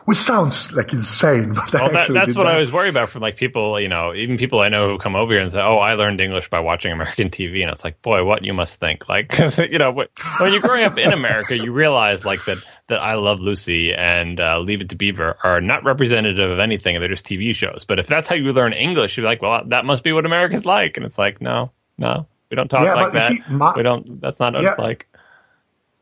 [0.07, 1.53] which sounds like insane.
[1.71, 2.55] But well, that, that's what that.
[2.55, 5.17] I was worried about from like people, you know, even people I know who come
[5.17, 8.01] over here and say, "Oh, I learned English by watching American TV," and it's like,
[8.01, 11.57] boy, what you must think, like, because you know, when you're growing up in America,
[11.57, 15.59] you realize like that that I Love Lucy and uh, Leave It to Beaver are
[15.59, 17.83] not representative of anything; they're just TV shows.
[17.85, 20.65] But if that's how you learn English, you're like, well, that must be what America's
[20.65, 23.31] like, and it's like, no, no, we don't talk yeah, like that.
[23.31, 24.21] See, my, we don't.
[24.21, 25.07] That's not what yeah, it's like.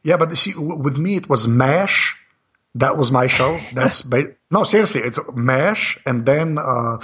[0.03, 2.15] Yeah, but see, with me, it was M*A*S*H
[2.75, 3.59] that was my show.
[3.73, 5.01] That's ba- no, seriously.
[5.01, 6.97] It's M*A*S*H, and then uh,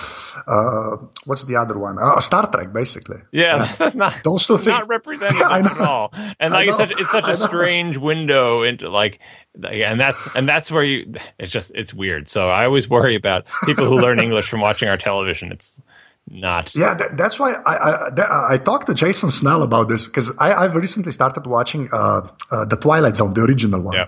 [0.45, 1.97] uh, what's the other one?
[1.99, 3.17] Uh, Star Trek, basically.
[3.31, 4.67] Yeah, uh, that's not those two things.
[4.67, 6.13] not representative at all.
[6.39, 9.19] And like it's such it's such a strange window into like,
[9.63, 11.13] and that's and that's where you.
[11.39, 12.27] It's just it's weird.
[12.27, 15.51] So I always worry about people who learn English from watching our television.
[15.51, 15.81] It's
[16.29, 16.75] not.
[16.75, 20.53] Yeah, that, that's why I, I, I talked to Jason Snell about this because I
[20.53, 23.95] I've recently started watching uh, uh, the Twilight Zone, the original one.
[23.95, 24.07] Yeah.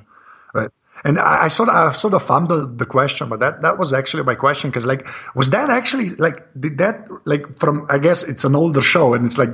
[0.53, 0.69] Right.
[1.03, 3.91] And I, I, sort of, I sort of fumbled the question, but that, that was
[3.91, 4.72] actually my question.
[4.72, 8.81] Cause like, was that actually like, did that like from, I guess it's an older
[8.81, 9.49] show and it's like,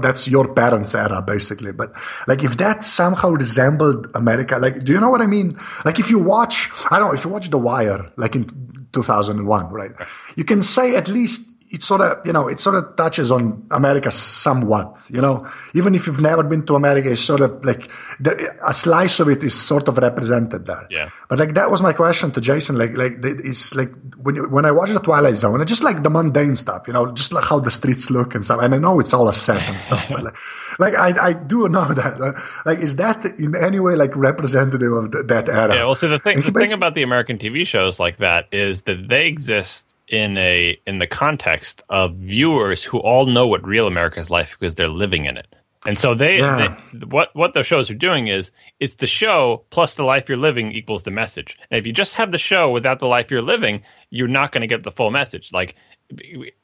[0.00, 1.72] that's your parents era basically.
[1.72, 1.92] But
[2.26, 5.60] like, if that somehow resembled America, like, do you know what I mean?
[5.84, 9.70] Like, if you watch, I don't know, if you watch The Wire, like in 2001,
[9.70, 9.92] right?
[10.34, 13.66] You can say at least it sort of, you know, it sort of touches on
[13.70, 17.90] America somewhat, you know, even if you've never been to America, it's sort of like
[18.20, 20.86] the, a slice of it is sort of represented there.
[20.90, 21.10] Yeah.
[21.28, 22.78] But like, that was my question to Jason.
[22.78, 26.54] Like, like, it's like when, when I watch the Twilight Zone, just like the mundane
[26.54, 28.60] stuff, you know, just like how the streets look and stuff.
[28.62, 30.36] And I know it's all a set and stuff, but like,
[30.78, 32.20] like I, I do know that.
[32.20, 35.74] Uh, like, is that in any way like representative of that era?
[35.74, 35.84] Yeah.
[35.84, 39.08] Well, see, the thing, the thing about the American TV shows like that is that
[39.08, 44.30] they exist in a in the context of viewers who all know what real America's
[44.30, 45.46] life because they're living in it.
[45.84, 46.76] And so they, yeah.
[46.92, 48.50] they, what what the shows are doing is
[48.80, 51.56] it's the show plus the life you're living equals the message.
[51.70, 54.62] And if you just have the show without the life you're living, you're not going
[54.62, 55.52] to get the full message.
[55.52, 55.76] Like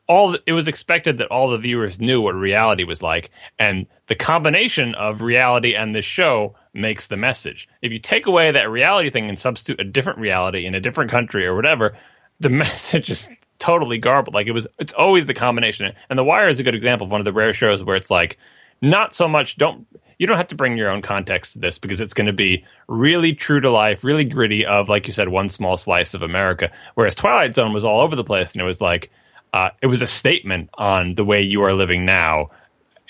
[0.08, 4.14] all it was expected that all the viewers knew what reality was like and the
[4.14, 7.68] combination of reality and the show makes the message.
[7.80, 11.10] If you take away that reality thing and substitute a different reality in a different
[11.10, 11.96] country or whatever,
[12.42, 14.34] the message is totally garbled.
[14.34, 15.92] Like it was, it's always the combination.
[16.10, 18.10] And The Wire is a good example of one of the rare shows where it's
[18.10, 18.38] like
[18.82, 19.56] not so much.
[19.56, 19.86] Don't
[20.18, 22.64] you don't have to bring your own context to this because it's going to be
[22.86, 26.70] really true to life, really gritty of like you said, one small slice of America.
[26.94, 29.10] Whereas Twilight Zone was all over the place and it was like
[29.52, 32.50] uh, it was a statement on the way you are living now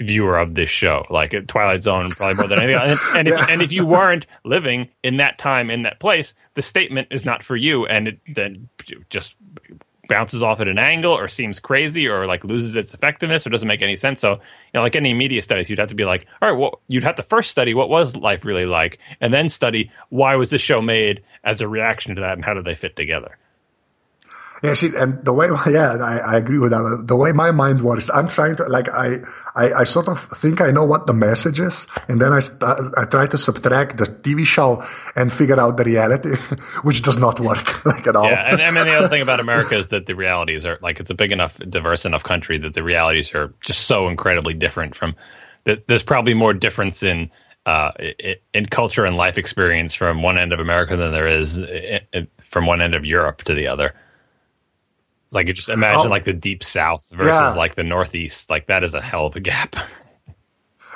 [0.00, 1.04] viewer of this show.
[1.10, 2.72] Like Twilight Zone, probably more than anything.
[3.12, 6.62] And, and, if, and, if, you weren't living in that time in that place, the
[6.62, 8.68] statement is not for you, and it then
[9.10, 9.34] just
[10.08, 13.68] bounces off at an angle or seems crazy or like loses its effectiveness or doesn't
[13.68, 14.20] make any sense.
[14.20, 14.38] So, you
[14.74, 17.16] know, like any media studies, you'd have to be like, all right, well, you'd have
[17.16, 20.82] to first study what was life really like, and then study why was this show
[20.82, 23.38] made as a reaction to that, and how do they fit together.
[24.62, 27.04] Yeah, see, and the way, yeah, I, I agree with that.
[27.06, 29.18] The way my mind works, I'm trying to, like, I,
[29.56, 32.40] I, I sort of think I know what the message is, and then I,
[32.96, 34.84] I try to subtract the TV show
[35.16, 36.36] and figure out the reality,
[36.82, 38.30] which does not work, like, at all.
[38.30, 41.10] Yeah, and, and the other thing about America is that the realities are, like, it's
[41.10, 45.16] a big enough, diverse enough country that the realities are just so incredibly different from,
[45.64, 47.30] that there's probably more difference in,
[47.66, 47.90] uh,
[48.54, 51.60] in culture and life experience from one end of America than there is
[52.48, 53.94] from one end of Europe to the other.
[55.32, 57.54] Like you just imagine oh, like the deep south versus yeah.
[57.54, 58.50] like the northeast.
[58.50, 59.76] Like that is a hell of a gap.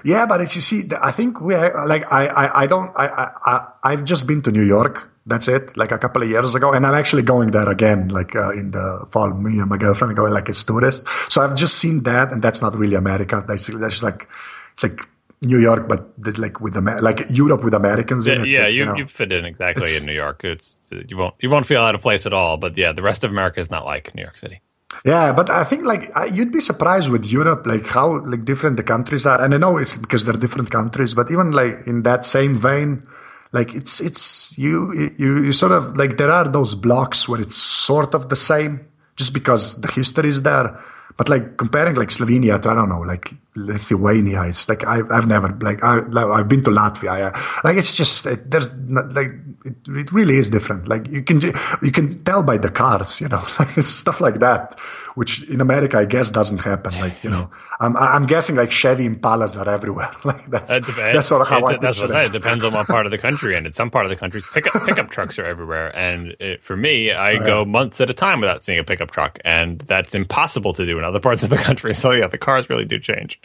[0.04, 3.30] Yeah, but it's you see, I think we are, like I I, I don't I,
[3.44, 5.10] I I've just been to New York.
[5.26, 8.36] That's it, like a couple of years ago, and I'm actually going there again, like
[8.36, 9.30] uh, in the fall.
[9.30, 11.08] Me and my girlfriend are going like as tourists.
[11.28, 13.40] So I've just seen that, and that's not really America.
[13.40, 14.28] Basically, that's just like
[14.74, 15.08] it's like
[15.42, 18.48] New York, but like with Amer- like Europe with Americans yeah, in it.
[18.48, 18.96] Yeah, you, you, know.
[18.96, 20.42] you fit in exactly it's, in New York.
[20.44, 22.56] It's you won't you won't feel out of place at all.
[22.56, 24.60] But yeah, the rest of America is not like New York City.
[25.04, 28.82] Yeah, but I think like you'd be surprised with Europe, like how like different the
[28.82, 29.42] countries are.
[29.42, 33.06] And I know it's because they're different countries, but even like in that same vein,
[33.52, 37.56] like it's it's you you you sort of like there are those blocks where it's
[37.56, 38.86] sort of the same,
[39.16, 40.80] just because the history is there.
[41.16, 45.26] But like comparing like Slovenia to I don't know like Lithuania, it's like I, I've
[45.26, 47.32] never like I I've been to Latvia.
[47.32, 49.32] I, like it's just it, there's not, like
[49.64, 50.88] it, it really is different.
[50.88, 51.40] Like you can
[51.82, 54.78] you can tell by the cars, you know, like stuff like that,
[55.16, 56.92] which in America I guess doesn't happen.
[57.00, 60.12] Like you know, I'm I'm guessing like Chevy Impalas are everywhere.
[60.24, 62.28] Like that's that that's sort of how it, I that's what I say.
[62.28, 64.42] It depends on what part of the country, and in some part of the country,
[64.52, 65.96] pickup pickup trucks are everywhere.
[65.96, 69.10] And it, for me, I oh, go months at a time without seeing a pickup
[69.10, 71.94] truck, and that's impossible to do in other parts of the country.
[71.94, 73.40] So yeah, the cars really do change.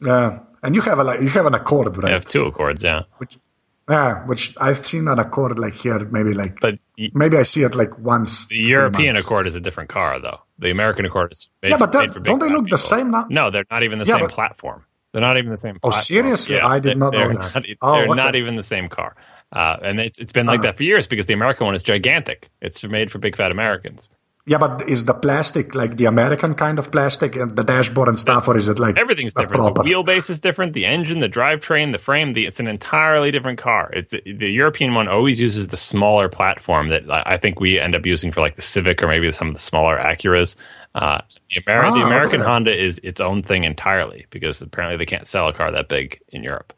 [0.00, 2.06] Yeah, and you have a like you have an Accord, right?
[2.06, 3.02] I have two Accords, yeah.
[3.18, 3.38] Which,
[3.88, 6.78] yeah, which I've seen an Accord like here, maybe like, but
[7.12, 8.46] maybe I see it like once.
[8.46, 10.40] The European Accord is a different car, though.
[10.58, 12.76] The American Accord is made, yeah, but that, don't they look people.
[12.76, 13.26] the same now?
[13.28, 14.84] No, they're not even the yeah, same but, platform.
[15.12, 15.76] They're not even the same.
[15.82, 16.02] Oh, platform.
[16.02, 16.56] seriously?
[16.56, 17.54] Yeah, I did not know that.
[17.54, 19.16] Not, oh, they're not even the same car,
[19.52, 21.82] uh, and it's it's been like uh, that for years because the American one is
[21.82, 22.50] gigantic.
[22.60, 24.08] It's made for big fat Americans.
[24.44, 28.18] Yeah, but is the plastic like the American kind of plastic and the dashboard and
[28.18, 29.76] stuff, or is it like everything's different?
[29.76, 32.32] The wheelbase is different, the engine, the drivetrain, the frame.
[32.32, 33.92] The, it's an entirely different car.
[33.92, 38.04] It's the European one always uses the smaller platform that I think we end up
[38.04, 40.56] using for like the Civic or maybe some of the smaller Acuras.
[40.92, 41.20] Uh,
[41.54, 42.50] the, ah, the American okay.
[42.50, 46.20] Honda is its own thing entirely because apparently they can't sell a car that big
[46.30, 46.72] in Europe.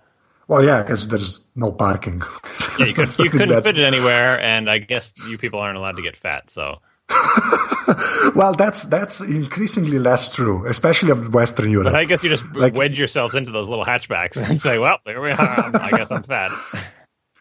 [0.48, 2.22] Well, yeah, because there's no parking.
[2.78, 5.96] yeah, you, could, you couldn't fit it anywhere, and I guess you people aren't allowed
[5.96, 6.80] to get fat, so.
[8.34, 11.92] well, that's that's increasingly less true, especially of Western Europe.
[11.92, 14.98] But I guess you just like, wedge yourselves into those little hatchbacks and say, "Well,
[15.04, 15.70] there we are.
[15.76, 16.50] I guess I'm fat."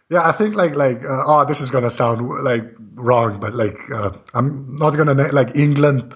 [0.09, 2.65] Yeah, I think like like uh, oh, this is gonna sound like
[2.95, 6.15] wrong, but like uh, I'm not gonna like England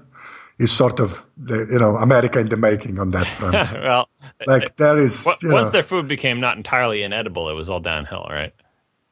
[0.60, 3.56] is sort of the, you know America in the making on that front.
[3.82, 4.10] well,
[4.46, 8.28] like there is once know, their food became not entirely inedible, it was all downhill,
[8.30, 8.54] right?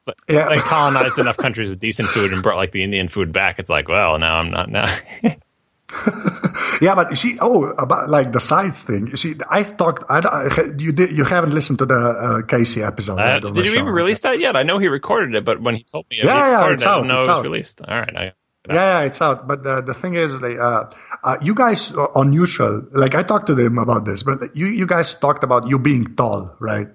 [0.06, 0.48] But yeah.
[0.48, 3.58] they colonized enough countries with decent food and brought like the Indian food back.
[3.58, 4.86] It's like, well, now I'm not now.
[6.80, 9.08] yeah, but you see, oh, about like the sides thing.
[9.08, 10.04] You see, I've talked.
[10.08, 11.10] I, you did.
[11.10, 13.18] You haven't listened to the uh, Casey episode.
[13.18, 14.54] Uh, did you even release that yet?
[14.54, 17.10] I know he recorded it, but when he told me, yeah, yeah, it's it, out.
[17.10, 17.42] I it's it was out.
[17.42, 17.80] released.
[17.82, 18.22] All right, I,
[18.68, 19.48] yeah, yeah, it's out.
[19.48, 20.84] But uh, the thing is, like, uh,
[21.24, 24.86] uh, you guys on neutral, like I talked to them about this, but you you
[24.86, 26.88] guys talked about you being tall, right?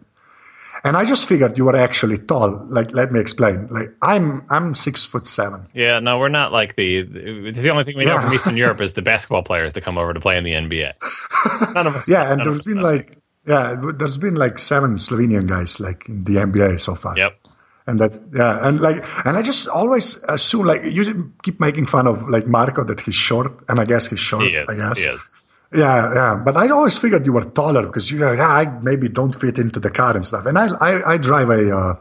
[0.83, 2.65] And I just figured you were actually tall.
[2.69, 3.67] Like, let me explain.
[3.69, 5.67] Like, I'm I'm six foot seven.
[5.73, 7.03] Yeah, no, we're not like the.
[7.03, 9.97] The, the only thing we know from Eastern Europe is the basketball players that come
[9.97, 10.93] over to play in the NBA.
[11.73, 12.07] None of us.
[12.07, 16.33] yeah, and there's been like, yeah, there's been like seven Slovenian guys like in the
[16.33, 17.17] NBA so far.
[17.17, 17.37] Yep.
[17.87, 22.07] And that, yeah, and like, and I just always assume like you keep making fun
[22.07, 24.45] of like Marco that he's short, and I guess he's short.
[24.45, 24.99] He is, I guess.
[24.99, 25.30] He is.
[25.73, 26.35] Yeah, yeah.
[26.35, 29.79] But I always figured you were taller because you, yeah, I maybe don't fit into
[29.79, 30.45] the car and stuff.
[30.45, 31.95] And I, I, I drive a, uh,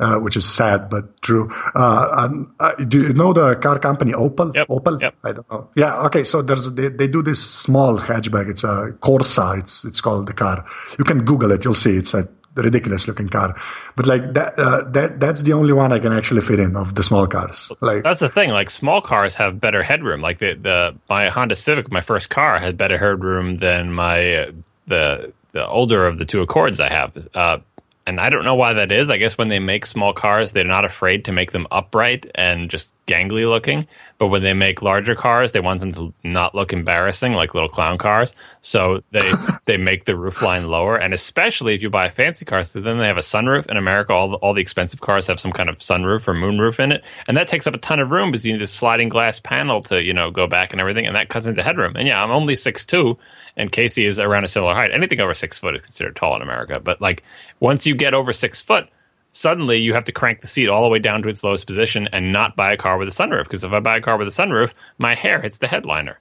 [0.00, 1.50] uh, which is sad but true.
[1.74, 4.54] Uh, uh, do you know the car company Opel?
[4.54, 4.68] Yep.
[4.68, 5.00] Opel?
[5.00, 5.14] Yep.
[5.22, 5.70] I don't know.
[5.76, 6.06] Yeah.
[6.06, 6.24] Okay.
[6.24, 8.50] So there's they, they do this small hatchback.
[8.50, 9.58] It's a Corsa.
[9.58, 10.66] It's it's called the car.
[10.98, 11.64] You can Google it.
[11.64, 11.96] You'll see.
[11.96, 13.56] It's a ridiculous looking car.
[13.96, 16.94] But like that, uh, that that's the only one I can actually fit in of
[16.94, 17.72] the small cars.
[17.80, 18.50] Like that's the thing.
[18.50, 20.20] Like small cars have better headroom.
[20.20, 24.52] Like the the my Honda Civic, my first car, had better headroom than my uh,
[24.86, 27.28] the the older of the two Accords I have.
[27.34, 27.58] Uh,
[28.06, 29.10] and I don't know why that is.
[29.10, 32.70] I guess when they make small cars, they're not afraid to make them upright and
[32.70, 33.86] just gangly looking.
[34.18, 37.68] But when they make larger cars, they want them to not look embarrassing like little
[37.68, 38.32] clown cars.
[38.60, 39.32] So they
[39.66, 42.80] they make the roof line lower, and especially if you buy a fancy car, so
[42.80, 43.66] then they have a sunroof.
[43.66, 46.78] In America, all the, all the expensive cars have some kind of sunroof or moonroof
[46.78, 49.08] in it, and that takes up a ton of room because you need a sliding
[49.08, 51.96] glass panel to you know go back and everything, and that cuts into headroom.
[51.96, 53.18] And yeah, I'm only six two,
[53.56, 54.90] and Casey is around a similar height.
[54.92, 57.22] Anything over six foot is considered tall in America, but like
[57.60, 58.88] once you get over six foot
[59.32, 62.08] suddenly you have to crank the seat all the way down to its lowest position
[62.12, 63.44] and not buy a car with a sunroof.
[63.44, 66.18] Because if I buy a car with a sunroof, my hair hits the headliner.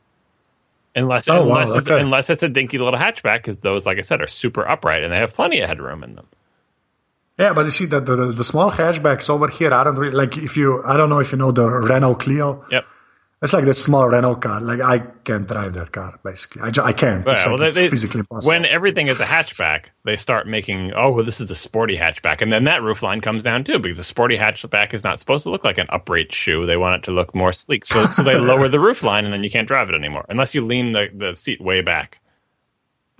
[0.96, 2.02] Unless Oh, wow, unless it's, okay.
[2.02, 5.14] unless it's a dinky little hatchback, because those, like I said, are super upright and
[5.14, 6.28] they have plenty of headroom in them.
[7.40, 9.74] Yeah, but you see the, the the small hatchbacks over here.
[9.74, 10.84] I don't really like if you.
[10.84, 12.66] I don't know if you know the Renault Clio.
[12.70, 12.86] Yep.
[13.44, 14.62] It's like the small Renault car.
[14.62, 16.20] Like I can't drive that car.
[16.24, 17.26] Basically, I, ju- I can't.
[17.26, 18.50] Well, It's, like, they- it's physically impossible.
[18.50, 22.42] when everything is a hatchback, they start making, oh, well, this is the sporty hatchback.
[22.42, 25.44] And then that roof line comes down too, because the sporty hatchback is not supposed
[25.46, 26.68] to look like an upright shoe.
[26.68, 27.84] They want it to look more sleek.
[27.86, 30.54] So, so they lower the roof line and then you can't drive it anymore, unless
[30.54, 32.20] you lean the, the seat way back.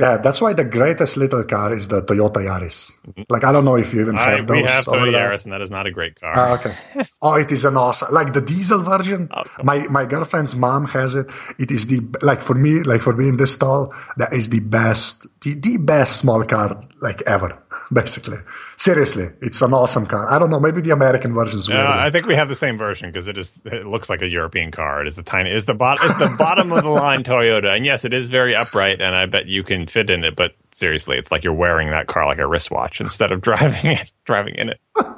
[0.02, 2.92] Yeah, that's why the greatest little car is the Toyota Yaris.
[3.30, 4.64] Like I don't know if you even I, have those.
[4.64, 5.14] we have Toyota.
[5.14, 6.34] Yaris, and that is not a great car.
[6.36, 6.76] Ah, okay.
[7.22, 9.30] Oh, it is an awesome, like the diesel version.
[9.32, 11.28] Oh, my my girlfriend's mom has it.
[11.60, 15.28] It is the like for me, like for being this tall, that is the best,
[15.42, 17.62] the, the best small car like ever.
[18.02, 18.38] Basically,
[18.78, 20.30] seriously, it's an awesome car.
[20.32, 21.76] I don't know, maybe the American version is Uh.
[21.76, 23.60] I think we have the same version because it is.
[23.66, 25.02] It looks like a European car.
[25.02, 25.52] It is the tiny.
[25.52, 26.10] It's the bottom.
[26.10, 29.26] It's the bottom of the line Toyota, and yes, it is very upright, and I
[29.26, 30.36] bet you can fit in it.
[30.36, 34.12] But seriously, it's like you're wearing that car like a wristwatch instead of driving it.
[34.26, 34.80] Driving in it.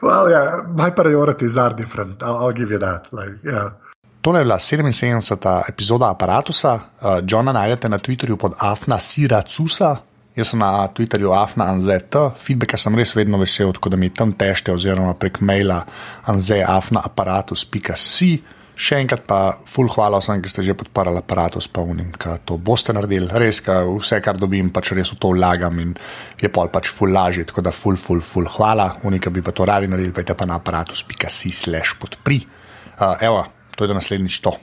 [0.00, 2.22] Well, yeah, my priorities are different.
[2.22, 3.08] I'll, I'll give you that.
[3.12, 3.70] Like, yeah.
[4.22, 5.64] Tole je bila 77.
[5.68, 6.80] epizoda aparata.
[7.02, 9.96] Uh, Johna najdete na Twitterju pod Afna Siracusa,
[10.38, 12.14] jaz sem na Twitterju Afna Anzet.
[12.38, 15.82] Feedbacka sem res vedno vesel, tako da mi tam tešte, oziroma prek maila
[16.30, 18.30] anzeafnaaparatus.si.
[18.78, 22.54] Še enkrat pa, full hvala vsem, ki ste že podparali aparatus, pa unim, ki to
[22.62, 23.26] boste naredili.
[23.42, 25.96] Res, ka vse, kar dobim, pač res v to vlagam in
[26.38, 29.02] je pol pač full lažje, tako da full, full, full hvala.
[29.10, 32.38] Unika bi pa to radi naredili, pa je pa na aparatus.si slash podpri.
[32.94, 33.42] Uh, evo,
[33.74, 34.54] to je do naslednjič to.